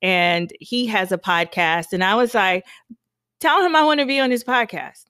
and 0.00 0.52
he 0.60 0.86
has 0.86 1.12
a 1.12 1.18
podcast 1.18 1.92
and 1.92 2.02
I 2.02 2.14
was 2.14 2.34
like, 2.34 2.64
tell 3.40 3.64
him 3.64 3.76
I 3.76 3.84
want 3.84 4.00
to 4.00 4.06
be 4.06 4.18
on 4.18 4.30
his 4.30 4.44
podcast. 4.44 5.04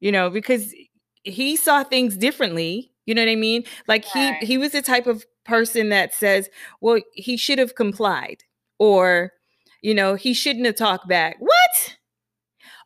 You 0.00 0.12
know, 0.12 0.28
because 0.30 0.74
he 1.22 1.56
saw 1.56 1.82
things 1.84 2.16
differently. 2.16 2.92
You 3.06 3.14
know 3.14 3.22
what 3.22 3.30
I 3.30 3.36
mean? 3.36 3.64
Like 3.86 4.04
right. 4.14 4.36
he 4.40 4.46
he 4.46 4.58
was 4.58 4.72
the 4.72 4.82
type 4.82 5.06
of 5.06 5.24
person 5.44 5.90
that 5.90 6.12
says, 6.12 6.48
"Well, 6.80 7.00
he 7.12 7.36
should 7.36 7.58
have 7.58 7.74
complied," 7.74 8.42
or, 8.78 9.32
you 9.80 9.94
know, 9.94 10.14
he 10.16 10.34
shouldn't 10.34 10.66
have 10.66 10.76
talked 10.76 11.08
back. 11.08 11.36
What? 11.38 11.96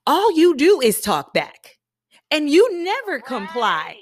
All 0.07 0.36
you 0.36 0.57
do 0.57 0.80
is 0.80 1.01
talk 1.01 1.32
back, 1.32 1.78
and 2.31 2.51
you 2.51 2.83
never 2.85 3.12
right. 3.12 3.24
comply. 3.24 3.97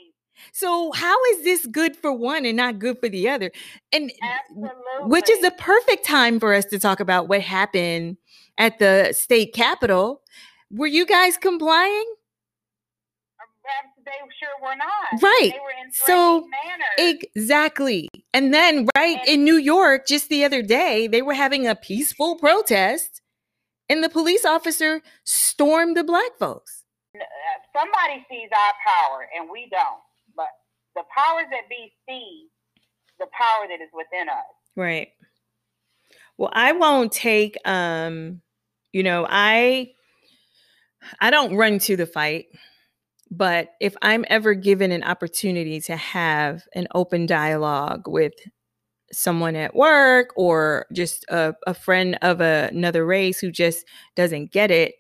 So 0.53 0.93
how 0.93 1.16
is 1.33 1.45
this 1.45 1.66
good 1.66 1.97
for 1.97 2.12
one 2.12 2.45
and 2.45 2.57
not 2.57 2.79
good 2.79 2.99
for 3.01 3.09
the 3.09 3.29
other? 3.29 3.51
And 3.93 4.12
Absolutely. 4.22 5.09
which 5.09 5.29
is 5.31 5.41
the 5.41 5.51
perfect 5.53 6.05
time 6.05 6.41
for 6.41 6.55
us 6.55 6.64
to 6.66 6.79
talk 6.79 7.01
about 7.01 7.29
what 7.29 7.41
happened 7.41 8.16
at 8.57 8.79
the 8.79 9.12
state 9.12 9.53
capitol 9.53 10.22
were 10.70 10.87
you 10.87 11.07
guys 11.07 11.37
complying? 11.37 12.14
Uh, 13.41 13.72
they 14.05 14.12
sure 14.39 14.49
were 14.62 14.76
not. 14.76 15.22
Right. 15.22 15.53
so 15.93 16.47
exactly. 16.99 18.09
And 18.33 18.53
then 18.53 18.89
right 18.97 19.18
and, 19.18 19.29
in 19.29 19.45
New 19.45 19.57
York 19.57 20.07
just 20.07 20.29
the 20.29 20.45
other 20.45 20.62
day, 20.62 21.07
they 21.07 21.22
were 21.22 21.35
having 21.35 21.66
a 21.66 21.74
peaceful 21.74 22.37
protest 22.37 23.20
and 23.89 24.03
the 24.03 24.09
police 24.09 24.45
officer 24.45 25.03
stormed 25.24 25.97
the 25.97 26.05
black 26.05 26.39
folks. 26.39 26.78
Uh, 27.15 27.25
somebody 27.77 28.25
sees 28.31 28.49
our 28.53 28.75
power 28.85 29.29
and 29.37 29.49
we 29.51 29.69
don't. 29.71 30.01
But 30.37 30.49
the 30.95 31.03
powers 31.15 31.47
that 31.51 31.69
be 31.69 31.93
see 32.09 32.49
the 33.19 33.27
power 33.33 33.67
that 33.69 33.83
is 33.83 33.91
within 33.93 34.29
us. 34.29 34.45
Right. 34.77 35.09
Well, 36.37 36.51
I 36.53 36.73
won't 36.73 37.13
take 37.13 37.57
um 37.65 38.43
you 38.93 39.03
know, 39.03 39.27
I 39.29 39.93
I 41.21 41.31
don't 41.31 41.57
run 41.57 41.79
to 41.81 41.97
the 41.97 42.07
fight, 42.07 42.47
but 43.31 43.71
if 43.81 43.97
I'm 44.03 44.25
ever 44.29 44.55
given 44.55 44.93
an 44.93 45.05
opportunity 45.05 45.81
to 45.83 45.97
have 45.97 46.63
an 46.75 46.89
open 46.95 47.27
dialogue 47.27 48.09
with 48.09 48.33
someone 49.13 49.57
at 49.57 49.75
work 49.75 50.33
or 50.37 50.87
just 50.93 51.25
a, 51.29 51.55
a 51.67 51.75
friend 51.75 52.19
of 52.23 52.41
a, 52.41 52.69
another 52.73 53.07
race 53.07 53.41
who 53.41 53.51
just 53.51 53.87
doesn't 54.17 54.53
get 54.53 54.71
it, 54.71 54.95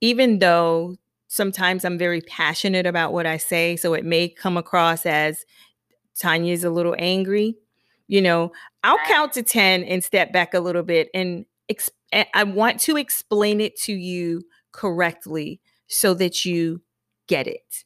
even 0.00 0.38
though 0.38 0.96
sometimes 1.32 1.82
I'm 1.82 1.96
very 1.96 2.20
passionate 2.20 2.84
about 2.84 3.14
what 3.14 3.24
I 3.24 3.38
say, 3.38 3.76
so 3.76 3.94
it 3.94 4.04
may 4.04 4.28
come 4.28 4.58
across 4.58 5.06
as 5.06 5.46
Tanya's 6.14 6.62
a 6.62 6.68
little 6.68 6.94
angry. 6.98 7.56
You 8.06 8.20
know, 8.20 8.52
I'll 8.84 8.98
count 9.06 9.32
to 9.32 9.42
10 9.42 9.82
and 9.84 10.04
step 10.04 10.30
back 10.30 10.52
a 10.52 10.60
little 10.60 10.82
bit 10.82 11.08
and 11.14 11.46
I 12.34 12.44
want 12.44 12.80
to 12.80 12.98
explain 12.98 13.62
it 13.62 13.80
to 13.80 13.94
you 13.94 14.42
correctly 14.72 15.62
so 15.86 16.12
that 16.12 16.44
you 16.44 16.82
get 17.28 17.46
it. 17.46 17.84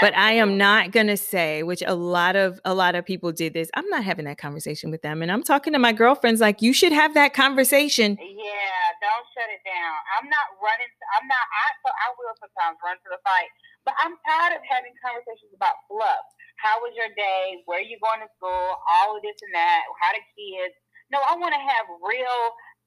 But 0.00 0.12
I 0.12 0.32
am 0.36 0.60
not 0.60 0.92
going 0.92 1.08
to 1.08 1.16
say, 1.16 1.62
which 1.62 1.80
a 1.80 1.96
lot 1.96 2.36
of 2.36 2.60
a 2.68 2.76
lot 2.76 2.94
of 2.94 3.08
people 3.08 3.32
did 3.32 3.56
this. 3.56 3.72
I'm 3.72 3.88
not 3.88 4.04
having 4.04 4.28
that 4.28 4.36
conversation 4.36 4.92
with 4.92 5.00
them, 5.00 5.24
and 5.24 5.32
I'm 5.32 5.42
talking 5.42 5.72
to 5.72 5.80
my 5.80 5.96
girlfriends 5.96 6.40
like 6.40 6.60
you 6.60 6.76
should 6.76 6.92
have 6.92 7.16
that 7.16 7.32
conversation. 7.32 8.20
Yeah, 8.20 8.84
don't 9.00 9.26
shut 9.32 9.48
it 9.48 9.64
down. 9.64 9.96
I'm 10.20 10.28
not 10.28 10.46
running. 10.60 10.92
I'm 11.16 11.24
not. 11.24 11.40
I 11.40 11.64
so 11.80 11.88
I 11.88 12.06
will 12.12 12.36
sometimes 12.36 12.76
run 12.84 13.00
to 13.00 13.08
the 13.08 13.20
fight, 13.24 13.48
but 13.88 13.96
I'm 13.96 14.20
tired 14.28 14.60
of 14.60 14.62
having 14.68 14.92
conversations 15.00 15.56
about 15.56 15.80
fluff. 15.88 16.24
How 16.60 16.76
was 16.84 16.92
your 16.92 17.08
day? 17.16 17.64
Where 17.64 17.80
are 17.80 17.88
you 17.88 17.96
going 18.04 18.20
to 18.20 18.28
school? 18.36 18.68
All 19.00 19.16
of 19.16 19.24
this 19.24 19.40
and 19.48 19.54
that. 19.56 19.80
How 20.04 20.12
the 20.12 20.20
kids? 20.36 20.76
No, 21.08 21.24
I 21.24 21.40
want 21.40 21.56
to 21.56 21.62
have 21.62 21.84
real 22.04 22.40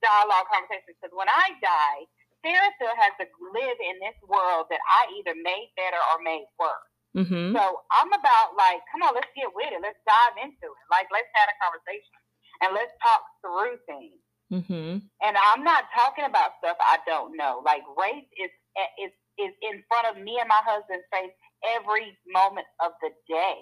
dialogue 0.06 0.46
conversations 0.50 0.94
because 1.00 1.14
when 1.18 1.30
I 1.30 1.58
die, 1.58 2.00
Sarah 2.46 2.72
still 2.78 2.96
has 2.96 3.14
to 3.20 3.26
live 3.52 3.80
in 3.82 3.96
this 4.00 4.16
world 4.30 4.70
that 4.70 4.80
I 4.84 5.10
either 5.20 5.36
made 5.42 5.74
better 5.76 6.00
or 6.14 6.24
made 6.24 6.46
worse. 6.56 6.89
Mm-hmm. 7.20 7.52
So 7.52 7.64
I'm 7.92 8.12
about 8.16 8.56
like, 8.56 8.80
come 8.96 9.04
on, 9.04 9.12
let's 9.12 9.30
get 9.36 9.52
with 9.52 9.68
it. 9.76 9.84
Let's 9.84 10.00
dive 10.08 10.40
into 10.40 10.72
it. 10.72 10.86
Like, 10.88 11.12
let's 11.12 11.28
have 11.36 11.52
a 11.52 11.58
conversation 11.60 12.20
and 12.64 12.70
let's 12.72 12.96
talk 13.04 13.22
through 13.44 13.76
things. 13.84 14.20
Mm-hmm. 14.52 15.06
And 15.06 15.34
I'm 15.38 15.64
not 15.64 15.86
talking 15.94 16.26
about 16.26 16.58
stuff 16.58 16.78
I 16.80 16.98
don't 17.06 17.38
know. 17.38 17.62
Like 17.64 17.84
race 17.98 18.26
is 18.40 18.50
is 18.98 19.12
is 19.38 19.54
in 19.62 19.84
front 19.88 20.10
of 20.10 20.24
me 20.24 20.38
and 20.40 20.50
my 20.50 20.62
husband's 20.66 21.06
face 21.14 21.32
every 21.78 22.18
moment 22.28 22.66
of 22.84 22.92
the 23.02 23.10
day. 23.28 23.56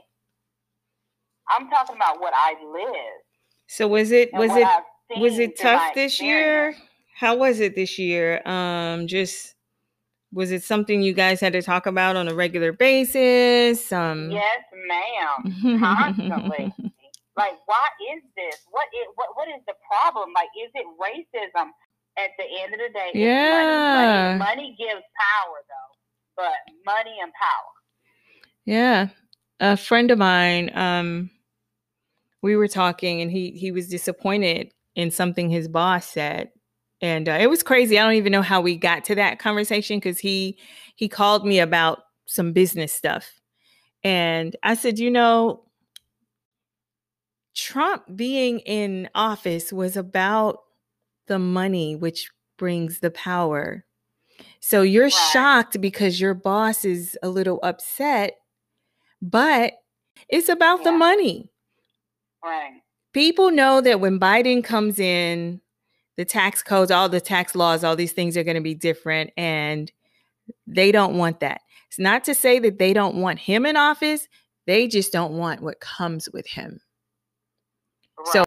I'm 1.49 1.69
talking 1.69 1.95
about 1.95 2.21
what 2.21 2.33
I 2.35 2.55
live. 2.71 3.19
So 3.67 3.87
was 3.87 4.11
it 4.11 4.31
was 4.33 4.51
it 4.55 4.67
was 5.19 5.39
it 5.39 5.59
tough 5.59 5.93
this 5.93 6.21
year? 6.21 6.75
How 7.15 7.35
was 7.35 7.59
it 7.59 7.75
this 7.75 7.99
year? 7.99 8.41
Um, 8.47 9.07
just 9.07 9.55
was 10.33 10.51
it 10.51 10.63
something 10.63 11.01
you 11.01 11.13
guys 11.13 11.39
had 11.39 11.53
to 11.53 11.61
talk 11.61 11.85
about 11.85 12.15
on 12.15 12.27
a 12.27 12.33
regular 12.33 12.73
basis? 12.73 13.91
Um, 13.91 14.29
yes, 14.31 14.61
ma'am. 14.87 15.79
Constantly. 15.79 16.73
like, 17.37 17.53
why 17.65 17.87
is 18.13 18.23
this? 18.35 18.57
What 18.71 18.87
is 18.93 19.07
what? 19.15 19.29
What 19.35 19.47
is 19.47 19.61
the 19.67 19.73
problem? 19.89 20.33
Like, 20.35 20.49
is 20.61 20.71
it 20.73 20.85
racism? 20.99 21.69
At 22.19 22.31
the 22.39 22.45
end 22.63 22.73
of 22.73 22.79
the 22.79 22.89
day, 22.91 23.11
yeah, 23.13 24.37
money, 24.39 24.39
money, 24.39 24.61
money 24.63 24.75
gives 24.75 25.03
power, 25.03 25.57
though. 25.69 25.95
But 26.35 26.73
money 26.83 27.15
and 27.21 27.31
power. 27.31 27.71
Yeah, 28.65 29.09
a 29.59 29.77
friend 29.77 30.09
of 30.09 30.17
mine. 30.17 30.75
Um, 30.75 31.29
we 32.41 32.55
were 32.55 32.67
talking, 32.67 33.21
and 33.21 33.31
he 33.31 33.51
he 33.51 33.71
was 33.71 33.87
disappointed 33.87 34.73
in 34.95 35.11
something 35.11 35.51
his 35.51 35.67
boss 35.67 36.07
said 36.07 36.49
and 37.01 37.29
uh, 37.29 37.37
it 37.39 37.49
was 37.49 37.63
crazy. 37.63 37.97
I 37.99 38.03
don't 38.03 38.13
even 38.13 38.31
know 38.31 38.41
how 38.41 38.61
we 38.61 38.75
got 38.75 39.05
to 39.05 39.15
that 39.15 39.39
conversation 39.39 39.97
because 39.97 40.19
he 40.19 40.57
he 40.95 41.07
called 41.07 41.45
me 41.45 41.59
about 41.59 41.99
some 42.25 42.53
business 42.53 42.93
stuff, 42.93 43.39
and 44.03 44.55
I 44.63 44.75
said, 44.75 44.99
you 44.99 45.11
know, 45.11 45.63
Trump 47.55 48.03
being 48.15 48.59
in 48.59 49.09
office 49.15 49.73
was 49.73 49.97
about 49.97 50.59
the 51.27 51.39
money, 51.39 51.95
which 51.95 52.29
brings 52.57 52.99
the 52.99 53.11
power. 53.11 53.85
So 54.59 54.81
you're 54.81 55.05
right. 55.05 55.29
shocked 55.33 55.81
because 55.81 56.19
your 56.19 56.33
boss 56.33 56.85
is 56.85 57.17
a 57.23 57.29
little 57.29 57.59
upset, 57.63 58.35
but 59.21 59.73
it's 60.29 60.49
about 60.49 60.79
yeah. 60.79 60.83
the 60.85 60.91
money. 60.93 61.49
Right. 62.43 62.81
People 63.13 63.51
know 63.51 63.81
that 63.81 63.99
when 63.99 64.19
Biden 64.19 64.63
comes 64.63 64.99
in, 64.99 65.61
the 66.17 66.25
tax 66.25 66.61
codes, 66.63 66.91
all 66.91 67.07
the 67.09 67.21
tax 67.21 67.55
laws, 67.55 67.83
all 67.83 67.95
these 67.95 68.11
things 68.13 68.35
are 68.35 68.43
going 68.43 68.55
to 68.55 68.61
be 68.61 68.75
different. 68.75 69.31
And 69.37 69.91
they 70.65 70.91
don't 70.91 71.17
want 71.17 71.39
that. 71.41 71.61
It's 71.87 71.99
not 71.99 72.23
to 72.25 72.35
say 72.35 72.59
that 72.59 72.79
they 72.79 72.91
don't 72.93 73.15
want 73.21 73.39
him 73.39 73.65
in 73.65 73.77
office, 73.77 74.27
they 74.65 74.87
just 74.87 75.13
don't 75.13 75.33
want 75.33 75.61
what 75.61 75.79
comes 75.79 76.29
with 76.33 76.45
him. 76.47 76.81
Right. 78.17 78.27
So 78.33 78.43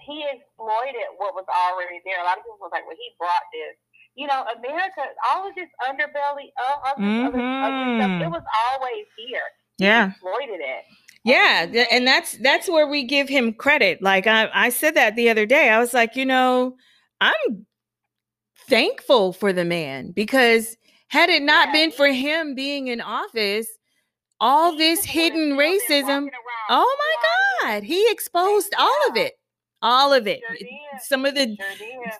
he 0.00 0.24
exploited 0.32 1.02
what 1.18 1.34
was 1.34 1.44
already 1.48 2.00
there. 2.04 2.20
A 2.20 2.24
lot 2.24 2.38
of 2.38 2.44
people 2.44 2.58
was 2.60 2.70
like, 2.72 2.86
well, 2.86 2.96
he 2.98 3.10
brought 3.18 3.46
this. 3.52 3.74
you 4.14 4.26
know, 4.26 4.44
America, 4.58 5.00
all 5.26 5.48
of 5.48 5.54
this 5.54 5.68
underbelly, 5.88 6.52
all, 6.60 6.82
of 6.84 6.98
this 6.98 7.06
Mm-hmm. 7.06 7.26
other 7.26 7.40
ugly 7.40 7.96
stuff, 7.96 8.20
it 8.20 8.30
was 8.30 8.44
always 8.68 9.06
here. 9.16 9.40
He 9.78 9.84
Yeah. 9.86 10.10
exploited 10.10 10.60
it. 10.60 10.84
Yeah, 11.24 11.66
And 11.92 12.06
that's 12.06 12.36
that's 12.38 12.68
where 12.68 12.88
we 12.88 13.04
give 13.04 13.28
him 13.28 13.52
credit. 13.52 14.02
Like 14.02 14.26
I 14.26 14.50
I 14.52 14.70
said 14.70 14.94
that 14.94 15.14
the 15.14 15.30
other 15.30 15.46
day. 15.46 15.68
I 15.68 15.78
was 15.78 15.94
like, 15.94 16.16
you 16.16 16.26
know, 16.26 16.76
I'm 17.20 17.66
thankful 18.68 19.32
for 19.32 19.52
the 19.52 19.64
man 19.64 20.10
because 20.10 20.76
had 21.08 21.30
it 21.30 21.42
not 21.42 21.68
Yeah, 21.68 21.72
been 21.72 21.92
for 21.92 22.08
him 22.08 22.54
being 22.54 22.88
in 22.88 23.00
office, 23.00 23.68
all 24.40 24.76
this 24.76 25.04
hidden 25.04 25.52
racism, 25.56 26.28
oh 26.70 26.96
my 27.62 27.70
god, 27.70 27.82
he 27.84 28.10
exposed 28.10 28.74
all 28.78 29.08
of 29.10 29.16
it. 29.16 29.34
All 29.82 30.12
of 30.12 30.26
it. 30.26 30.40
Some 31.02 31.24
of 31.24 31.34
the 31.34 31.56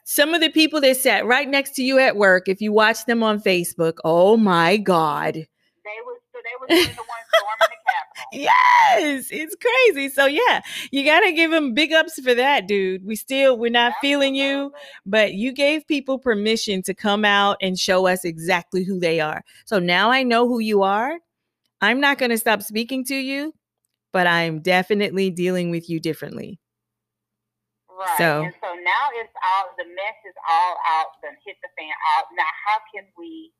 some 0.04 0.34
of 0.34 0.40
the 0.40 0.50
people 0.50 0.80
that 0.80 0.96
sat 0.96 1.26
right 1.26 1.48
next 1.48 1.74
to 1.76 1.82
you 1.82 1.98
at 1.98 2.16
work, 2.16 2.48
if 2.48 2.60
you 2.60 2.72
watch 2.72 3.04
them 3.06 3.22
on 3.22 3.40
Facebook, 3.40 3.94
oh 4.04 4.36
my 4.36 4.76
god. 4.76 5.46
They 6.68 6.74
was 6.76 6.84
so 6.86 6.86
they 6.86 6.86
was 6.86 6.86
really 6.86 6.94
the 6.94 7.02
ones 7.08 7.26
storming 7.34 7.58
the 7.60 7.80
Capitol. 7.86 8.28
Yes, 8.32 9.28
it's 9.30 9.56
crazy. 9.56 10.08
So 10.08 10.26
yeah, 10.26 10.60
you 10.90 11.04
gotta 11.04 11.32
give 11.32 11.52
him 11.52 11.74
big 11.74 11.92
ups 11.92 12.18
for 12.20 12.34
that, 12.34 12.66
dude. 12.66 13.04
We 13.04 13.14
still 13.16 13.58
we're 13.58 13.70
not 13.70 13.92
feeling 14.00 14.34
you, 14.34 14.72
but 15.04 15.34
you 15.34 15.52
gave 15.52 15.86
people 15.86 16.18
permission 16.18 16.82
to 16.84 16.94
come 16.94 17.24
out 17.24 17.58
and 17.60 17.78
show 17.78 18.06
us 18.06 18.24
exactly 18.24 18.84
who 18.84 18.98
they 18.98 19.20
are. 19.20 19.42
So 19.66 19.78
now 19.78 20.10
I 20.10 20.22
know 20.22 20.48
who 20.48 20.60
you 20.60 20.82
are. 20.82 21.18
I'm 21.82 22.00
not 22.00 22.16
gonna 22.18 22.38
stop 22.38 22.62
speaking 22.62 23.04
to 23.06 23.14
you, 23.16 23.54
but 24.12 24.26
I'm 24.26 24.60
definitely 24.60 25.28
dealing 25.30 25.70
with 25.70 25.90
you 25.90 26.00
differently. 26.00 26.58
Right. 27.90 28.18
So- 28.18 28.42
and 28.44 28.54
so 28.62 28.68
now 28.74 29.04
it's 29.20 29.34
all 29.44 29.74
the 29.76 29.84
mess 29.84 30.18
is 30.26 30.34
all 30.48 30.76
out, 30.88 31.08
then 31.22 31.36
hit 31.44 31.56
the 31.62 31.68
fan 31.78 31.92
out. 32.16 32.26
Now 32.36 32.48
how 32.66 32.78
can 32.94 33.04
we 33.18 33.52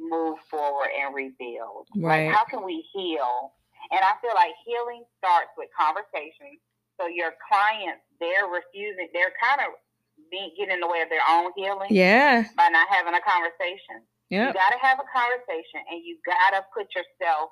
move 0.00 0.38
forward 0.50 0.88
and 0.96 1.14
rebuild? 1.14 1.86
Right. 1.96 2.26
Like 2.26 2.34
how 2.34 2.44
can 2.44 2.64
we 2.64 2.84
heal? 2.92 3.52
And 3.92 4.00
I 4.00 4.12
feel 4.20 4.32
like 4.34 4.52
healing 4.64 5.04
starts 5.18 5.50
with 5.56 5.68
conversation. 5.76 6.56
So 7.00 7.06
your 7.08 7.32
clients, 7.48 8.02
they're 8.20 8.46
refusing, 8.48 9.08
they're 9.12 9.32
kind 9.40 9.60
of 9.60 9.72
being 10.30 10.52
getting 10.56 10.74
in 10.74 10.80
the 10.80 10.86
way 10.86 11.00
of 11.00 11.08
their 11.08 11.24
own 11.28 11.50
healing 11.56 11.88
Yeah. 11.90 12.44
by 12.56 12.68
not 12.68 12.88
having 12.88 13.14
a 13.14 13.20
conversation. 13.24 14.04
Yeah. 14.28 14.48
You 14.48 14.52
got 14.54 14.70
to 14.70 14.78
have 14.80 14.98
a 15.00 15.08
conversation 15.10 15.80
and 15.90 16.04
you 16.04 16.18
got 16.24 16.54
to 16.56 16.64
put 16.72 16.86
yourself 16.94 17.50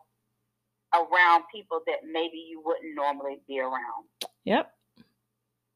around 0.94 1.44
people 1.52 1.80
that 1.86 2.00
maybe 2.10 2.38
you 2.48 2.62
wouldn't 2.64 2.94
normally 2.94 3.40
be 3.48 3.60
around. 3.60 4.06
Yep. 4.44 4.70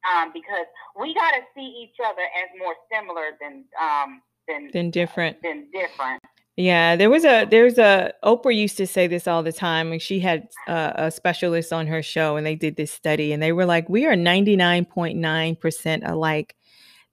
Um, 0.03 0.31
because 0.33 0.67
we 0.99 1.15
got 1.15 1.31
to 1.33 1.43
see 1.55 1.63
each 1.85 1.97
other 2.05 2.23
as 2.23 2.49
more 2.59 2.75
similar 2.93 3.31
than 3.41 3.65
um, 3.81 4.23
than 4.49 4.71
Then 4.73 4.91
different. 4.91 5.41
than 5.43 5.69
different. 5.73 6.21
Yeah, 6.57 6.97
there 6.97 7.09
was 7.09 7.25
a 7.25 7.47
there's 7.47 7.79
a 7.79 8.13
Oprah 8.23 8.55
used 8.55 8.77
to 8.77 8.87
say 8.87 9.07
this 9.07 9.27
all 9.27 9.43
the 9.43 9.53
time, 9.53 9.91
and 9.91 10.03
she 10.03 10.21
had 10.21 10.49
uh, 10.69 10.93
a 10.97 11.11
specialist 11.11 11.73
on 11.73 11.87
her 11.87 12.03
show, 12.03 12.37
and 12.37 12.47
they 12.47 12.55
did 12.57 12.77
this 12.77 12.93
study, 12.93 13.33
and 13.33 13.43
they 13.43 13.53
were 13.53 13.65
like, 13.65 13.89
"We 13.89 14.05
are 14.05 14.17
ninety 14.17 14.55
nine 14.55 14.85
point 14.85 15.17
nine 15.19 15.57
percent 15.57 16.03
alike. 16.05 16.55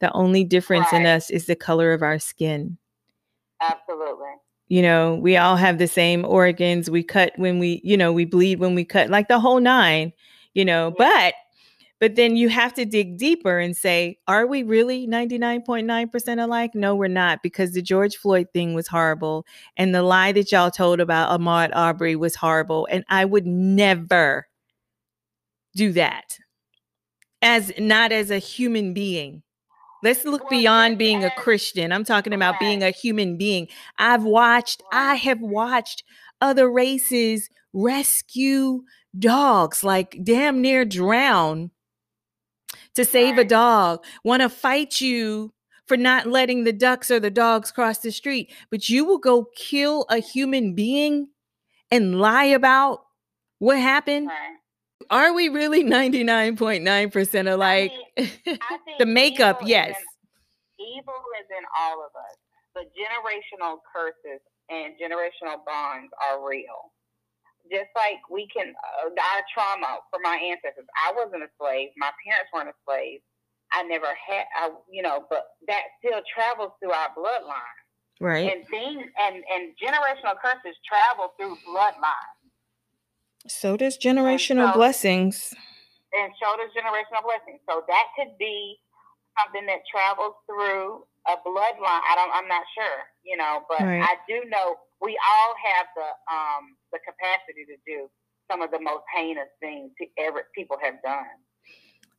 The 0.01 0.11
only 0.13 0.43
difference 0.43 0.91
in 0.91 1.05
us 1.05 1.29
is 1.29 1.45
the 1.45 1.55
color 1.55 1.93
of 1.93 2.01
our 2.03 2.19
skin. 2.19 2.77
Absolutely. 3.61 4.27
You 4.67 4.81
know, 4.81 5.15
we 5.15 5.35
all 5.37 5.55
have 5.55 5.77
the 5.77 5.87
same 5.87 6.25
organs. 6.25 6.89
We 6.89 7.03
cut 7.03 7.33
when 7.37 7.59
we, 7.59 7.81
you 7.83 7.97
know, 7.97 8.13
we 8.13 8.25
bleed 8.25 8.59
when 8.59 8.75
we 8.75 8.85
cut, 8.85 9.09
like 9.09 9.27
the 9.27 9.39
whole 9.39 9.59
nine. 9.59 10.13
You 10.53 10.65
know, 10.65 10.87
Yeah. 10.99 11.05
but 11.31 11.33
but 11.99 12.15
then 12.15 12.37
you 12.37 12.47
have 12.49 12.73
to 12.75 12.85
dig 12.85 13.17
deeper 13.17 13.59
and 13.59 13.75
say, 13.75 14.17
are 14.27 14.47
we 14.47 14.63
really 14.63 15.05
99.9% 15.05 16.43
alike? 16.43 16.73
No, 16.73 16.95
we're 16.95 17.07
not, 17.07 17.43
because 17.43 17.73
the 17.73 17.81
George 17.81 18.15
Floyd 18.15 18.47
thing 18.53 18.73
was 18.73 18.87
horrible. 18.87 19.45
And 19.75 19.93
the 19.93 20.01
lie 20.01 20.31
that 20.31 20.51
y'all 20.51 20.71
told 20.71 21.01
about 21.01 21.37
Ahmaud 21.37 21.71
Arbery 21.73 22.15
was 22.15 22.35
horrible. 22.35 22.87
And 22.89 23.03
I 23.09 23.25
would 23.25 23.45
never 23.45 24.47
do 25.75 25.91
that 25.93 26.37
as 27.41 27.71
not 27.77 28.11
as 28.11 28.31
a 28.31 28.39
human 28.39 28.93
being. 28.93 29.43
Let's 30.01 30.23
look 30.23 30.49
beyond 30.49 30.97
being 30.97 31.25
a 31.25 31.31
Christian. 31.31 31.91
I'm 31.91 32.05
talking 32.05 32.31
about 32.31 32.59
being 32.59 32.81
a 32.81 32.91
human 32.91 33.37
being. 33.37 33.67
I've 33.97 34.23
watched, 34.23 34.81
I 34.93 35.15
have 35.15 35.41
watched 35.41 36.03
other 36.39 36.71
races 36.71 37.49
rescue 37.73 38.83
dogs, 39.17 39.83
like 39.83 40.17
damn 40.23 40.61
near 40.61 40.85
drown 40.85 41.71
to 42.95 43.05
save 43.05 43.37
a 43.37 43.43
dog, 43.45 44.03
want 44.23 44.41
to 44.41 44.49
fight 44.49 44.99
you 45.01 45.53
for 45.85 45.97
not 45.97 46.27
letting 46.27 46.63
the 46.63 46.73
ducks 46.73 47.09
or 47.09 47.19
the 47.19 47.31
dogs 47.31 47.71
cross 47.71 47.97
the 47.99 48.11
street, 48.11 48.53
but 48.69 48.89
you 48.89 49.03
will 49.05 49.17
go 49.17 49.47
kill 49.55 50.05
a 50.09 50.19
human 50.19 50.75
being 50.75 51.29
and 51.91 52.19
lie 52.19 52.45
about 52.45 53.01
what 53.57 53.79
happened? 53.79 54.29
Are 55.09 55.33
we 55.33 55.49
really 55.49 55.83
99.9% 55.85 57.51
alike? 57.51 57.91
I 58.17 58.23
think 58.85 58.99
the 58.99 59.05
makeup, 59.05 59.61
yes. 59.65 59.95
in- 59.97 60.85
evil 60.85 61.21
is 61.41 61.47
in 61.49 61.65
all 61.77 62.05
of 62.05 62.11
us. 62.15 62.37
The 62.75 62.81
generational 62.93 63.77
curses 63.91 64.41
and 64.69 64.93
generational 64.93 65.65
bonds 65.65 66.11
are 66.21 66.47
real. 66.47 66.93
Just 67.71 67.89
like 67.95 68.17
we 68.29 68.47
can, 68.49 68.73
uh, 68.73 69.09
our 69.09 69.41
trauma 69.53 70.01
from 70.09 70.21
my 70.23 70.35
ancestors. 70.41 70.89
I 71.05 71.13
wasn't 71.13 71.43
a 71.43 71.51
slave. 71.61 71.89
My 71.97 72.09
parents 72.25 72.49
weren't 72.53 72.69
a 72.69 72.77
slave. 72.85 73.21
I 73.71 73.83
never 73.83 74.09
had, 74.09 74.45
I, 74.57 74.71
you 74.89 75.03
know, 75.03 75.25
but 75.29 75.53
that 75.67 75.93
still 76.01 76.21
travels 76.33 76.71
through 76.81 76.91
our 76.91 77.09
bloodline. 77.13 77.77
Right. 78.19 78.51
And 78.51 78.67
things 78.67 79.05
and, 79.21 79.35
and 79.45 79.71
generational 79.77 80.35
curses 80.41 80.75
travel 80.83 81.31
through 81.37 81.55
bloodlines. 81.69 82.41
So 83.47 83.77
does 83.77 83.97
generational 83.97 84.73
so- 84.73 84.77
blessings. 84.77 85.53
and 86.11 86.33
show 86.41 86.51
the 86.57 86.67
generational 86.73 87.23
blessings. 87.23 87.61
So 87.69 87.83
that 87.87 88.05
could 88.17 88.33
be 88.37 88.77
something 89.39 89.65
that 89.67 89.85
travels 89.89 90.33
through 90.49 91.05
a 91.27 91.37
bloodline. 91.45 92.01
I 92.09 92.13
don't. 92.17 92.31
I'm 92.33 92.47
not 92.49 92.65
sure, 92.75 92.97
you 93.23 93.37
know, 93.37 93.61
but 93.69 93.79
Right. 93.85 94.01
I 94.01 94.15
do 94.27 94.43
know 94.49 94.75
we 95.01 95.13
all 95.15 95.53
have 95.63 95.85
the 95.95 96.09
um 96.33 96.75
the 96.91 96.99
capacity 96.99 97.65
to 97.65 97.75
do 97.85 98.09
some 98.49 98.61
of 98.61 98.71
the 98.71 98.79
most 98.79 99.03
heinous 99.15 99.49
things 99.59 99.91
ever 100.17 100.43
people 100.55 100.77
have 100.81 101.01
done. 101.03 101.25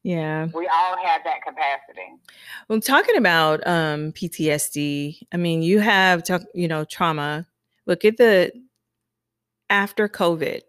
Yeah. 0.03 0.47
We 0.55 0.67
all 0.67 0.97
have 1.05 1.23
that 1.25 1.43
capacity. 1.47 2.09
Well, 2.69 2.81
talking 2.81 3.17
about 3.17 3.67
um, 3.67 4.13
PTSD, 4.13 5.19
I 5.33 5.37
mean, 5.37 5.63
you 5.63 5.81
have, 5.81 6.25
talk, 6.25 6.43
you 6.55 6.69
know, 6.69 6.85
trauma. 6.85 7.47
Look 7.87 8.05
at 8.05 8.17
the 8.17 8.51
after 9.69 10.09
COVID. 10.09 10.61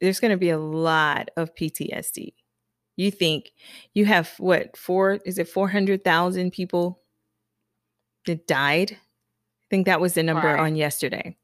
There's 0.00 0.20
going 0.20 0.32
to 0.32 0.36
be 0.36 0.50
a 0.50 0.58
lot 0.58 1.30
of 1.36 1.54
PTSD. 1.54 2.34
You 2.96 3.10
think 3.10 3.52
you 3.94 4.04
have 4.06 4.32
what 4.38 4.76
four? 4.76 5.18
Is 5.24 5.38
it 5.38 5.48
four 5.48 5.68
hundred 5.68 6.02
thousand 6.02 6.52
people 6.52 7.02
that 8.26 8.46
died? 8.46 8.92
I 8.92 9.66
think 9.70 9.86
that 9.86 10.00
was 10.00 10.14
the 10.14 10.22
number 10.22 10.46
Right. 10.48 10.60
on 10.60 10.76
yesterday. 10.76 11.36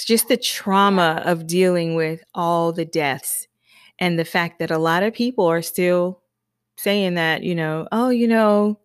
It's 0.00 0.06
just 0.06 0.28
the 0.28 0.38
trauma 0.38 1.20
of 1.26 1.46
dealing 1.46 1.94
with 1.94 2.24
all 2.34 2.72
the 2.72 2.86
deaths 2.86 3.46
and 3.98 4.18
the 4.18 4.24
fact 4.24 4.58
that 4.58 4.70
a 4.70 4.78
lot 4.78 5.02
of 5.02 5.12
people 5.12 5.44
are 5.44 5.60
still 5.60 6.22
saying 6.78 7.16
that 7.16 7.42
you 7.42 7.54
know 7.54 7.86
oh 7.92 8.08
you 8.08 8.26
know 8.26 8.80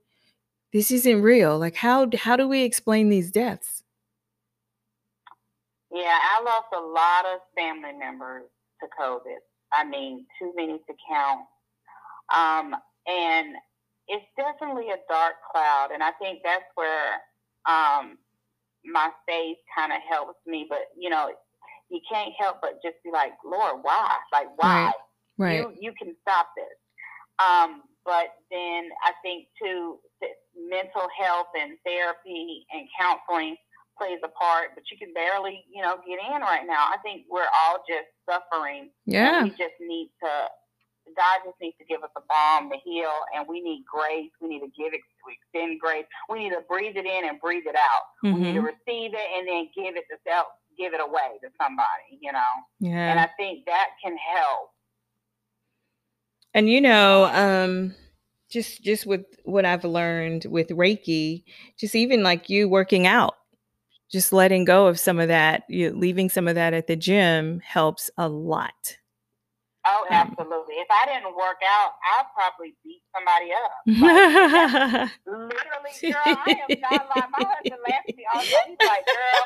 this 0.73 0.91
isn't 0.91 1.21
real 1.21 1.57
like 1.57 1.77
how 1.77 2.09
how 2.17 2.35
do 2.35 2.49
we 2.49 2.63
explain 2.63 3.07
these 3.07 3.31
deaths 3.31 3.81
Yeah, 5.89 6.19
I 6.21 6.43
lost 6.43 6.67
a 6.75 6.81
lot 6.81 7.25
of 7.33 7.39
family 7.55 7.97
members 7.97 8.43
to 8.81 8.87
COVID. 8.99 9.39
I 9.71 9.85
mean, 9.85 10.25
too 10.37 10.51
many 10.53 10.79
to 10.79 10.93
count. 11.09 11.45
Um, 12.35 12.75
and 13.07 13.55
it's 14.09 14.25
definitely 14.35 14.89
a 14.89 14.99
dark 15.07 15.35
cloud, 15.49 15.91
and 15.93 16.03
I 16.03 16.11
think 16.19 16.39
that's 16.43 16.65
where 16.75 17.21
um, 17.65 18.17
my 18.91 19.09
faith 19.27 19.57
kind 19.75 19.91
of 19.91 19.99
helps 20.09 20.39
me. 20.45 20.65
But 20.69 20.89
you 20.97 21.09
know, 21.09 21.31
you 21.89 21.99
can't 22.11 22.33
help 22.39 22.57
but 22.61 22.81
just 22.83 22.95
be 23.03 23.11
like, 23.11 23.33
Lord, 23.45 23.79
why? 23.81 24.15
Like, 24.31 24.47
why? 24.57 24.91
right 25.37 25.59
You 25.59 25.73
you 25.79 25.93
can 25.97 26.15
stop 26.21 26.47
this. 26.55 26.77
Um, 27.39 27.83
but 28.05 28.37
then 28.51 28.89
I 29.03 29.11
think 29.23 29.47
too, 29.61 29.97
mental 30.69 31.07
health 31.19 31.47
and 31.59 31.73
therapy 31.85 32.65
and 32.71 32.87
counseling 32.99 33.55
plays 33.97 34.19
a 34.23 34.29
part. 34.29 34.69
But 34.75 34.83
you 34.91 34.97
can 34.97 35.13
barely, 35.13 35.63
you 35.73 35.81
know, 35.81 35.97
get 36.07 36.19
in 36.19 36.41
right 36.41 36.65
now. 36.65 36.87
I 36.87 36.97
think 37.03 37.23
we're 37.29 37.49
all 37.63 37.83
just 37.87 38.07
suffering. 38.29 38.89
yeah 39.05 39.43
we 39.43 39.49
just 39.49 39.77
need 39.79 40.11
to. 40.23 40.29
God 41.15 41.41
just 41.45 41.55
needs 41.61 41.77
to 41.77 41.85
give 41.85 42.03
us 42.03 42.09
a 42.17 42.21
balm 42.27 42.69
to 42.71 42.77
heal, 42.83 43.11
and 43.35 43.47
we 43.47 43.61
need 43.61 43.83
grace. 43.85 44.31
We 44.41 44.49
need 44.49 44.59
to 44.61 44.71
give 44.77 44.93
it, 44.93 45.01
to 45.01 45.25
extend 45.31 45.79
grace. 45.79 46.05
We 46.29 46.39
need 46.39 46.49
to 46.51 46.61
breathe 46.67 46.97
it 46.97 47.05
in 47.05 47.29
and 47.29 47.39
breathe 47.39 47.65
it 47.67 47.75
out. 47.75 48.03
We 48.23 48.41
need 48.41 48.53
to 48.53 48.61
Mhm. 48.61 48.73
receive 48.73 49.13
it 49.13 49.27
and 49.37 49.47
then 49.47 49.69
give 49.75 49.95
it 49.95 50.05
to 50.09 50.17
self, 50.27 50.47
give 50.77 50.93
it 50.93 50.99
away 51.01 51.37
to 51.41 51.49
somebody. 51.61 52.17
You 52.19 52.31
know, 52.31 52.53
Yeah. 52.79 53.11
and 53.11 53.19
I 53.19 53.27
think 53.37 53.65
that 53.65 53.91
can 54.03 54.17
help. 54.17 54.71
and 56.53 56.69
you 56.69 56.79
know 56.79 57.25
um 57.33 57.93
just 58.49 58.81
just 58.81 59.05
with 59.05 59.25
what 59.43 59.65
I've 59.65 59.83
learned 59.83 60.45
with 60.45 60.69
Reiki, 60.69 61.43
just 61.77 61.95
even 61.95 62.23
like 62.23 62.49
you 62.49 62.69
working 62.69 63.05
out, 63.07 63.35
just 64.09 64.31
letting 64.31 64.63
go 64.63 64.87
of 64.87 64.97
some 64.99 65.19
of 65.19 65.27
that, 65.27 65.63
you 65.67 65.91
leaving 65.91 66.29
some 66.29 66.47
of 66.47 66.55
that 66.55 66.73
at 66.73 66.87
the 66.87 66.95
gym 66.95 67.59
helps 67.59 68.09
a 68.17 68.29
lot. 68.29 68.97
Oh, 69.85 70.05
absolutely. 70.09 70.75
If 70.81 70.87
I 70.89 71.05
didn't 71.13 71.35
work 71.35 71.61
out, 71.61 71.93
I'd 72.01 72.25
probably 72.33 72.73
beat 72.83 73.01
somebody 73.13 73.53
up. 73.53 73.73
Like, 75.25 75.51
literally, 75.51 75.93
girl, 76.13 76.25
I 76.25 76.51
am 76.65 76.79
not 76.81 77.05
lying. 77.13 77.31
My 77.33 77.43
husband 77.45 77.81
laughs 77.85 78.09
at 78.09 78.15
me 78.17 78.25
all 78.33 78.41
the 78.41 78.49
time. 78.49 78.67
He's 78.73 78.87
like, 78.87 79.05
girl, 79.05 79.41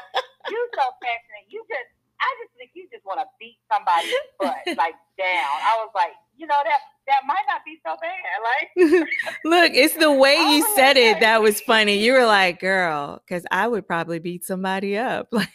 you 0.51 0.59
so 0.75 0.85
passionate. 1.03 1.45
You 1.51 1.63
just, 1.67 1.89
I 2.19 2.29
just 2.43 2.51
think 2.55 2.71
you 2.75 2.87
just 2.91 3.03
want 3.05 3.19
to 3.19 3.27
beat 3.39 3.59
somebody's 3.71 4.15
butt, 4.39 4.63
like 4.79 4.95
down. 5.19 5.55
I 5.63 5.75
was 5.83 5.91
like, 5.95 6.15
you 6.35 6.47
know, 6.47 6.59
that 6.63 6.81
that 7.09 7.25
might 7.25 7.43
not 7.49 7.65
be 7.65 7.81
so 7.85 7.97
bad. 7.99 8.37
Like, 8.45 9.09
Look, 9.43 9.71
it's 9.73 9.95
the 9.97 10.11
way 10.13 10.35
you 10.37 10.63
Oh, 10.65 10.73
said 10.75 10.95
it 10.97 11.19
that 11.19 11.41
was 11.41 11.59
funny. 11.61 11.97
You 11.97 12.13
were 12.13 12.25
like, 12.25 12.59
"Girl," 12.61 13.21
because 13.25 13.45
I 13.51 13.67
would 13.67 13.87
probably 13.87 14.19
beat 14.19 14.45
somebody 14.45 14.97
up. 14.97 15.27
Like, 15.39 15.49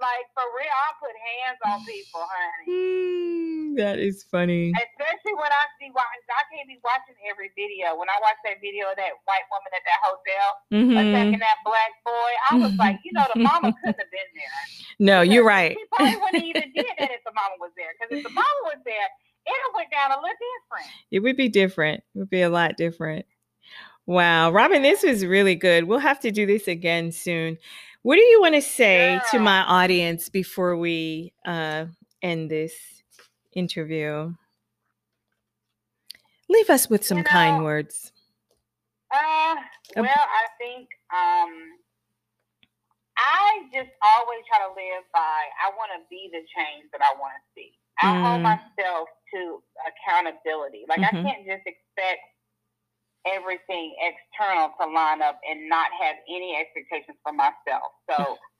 like 0.00 0.26
for 0.36 0.46
real, 0.56 0.76
I 0.76 0.90
put 1.00 1.12
hands 1.16 1.60
on 1.66 1.78
people, 1.88 2.20
honey. 2.24 2.68
Hmm, 2.68 3.74
that 3.80 3.98
is 3.98 4.24
funny. 4.28 4.72
Especially 4.76 5.34
when 5.36 5.48
I 5.50 5.64
see, 5.80 5.88
why 5.92 6.04
I 6.04 6.42
can't 6.52 6.68
be 6.68 6.76
watching 6.84 7.16
every 7.28 7.50
video. 7.56 7.96
When 7.96 8.08
I 8.08 8.16
watch 8.20 8.36
that 8.44 8.60
video 8.60 8.92
of 8.92 8.96
that 9.00 9.16
white 9.24 9.46
woman 9.48 9.70
at 9.72 9.84
that 9.88 10.00
hotel 10.04 10.46
Mhm. 10.72 10.94
attacking 11.00 11.40
that 11.40 11.58
black 11.64 11.92
boy, 12.04 12.30
I 12.50 12.52
was 12.60 12.72
like, 12.76 13.00
you 13.04 13.12
know, 13.12 13.24
the 13.34 13.40
mama 13.40 13.72
couldn't 13.80 13.98
have 13.98 14.12
been 14.12 14.30
there. 14.36 14.56
No, 15.00 15.20
you're 15.24 15.44
right. 15.44 15.76
She 15.76 15.84
probably 15.96 16.16
wouldn't 16.20 16.44
even 16.44 16.68
did 16.76 16.86
that 17.00 17.10
if 17.12 17.24
the 17.24 17.32
mama 17.32 17.56
was 17.58 17.72
there. 17.76 17.92
Because 17.96 18.12
if 18.14 18.22
the 18.24 18.32
mama 18.36 18.60
was 18.68 18.80
there, 18.84 19.08
it 19.52 19.74
went 19.74 19.90
down 19.90 20.10
a 20.12 20.16
little 20.16 20.28
different. 20.28 20.92
It 21.10 21.20
would 21.20 21.36
be 21.36 21.48
different. 21.48 22.02
It 22.14 22.18
would 22.18 22.30
be 22.30 22.42
a 22.42 22.50
lot 22.50 22.76
different. 22.76 23.26
Wow, 24.06 24.50
Robin, 24.50 24.82
this 24.82 25.02
was 25.02 25.24
really 25.24 25.54
good. 25.54 25.84
We'll 25.84 25.98
have 25.98 26.20
to 26.20 26.30
do 26.30 26.46
this 26.46 26.66
again 26.66 27.12
soon. 27.12 27.58
What 28.02 28.16
do 28.16 28.22
you 28.22 28.40
want 28.40 28.54
to 28.54 28.62
say 28.62 29.20
to 29.30 29.38
my 29.38 29.60
audience 29.60 30.28
before 30.28 30.76
we 30.76 31.32
uh, 31.44 31.86
end 32.22 32.50
this 32.50 32.72
interview? 33.52 34.32
Leave 36.48 36.70
us 36.70 36.88
with 36.88 37.04
some 37.04 37.18
You 37.18 37.24
kind 37.24 37.62
words. 37.62 38.10
Uh, 39.12 39.56
well, 39.96 40.06
I 40.06 40.46
think 40.58 40.88
um, 41.12 41.76
I 43.18 43.68
just 43.74 43.90
always 44.02 44.40
try 44.48 44.64
to 44.66 44.72
live 44.72 45.04
by. 45.12 45.42
I 45.60 45.70
want 45.76 45.90
to 45.94 46.00
be 46.08 46.30
the 46.32 46.40
change 46.56 46.90
that 46.92 47.02
I 47.02 47.18
want 47.18 47.34
to 47.34 47.42
see. 47.54 47.72
I 48.00 48.14
hold 48.22 48.42
Mm. 48.42 48.44
myself 48.44 49.08
to 49.34 49.62
accountability. 49.86 50.84
Like 50.88 51.00
Mhm. 51.00 51.04
I 51.04 51.14
can't 51.24 51.46
just 51.46 51.66
expect 51.66 52.22
everything 53.26 53.94
external 54.00 54.72
to 54.80 54.86
line 54.88 55.22
up 55.22 55.40
and 55.48 55.68
not 55.68 55.88
have 56.00 56.16
any 56.28 56.56
expectations 56.56 57.18
for 57.24 57.32
myself. 57.32 57.92
So 58.10 58.38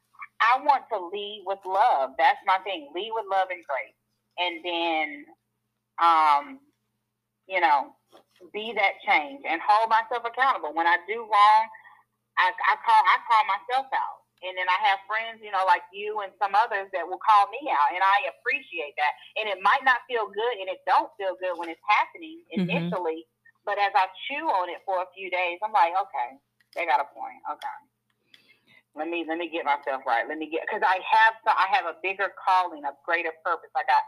I 0.40 0.60
want 0.64 0.84
to 0.92 0.98
lead 1.12 1.44
with 1.46 1.60
love. 1.66 2.12
That's 2.18 2.38
my 2.46 2.58
thing. 2.64 2.90
Lead 2.94 3.12
with 3.14 3.26
love 3.30 3.48
and 3.50 3.64
grace, 3.64 3.98
and 4.38 4.54
then, 4.64 5.06
um, 6.02 6.60
you 7.48 7.60
know, 7.60 7.94
be 8.54 8.72
that 8.76 8.94
change 9.06 9.42
and 9.48 9.60
hold 9.66 9.90
myself 9.90 10.24
accountable. 10.26 10.74
When 10.74 10.86
I 10.86 10.98
do 11.08 11.20
wrong, 11.20 11.64
I, 12.38 12.52
I 12.52 12.74
call 12.84 13.02
I 13.04 13.16
call 13.28 13.44
myself 13.46 13.86
out, 13.94 14.19
and 14.42 14.56
then 14.56 14.68
I 14.68 14.78
have 14.88 15.00
friends, 15.04 15.40
you 15.44 15.52
know, 15.52 15.64
like 15.68 15.84
you 15.92 16.20
and 16.24 16.32
some 16.40 16.56
others 16.56 16.88
that 16.96 17.04
will 17.04 17.20
call 17.20 17.48
me 17.52 17.68
out, 17.68 17.92
and 17.92 18.00
I 18.00 18.32
appreciate 18.32 18.96
that. 18.96 19.12
And 19.36 19.46
it 19.48 19.60
might 19.60 19.84
not 19.84 20.00
feel 20.08 20.28
good, 20.28 20.54
and 20.60 20.68
it 20.68 20.80
don't 20.88 21.12
feel 21.20 21.36
good 21.36 21.56
when 21.60 21.68
it's 21.68 21.82
happening 21.86 22.44
Mhm. 22.48 22.68
initially, 22.68 23.28
but 23.64 23.78
as 23.78 23.92
I 23.94 24.08
chew 24.28 24.48
on 24.48 24.68
it 24.68 24.80
for 24.84 25.02
a 25.02 25.08
few 25.14 25.30
days, 25.30 25.60
I'm 25.62 25.72
like, 25.72 25.92
okay, 25.92 26.38
they 26.74 26.86
got 26.86 27.00
a 27.00 27.08
point. 27.12 27.40
Okay. 27.50 27.78
Let 28.94 29.06
me 29.08 29.24
let 29.28 29.38
me 29.38 29.48
get 29.48 29.64
myself 29.64 30.02
right. 30.06 30.26
Let 30.26 30.38
me 30.38 30.50
get 30.50 30.66
because 30.66 30.82
I 30.82 30.98
have 30.98 31.34
so 31.46 31.52
I 31.54 31.70
have 31.70 31.86
a 31.86 31.94
bigger 32.02 32.32
calling, 32.42 32.82
a 32.84 32.92
greater 33.06 33.30
purpose. 33.44 33.70
I 33.76 33.84
got 33.86 34.02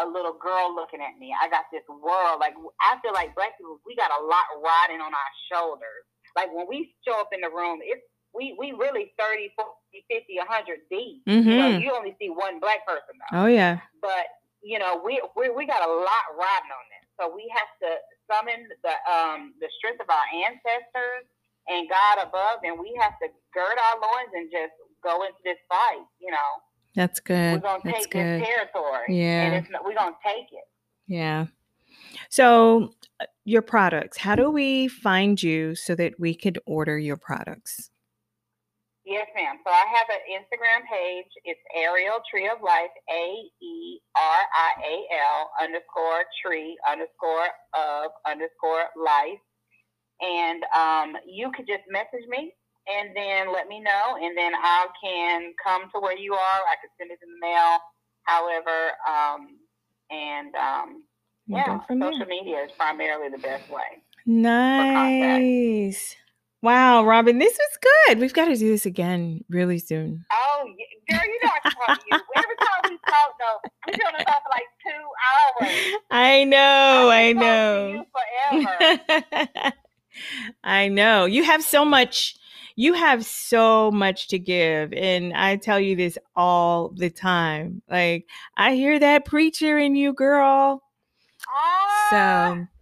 a 0.00 0.04
little 0.08 0.32
girl 0.32 0.74
looking 0.74 1.02
at 1.04 1.18
me. 1.20 1.36
I 1.36 1.48
got 1.52 1.68
this 1.70 1.84
world. 1.88 2.40
Like 2.40 2.54
I 2.80 2.96
feel 3.04 3.12
like 3.12 3.34
black 3.36 3.58
people, 3.58 3.78
we 3.84 3.94
got 3.94 4.10
a 4.10 4.24
lot 4.24 4.46
riding 4.64 5.04
on 5.04 5.12
our 5.12 5.32
shoulders. 5.52 6.04
Like 6.34 6.48
when 6.56 6.66
we 6.66 6.96
show 7.06 7.20
up 7.20 7.30
in 7.36 7.42
the 7.44 7.52
room, 7.52 7.80
it's 7.84 8.02
we 8.34 8.54
we 8.58 8.72
really 8.72 9.12
30, 9.18 9.50
40, 9.56 10.04
50, 10.10 10.38
100 10.38 10.78
deep. 10.90 11.22
You 11.26 11.42
know, 11.42 11.70
Mhm. 11.70 11.80
you 11.82 11.92
only 11.94 12.16
see 12.18 12.30
one 12.30 12.58
black 12.60 12.86
person 12.86 13.14
though. 13.30 13.44
Oh 13.44 13.46
yeah. 13.46 13.80
But 14.00 14.26
you 14.62 14.78
know, 14.78 15.00
we 15.04 15.20
we 15.36 15.50
we 15.50 15.66
got 15.66 15.86
a 15.86 15.92
lot 15.92 16.24
riding 16.36 16.72
on 16.72 16.84
this. 16.90 17.06
So 17.20 17.32
we 17.34 17.50
have 17.54 17.68
to 17.82 17.96
summon 18.30 18.68
the 18.82 18.94
um 19.12 19.54
the 19.60 19.68
strength 19.78 20.00
of 20.00 20.08
our 20.10 20.24
ancestors 20.46 21.24
and 21.68 21.88
God 21.88 22.26
above, 22.26 22.60
and 22.64 22.78
we 22.78 22.94
have 23.00 23.18
to 23.20 23.28
gird 23.54 23.78
our 23.78 24.00
loins 24.00 24.30
and 24.34 24.50
just 24.50 24.72
go 25.02 25.22
into 25.22 25.38
this 25.44 25.58
fight. 25.68 26.04
You 26.18 26.30
know, 26.32 26.50
That's 26.94 27.20
we're 27.28 27.52
good. 27.52 27.62
gonna 27.62 27.80
That's 27.84 28.00
take 28.06 28.10
good. 28.10 28.40
this 28.42 28.48
territory, 28.48 29.06
Yeah. 29.08 29.42
and 29.44 29.54
it's 29.56 29.68
we're 29.84 29.94
gonna 29.94 30.16
take 30.24 30.52
it. 30.52 30.64
Yeah. 31.06 31.46
So, 32.30 32.94
uh, 33.20 33.26
your 33.44 33.62
products, 33.62 34.18
how 34.18 34.34
do 34.34 34.50
we 34.50 34.88
find 34.88 35.42
you 35.42 35.74
so 35.74 35.94
that 35.94 36.18
we 36.18 36.34
could 36.34 36.58
order 36.66 36.98
your 36.98 37.16
products? 37.16 37.90
Yes, 39.04 39.26
ma'am. 39.36 39.60
So 39.66 39.70
I 39.70 39.84
have 39.92 40.08
an 40.08 40.24
Instagram 40.32 40.88
page. 40.90 41.28
It's 41.44 41.60
Aerial 41.76 42.24
Tree 42.30 42.48
of 42.48 42.62
Life, 42.64 42.92
A 43.12 43.24
E 43.60 44.00
R 44.16 44.40
I 44.48 44.70
A 44.80 44.94
L 45.12 45.50
underscore 45.60 46.24
tree 46.44 46.76
underscore 46.90 47.52
of 47.76 48.12
underscore 48.26 48.88
life. 48.96 49.44
And 50.22 50.64
um, 50.72 51.20
you 51.26 51.52
could 51.54 51.66
just 51.66 51.84
message 51.90 52.26
me 52.28 52.54
and 52.88 53.14
then 53.14 53.52
let 53.52 53.68
me 53.68 53.80
know, 53.80 54.16
and 54.20 54.36
then 54.36 54.52
I 54.54 54.86
can 55.02 55.52
come 55.62 55.82
to 55.94 56.00
where 56.00 56.16
you 56.16 56.34
are. 56.34 56.60
I 56.68 56.76
could 56.80 56.90
send 56.98 57.10
it 57.10 57.18
in 57.22 57.28
the 57.28 57.40
mail, 57.40 57.78
however. 58.24 58.92
Um, 59.08 59.58
and 60.10 60.54
um, 60.54 61.04
yeah, 61.46 61.80
social 61.88 62.18
there. 62.18 62.26
media 62.26 62.64
is 62.64 62.72
primarily 62.72 63.28
the 63.28 63.38
best 63.38 63.68
way. 63.70 64.02
Nice. 64.26 66.16
Wow, 66.64 67.04
Robin, 67.04 67.36
this 67.38 67.58
was 67.58 67.78
good. 68.08 68.20
We've 68.20 68.32
got 68.32 68.46
to 68.46 68.56
do 68.56 68.70
this 68.70 68.86
again 68.86 69.44
really 69.50 69.78
soon. 69.78 70.24
Oh, 70.32 70.64
y- 70.64 70.72
girl, 71.10 71.20
you 71.22 71.38
know 71.42 71.50
I 71.54 71.60
can 71.60 71.72
talk 71.72 72.00
to 72.00 72.06
you. 72.08 72.16
Every 72.42 72.56
time 72.56 72.88
we 72.88 72.96
talk, 73.06 73.36
though, 73.38 73.58
we 73.86 73.92
doing 73.92 74.14
this 74.16 74.24
for 74.24 74.50
like 74.50 74.70
two 74.82 75.04
hours. 75.60 76.00
I 76.10 76.44
know, 76.44 77.10
I 77.10 77.34
can 77.34 77.38
know. 77.38 78.04
talk 78.50 79.62
to. 79.62 79.72
I 80.64 80.88
know. 80.88 81.26
You 81.26 81.44
have 81.44 81.62
so 81.62 81.84
much 81.84 82.36
you 82.76 82.94
have 82.94 83.24
so 83.26 83.90
much 83.90 84.28
to 84.28 84.38
give 84.38 84.92
and 84.94 85.34
I 85.34 85.56
tell 85.56 85.78
you 85.78 85.96
this 85.96 86.16
all 86.34 86.88
the 86.96 87.10
time. 87.10 87.82
Like 87.90 88.26
I 88.56 88.74
hear 88.74 88.98
that 88.98 89.26
preacher 89.26 89.76
in 89.78 89.96
you, 89.96 90.14
girl. 90.14 90.82
Ah, 91.46 92.08
So. 92.10 92.73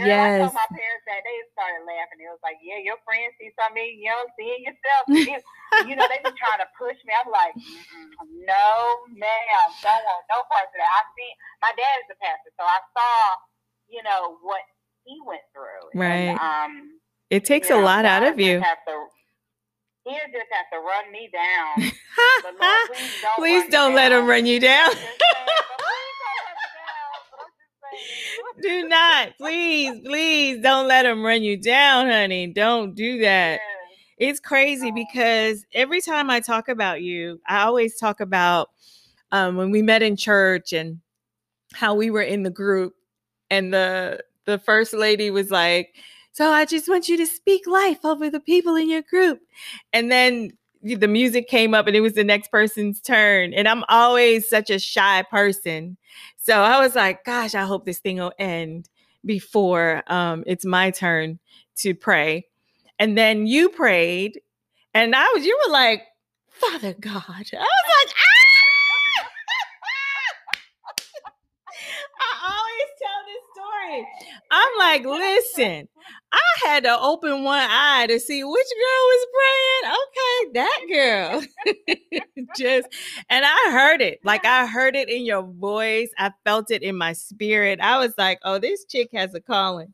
I 0.00 0.08
yes. 0.08 0.40
told 0.40 0.56
my 0.56 0.68
parents 0.72 1.04
that 1.04 1.20
they 1.20 1.36
started 1.52 1.84
laughing. 1.84 2.20
It 2.24 2.32
was 2.32 2.40
like, 2.40 2.56
yeah, 2.64 2.80
your 2.80 2.96
friends 3.04 3.36
see 3.36 3.52
something, 3.60 3.84
you 3.84 4.08
know, 4.08 4.24
seeing 4.40 4.64
yourself. 4.64 5.02
You, 5.12 5.36
you 5.88 5.94
know, 5.96 6.08
they 6.08 6.20
be 6.24 6.32
trying 6.38 6.64
to 6.64 6.68
push 6.80 6.96
me. 7.04 7.12
I'm 7.12 7.28
like, 7.28 7.52
no, 8.48 8.70
ma'am, 9.12 9.68
don't 9.84 10.04
want 10.04 10.24
no 10.32 10.40
parts 10.48 10.72
of 10.72 10.78
that. 10.80 10.88
I 10.88 11.00
seen 11.12 11.34
my 11.60 11.72
dad 11.76 11.96
is 12.06 12.14
a 12.14 12.18
pastor, 12.24 12.52
so 12.56 12.64
I 12.64 12.80
saw, 12.96 13.14
you 13.92 14.00
know, 14.00 14.40
what 14.40 14.64
he 15.04 15.20
went 15.26 15.44
through. 15.52 15.92
Right. 15.92 16.32
And, 16.32 16.38
um, 16.40 17.00
It 17.30 17.44
takes 17.44 17.68
you 17.68 17.76
a 17.76 17.78
know, 17.78 17.84
lot 17.84 18.04
out 18.04 18.22
of 18.24 18.40
you. 18.40 18.60
To, 18.60 18.94
he'll 20.04 20.30
just 20.32 20.50
have 20.52 20.68
to 20.72 20.78
run 20.80 21.12
me 21.12 21.28
down. 21.32 21.92
Lord, 22.44 22.88
please 22.88 23.12
don't, 23.22 23.36
Please 23.36 23.64
don't 23.70 23.94
let 23.94 24.12
him 24.12 24.26
run 24.26 24.46
you 24.46 24.60
down. 24.60 24.88
I'm 24.88 24.94
just 24.94 25.02
saying, 25.02 25.46
but 25.68 25.78
please 25.84 26.16
don't 26.20 26.42
run 26.42 26.56
me 26.56 26.68
down. 26.80 27.12
But 27.28 27.40
I'm 27.40 27.52
just 27.52 27.76
saying. 27.81 27.81
Do 28.62 28.88
not. 28.88 29.36
Please, 29.38 30.00
please 30.04 30.62
don't 30.62 30.86
let 30.88 31.02
them 31.04 31.22
run 31.24 31.42
you 31.42 31.56
down, 31.56 32.06
honey. 32.08 32.46
Don't 32.48 32.94
do 32.94 33.18
that. 33.20 33.52
Yes. 33.54 33.60
It's 34.18 34.40
crazy 34.40 34.90
No. 34.90 34.94
because 34.94 35.64
every 35.74 36.00
time 36.00 36.30
I 36.30 36.40
talk 36.40 36.68
about 36.68 37.02
you, 37.02 37.40
I 37.46 37.62
always 37.62 37.96
talk 37.98 38.20
about 38.20 38.70
um, 39.32 39.56
when 39.56 39.70
we 39.70 39.82
met 39.82 40.02
in 40.02 40.16
church 40.16 40.72
and 40.72 41.00
how 41.74 41.94
we 41.94 42.10
were 42.10 42.22
in 42.22 42.42
the 42.42 42.50
group, 42.50 42.94
and 43.50 43.72
the 43.72 44.20
the 44.44 44.58
first 44.58 44.92
lady 44.92 45.30
was 45.30 45.50
like, 45.50 45.94
"So 46.32 46.50
I 46.50 46.64
just 46.66 46.88
want 46.88 47.08
you 47.08 47.16
to 47.16 47.26
speak 47.26 47.66
life 47.66 48.04
over 48.04 48.30
the 48.30 48.40
people 48.40 48.76
in 48.76 48.90
your 48.90 49.02
group," 49.02 49.40
and 49.92 50.12
then 50.12 50.52
the 50.82 51.08
music 51.08 51.48
came 51.48 51.74
up 51.74 51.86
and 51.86 51.96
it 51.96 52.00
was 52.00 52.14
the 52.14 52.24
next 52.24 52.50
person's 52.50 53.00
turn, 53.00 53.54
and 53.54 53.68
I'm 53.68 53.84
always 53.88 54.48
such 54.48 54.68
a 54.70 54.78
shy 54.78 55.22
person, 55.30 55.96
so 56.42 56.60
I 56.60 56.80
was 56.80 56.94
like, 56.94 57.24
"Gosh, 57.24 57.54
I 57.54 57.62
hope 57.62 57.86
this 57.86 57.98
thing 57.98 58.18
will 58.18 58.32
end 58.38 58.88
before 59.24 60.02
um, 60.06 60.44
it's 60.46 60.64
my 60.64 60.90
turn 60.90 61.38
to 61.76 61.94
pray." 61.94 62.46
And 62.98 63.16
then 63.16 63.46
you 63.46 63.68
prayed, 63.70 64.40
and 64.94 65.16
I 65.16 65.24
was, 65.34 65.44
you 65.44 65.58
were 65.66 65.72
like, 65.72 66.02
Father 66.62 66.94
God. 66.94 67.22
I 67.26 67.32
was 67.32 67.46
like, 67.56 68.14
I 73.92 73.96
always 73.96 74.06
tell 74.20 74.28
this 74.28 74.42
story. 74.42 74.42
I'm 74.50 74.78
like, 74.78 75.04
listen, 75.04 75.88
I 76.32 76.66
had 76.66 76.84
to 76.84 76.98
open 76.98 77.44
one 77.44 77.68
eye 77.68 78.06
to 78.08 78.18
see 78.18 78.42
which 78.42 78.66
girl 78.80 79.02
was 79.08 79.26
praying. 79.34 79.94
Okay, 80.02 80.52
that 80.54 80.80
girl. 80.92 82.46
Just 82.56 82.88
and 83.28 83.44
I 83.44 83.70
heard 83.70 84.00
it. 84.00 84.20
Like 84.24 84.44
I 84.44 84.66
heard 84.66 84.96
it 84.96 85.08
in 85.08 85.24
your 85.24 85.42
voice. 85.42 86.10
I 86.18 86.32
felt 86.44 86.70
it 86.70 86.82
in 86.82 86.96
my 86.96 87.12
spirit. 87.12 87.80
I 87.80 87.98
was 87.98 88.14
like, 88.16 88.38
oh, 88.44 88.58
this 88.58 88.84
chick 88.86 89.10
has 89.12 89.34
a 89.34 89.40
calling. 89.40 89.92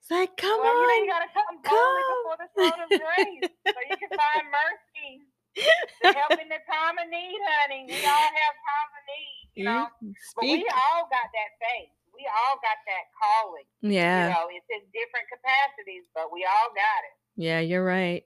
It's 0.00 0.10
like, 0.10 0.36
come 0.36 0.60
well, 0.60 0.70
on. 0.70 0.76
You, 0.76 0.86
know, 0.86 1.04
you 1.04 1.10
gotta 1.10 1.32
come, 1.34 1.62
come. 1.62 1.96
before 2.22 2.38
the 2.38 2.48
throne 2.54 2.82
of 2.84 2.88
grace 2.88 3.50
so 3.66 3.80
you 3.90 3.96
can 3.96 4.10
find 4.10 4.46
mercy. 4.52 5.26
to 5.56 6.12
help 6.12 6.38
in 6.38 6.48
the 6.48 6.60
time 6.70 6.98
of 7.02 7.08
need, 7.10 7.40
honey. 7.42 7.86
We 7.88 7.96
all 8.04 8.28
have 8.28 8.54
times 8.68 8.92
of 8.92 9.04
need, 9.08 9.48
you 9.54 9.64
know. 9.64 9.88
But 10.36 10.44
we 10.44 10.68
all 10.68 11.08
got 11.08 11.32
that 11.32 11.50
faith 11.58 11.96
we 12.16 12.26
all 12.26 12.56
got 12.56 12.78
that 12.86 13.04
calling. 13.20 13.64
Yeah. 13.82 14.28
You 14.28 14.34
know, 14.34 14.46
it's 14.50 14.66
in 14.70 14.80
different 14.92 15.26
capacities, 15.32 16.04
but 16.14 16.32
we 16.32 16.44
all 16.44 16.68
got 16.70 17.04
it. 17.04 17.42
Yeah, 17.42 17.60
you're 17.60 17.84
right. 17.84 18.24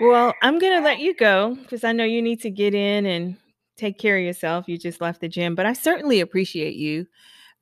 Well, 0.00 0.34
I'm 0.42 0.58
going 0.58 0.78
to 0.78 0.84
let 0.84 0.98
you 0.98 1.14
go 1.14 1.54
because 1.54 1.84
I 1.84 1.92
know 1.92 2.04
you 2.04 2.20
need 2.20 2.42
to 2.42 2.50
get 2.50 2.74
in 2.74 3.06
and 3.06 3.36
take 3.76 3.98
care 3.98 4.16
of 4.16 4.24
yourself. 4.24 4.68
You 4.68 4.76
just 4.76 5.00
left 5.00 5.20
the 5.20 5.28
gym, 5.28 5.54
but 5.54 5.66
I 5.66 5.72
certainly 5.72 6.20
appreciate 6.20 6.74
you 6.74 7.06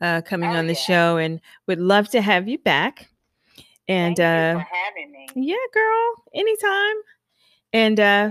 uh, 0.00 0.22
coming 0.22 0.50
oh, 0.50 0.56
on 0.56 0.66
the 0.66 0.74
yeah. 0.74 0.80
show 0.80 1.16
and 1.16 1.40
would 1.66 1.80
love 1.80 2.08
to 2.10 2.20
have 2.20 2.48
you 2.48 2.58
back. 2.58 3.08
And 3.86 4.16
Thank 4.16 4.58
uh, 4.58 4.64
having 4.72 5.12
me. 5.12 5.28
Yeah, 5.34 5.56
girl, 5.72 6.24
anytime. 6.34 6.96
And 7.72 8.00
uh, 8.00 8.30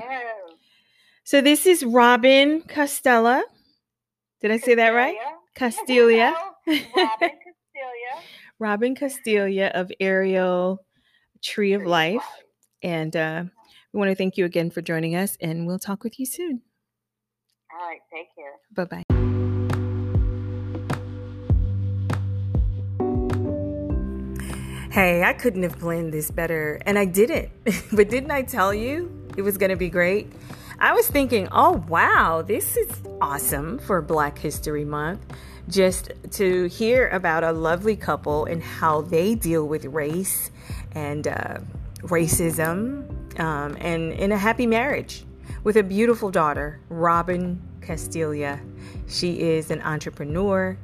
so 1.24 1.42
this 1.42 1.66
is 1.66 1.84
Robin 1.84 2.62
Costella. 2.64 3.44
Did 4.42 4.52
I 4.52 4.58
say 4.58 4.76
that 4.76 4.90
right? 4.90 5.16
Castilia. 5.56 6.34
Robin 6.68 6.90
Castilia. 6.96 8.22
Robin 8.60 8.96
Castilia 8.96 9.72
of 9.72 9.92
Aerial 10.00 10.80
Tree 11.44 11.74
of 11.74 11.84
Life. 11.84 12.26
And 12.82 13.16
uh, 13.16 13.44
we 13.92 14.00
want 14.00 14.10
to 14.10 14.16
thank 14.16 14.38
you 14.38 14.46
again 14.46 14.72
for 14.72 14.82
joining 14.82 15.16
us, 15.16 15.38
and 15.40 15.66
we'll 15.66 15.80
talk 15.80 16.04
with 16.04 16.20
you 16.20 16.26
soon. 16.26 16.62
All 17.72 17.88
right. 17.88 18.00
Take 18.12 18.28
care. 18.36 18.54
Bye 18.76 18.86
bye. 18.86 19.04
Hey, 24.92 25.24
I 25.24 25.34
couldn't 25.34 25.64
have 25.64 25.80
planned 25.80 26.14
this 26.14 26.30
better, 26.30 26.80
and 26.86 27.00
I 27.00 27.06
didn't. 27.06 27.50
but 27.94 28.10
didn't 28.10 28.32
I 28.32 28.44
tell 28.44 28.74
you 28.74 29.12
it 29.38 29.42
was 29.42 29.58
going 29.58 29.72
to 29.72 29.76
be 29.76 29.90
great? 29.90 30.32
I 30.84 30.92
was 30.92 31.08
thinking, 31.08 31.48
oh, 31.54 31.82
wow, 31.88 32.42
this 32.42 32.76
is 32.76 32.90
awesome 33.22 33.80
for 33.80 34.02
Black 34.02 34.38
History 34.38 34.84
Month 34.84 35.22
just 35.70 36.12
to 36.32 36.66
hear 36.66 37.08
about 37.08 37.46
a 37.46 37.54
lovely 37.54 37.96
couple 37.96 38.44
and 38.44 38.62
how 38.62 39.00
they 39.00 39.34
deal 39.34 39.66
with 39.66 39.86
race 39.86 40.52
and 40.92 41.26
uh, 41.26 41.60
racism 42.02 43.40
um, 43.40 43.78
and 43.80 44.12
in 44.12 44.34
a 44.34 44.38
happy 44.38 44.68
marriage 44.68 45.24
with 45.64 45.78
a 45.78 45.84
beautiful 45.84 46.30
daughter, 46.30 46.82
Robin 46.90 47.62
Castilia. 47.80 48.60
She 49.08 49.40
is 49.40 49.72
an 49.72 49.82
entrepreneur. 49.84 50.78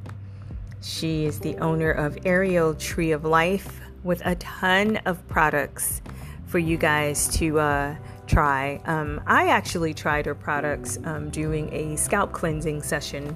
She 0.81 1.25
is 1.25 1.41
the 1.41 1.57
owner 1.57 1.91
of 1.91 2.17
Aerial 2.23 2.73
Tree 2.73 3.11
of 3.11 3.25
Life 3.25 3.81
with 4.05 4.21
a 4.25 4.35
ton 4.35 4.95
of 5.05 5.27
products 5.27 6.01
for 6.45 6.57
you 6.57 6.77
guys 6.77 7.27
to 7.39 7.59
uh, 7.59 7.95
try. 8.29 8.79
Um, 8.85 9.21
I 9.27 9.47
actually 9.47 9.93
tried 9.93 10.25
her 10.25 10.35
products 10.35 10.97
um, 11.03 11.29
doing 11.29 11.73
a 11.73 11.97
scalp 11.97 12.31
cleansing 12.31 12.83
session 12.83 13.35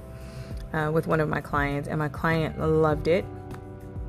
uh, 0.72 0.90
with 0.92 1.06
one 1.06 1.20
of 1.20 1.28
my 1.28 1.40
clients, 1.40 1.88
and 1.88 1.98
my 1.98 2.08
client 2.08 2.58
loved 2.58 3.08
it. 3.08 3.24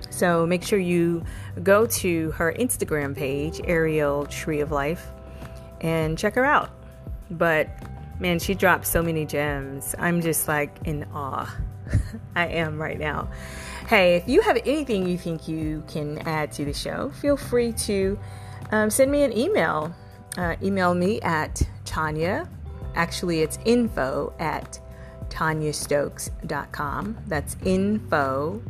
So 0.10 0.46
make 0.46 0.64
sure 0.64 0.80
you 0.80 1.24
go 1.64 1.86
to 1.86 2.32
her 2.32 2.54
Instagram 2.54 3.16
page, 3.16 3.60
Aerial 3.66 4.26
Tree 4.28 4.62
of 4.62 4.72
Life, 4.72 5.08
and 5.82 6.18
check 6.18 6.36
her 6.36 6.46
out. 6.46 6.70
But 7.30 7.70
man, 8.20 8.40
she 8.40 8.54
dropped 8.54 8.86
so 8.86 9.02
many 9.02 9.26
gems. 9.26 9.96
I'm 9.98 10.22
just 10.22 10.48
like 10.48 10.78
in 10.86 11.06
awe. 11.14 11.54
I 12.36 12.48
am 12.48 12.82
right 12.82 13.00
now. 13.00 13.30
Hey, 13.88 14.16
if 14.16 14.28
you 14.28 14.42
have 14.42 14.58
anything 14.66 15.08
you 15.08 15.18
think 15.18 15.48
you 15.48 15.84
can 15.88 16.20
add 16.20 16.52
to 16.54 16.66
the 16.66 16.74
show, 16.74 17.12
feel 17.12 17.38
free 17.38 17.72
to 17.74 18.18
um, 18.72 18.90
send 18.90 19.12
me 19.12 19.24
an 19.24 19.38
email. 19.38 19.94
Uh, 20.38 20.56
email 20.62 20.94
me 20.94 21.22
at 21.22 21.62
Tanya. 21.86 22.50
Actually, 22.96 23.42
it's 23.42 23.58
info 23.66 24.34
at 24.40 24.80
tanyastokes.com. 25.30 27.18
That's 27.28 27.58
info 27.64 28.62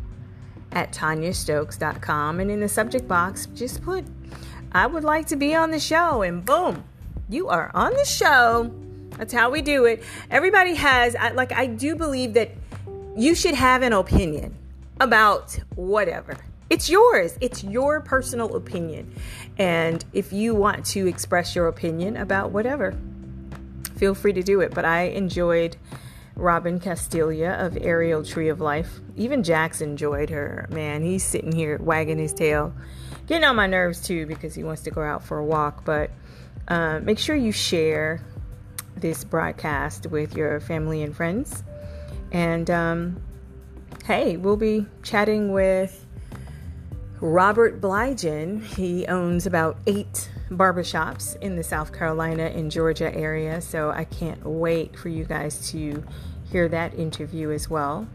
at 0.72 0.92
tanyastokes.com. 0.94 2.40
And 2.40 2.52
in 2.52 2.60
the 2.60 2.70
subject 2.70 3.08
box, 3.08 3.48
just 3.48 3.84
put, 3.84 4.06
I 4.72 4.86
would 4.88 5.04
like 5.04 5.28
to 5.28 5.36
be 5.36 5.56
on 5.56 5.72
the 5.72 5.80
show. 5.80 6.22
And 6.22 6.46
boom, 6.46 6.84
you 7.30 7.48
are 7.48 7.72
on 7.74 7.94
the 7.94 8.06
show. 8.06 8.72
That's 9.18 9.34
how 9.34 9.50
we 9.50 9.62
do 9.62 9.86
it. 9.86 10.04
Everybody 10.30 10.76
has, 10.76 11.16
like, 11.34 11.52
I 11.52 11.68
do 11.68 11.96
believe 11.96 12.34
that 12.34 12.52
you 13.16 13.34
should 13.34 13.56
have 13.56 13.82
an 13.82 13.94
opinion 13.94 14.58
about 15.00 15.58
whatever. 15.76 16.38
It's 16.70 16.90
yours. 16.90 17.38
It's 17.42 17.64
your 17.64 18.02
personal 18.02 18.56
opinion. 18.56 19.14
And 19.58 20.04
if 20.14 20.34
you 20.34 20.56
want 20.56 20.86
to 20.88 21.08
express 21.08 21.56
your 21.56 21.68
opinion 21.68 22.18
about 22.18 22.52
whatever, 22.52 22.98
feel 23.98 24.16
free 24.16 24.34
to 24.34 24.44
do 24.44 24.62
it. 24.62 24.74
But 24.74 24.86
I 24.86 25.04
enjoyed 25.04 25.78
Robin 26.36 26.80
Castilia 26.80 27.64
of 27.64 27.78
Aerial 27.80 28.24
Tree 28.24 28.50
of 28.50 28.60
Life. 28.60 29.00
Even 29.16 29.44
Jax 29.44 29.80
enjoyed 29.80 30.30
her. 30.32 30.68
Man, 30.70 31.04
he's 31.04 31.24
sitting 31.24 31.52
here 31.52 31.78
wagging 31.78 32.18
his 32.18 32.34
tail, 32.34 32.74
getting 33.28 33.46
on 33.46 33.56
my 33.56 33.68
nerves 33.68 34.02
too 34.02 34.26
because 34.26 34.56
he 34.56 34.64
wants 34.64 34.82
to 34.84 34.92
go 34.92 35.02
out 35.02 35.24
for 35.24 35.38
a 35.38 35.46
walk. 35.46 35.86
But 35.86 36.10
uh, 36.68 37.00
make 37.00 37.20
sure 37.20 37.36
you 37.36 37.52
share 37.52 38.22
this 38.98 39.24
broadcast 39.24 40.08
with 40.08 40.36
your 40.36 40.60
family 40.60 41.04
and 41.04 41.16
friends. 41.16 41.64
And 42.32 42.70
um, 42.70 43.22
hey, 44.06 44.36
we'll 44.38 44.58
be 44.58 44.88
chatting 45.04 45.54
with 45.54 46.05
Robert 47.26 47.82
Blygen. 47.82 48.64
He 48.64 49.08
owns 49.08 49.48
about 49.48 49.78
eight 49.88 50.30
barbershops 50.52 51.36
in 51.42 51.56
the 51.56 51.64
South 51.64 51.92
Carolina 51.92 52.44
and 52.44 52.70
Georgia 52.70 53.14
area. 53.16 53.62
So 53.62 53.90
I 53.90 54.04
can't 54.04 54.46
wait 54.46 54.96
for 54.96 55.10
you 55.10 55.26
guys 55.26 55.72
to 55.72 56.04
hear 56.52 56.68
that 56.70 56.94
interview 56.94 57.50
as 57.50 57.68
well. 57.68 58.08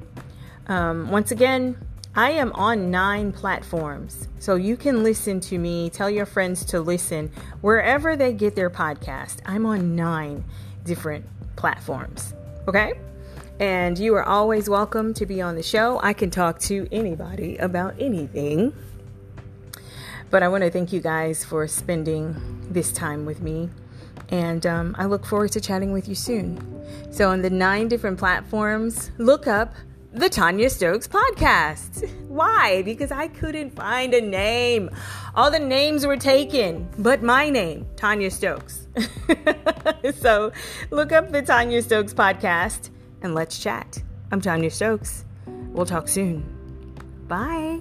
Um, 0.68 1.10
once 1.10 1.32
again, 1.32 1.76
I 2.14 2.30
am 2.30 2.52
on 2.52 2.92
nine 2.92 3.32
platforms. 3.32 4.28
So 4.38 4.54
you 4.54 4.76
can 4.76 5.02
listen 5.02 5.40
to 5.40 5.58
me, 5.58 5.90
tell 5.90 6.08
your 6.08 6.26
friends 6.26 6.64
to 6.66 6.80
listen 6.80 7.32
wherever 7.62 8.16
they 8.16 8.32
get 8.32 8.54
their 8.54 8.70
podcast. 8.70 9.40
I'm 9.44 9.66
on 9.66 9.96
nine 9.96 10.44
different 10.84 11.26
platforms. 11.56 12.32
Okay? 12.68 12.92
And 13.58 13.98
you 13.98 14.14
are 14.14 14.24
always 14.24 14.70
welcome 14.70 15.12
to 15.14 15.26
be 15.26 15.42
on 15.42 15.56
the 15.56 15.64
show. 15.64 15.98
I 16.00 16.12
can 16.12 16.30
talk 16.30 16.60
to 16.60 16.86
anybody 16.92 17.56
about 17.56 17.96
anything. 17.98 18.72
But 20.30 20.42
I 20.42 20.48
want 20.48 20.62
to 20.62 20.70
thank 20.70 20.92
you 20.92 21.00
guys 21.00 21.44
for 21.44 21.66
spending 21.66 22.36
this 22.70 22.92
time 22.92 23.26
with 23.26 23.42
me. 23.42 23.68
And 24.28 24.64
um, 24.64 24.94
I 24.98 25.06
look 25.06 25.26
forward 25.26 25.52
to 25.52 25.60
chatting 25.60 25.92
with 25.92 26.08
you 26.08 26.14
soon. 26.14 26.64
So, 27.10 27.30
on 27.30 27.42
the 27.42 27.50
nine 27.50 27.88
different 27.88 28.18
platforms, 28.18 29.10
look 29.18 29.48
up 29.48 29.74
the 30.12 30.28
Tanya 30.28 30.70
Stokes 30.70 31.08
podcast. 31.08 32.08
Why? 32.28 32.82
Because 32.82 33.10
I 33.10 33.28
couldn't 33.28 33.74
find 33.74 34.14
a 34.14 34.20
name. 34.20 34.90
All 35.34 35.50
the 35.50 35.58
names 35.58 36.06
were 36.06 36.16
taken, 36.16 36.88
but 36.98 37.22
my 37.22 37.48
name, 37.48 37.86
Tanya 37.96 38.30
Stokes. 38.30 38.86
so, 40.20 40.52
look 40.90 41.10
up 41.10 41.32
the 41.32 41.42
Tanya 41.42 41.82
Stokes 41.82 42.14
podcast 42.14 42.90
and 43.22 43.34
let's 43.34 43.58
chat. 43.58 44.02
I'm 44.30 44.40
Tanya 44.40 44.70
Stokes. 44.70 45.24
We'll 45.46 45.86
talk 45.86 46.06
soon. 46.08 46.44
Bye. 47.26 47.80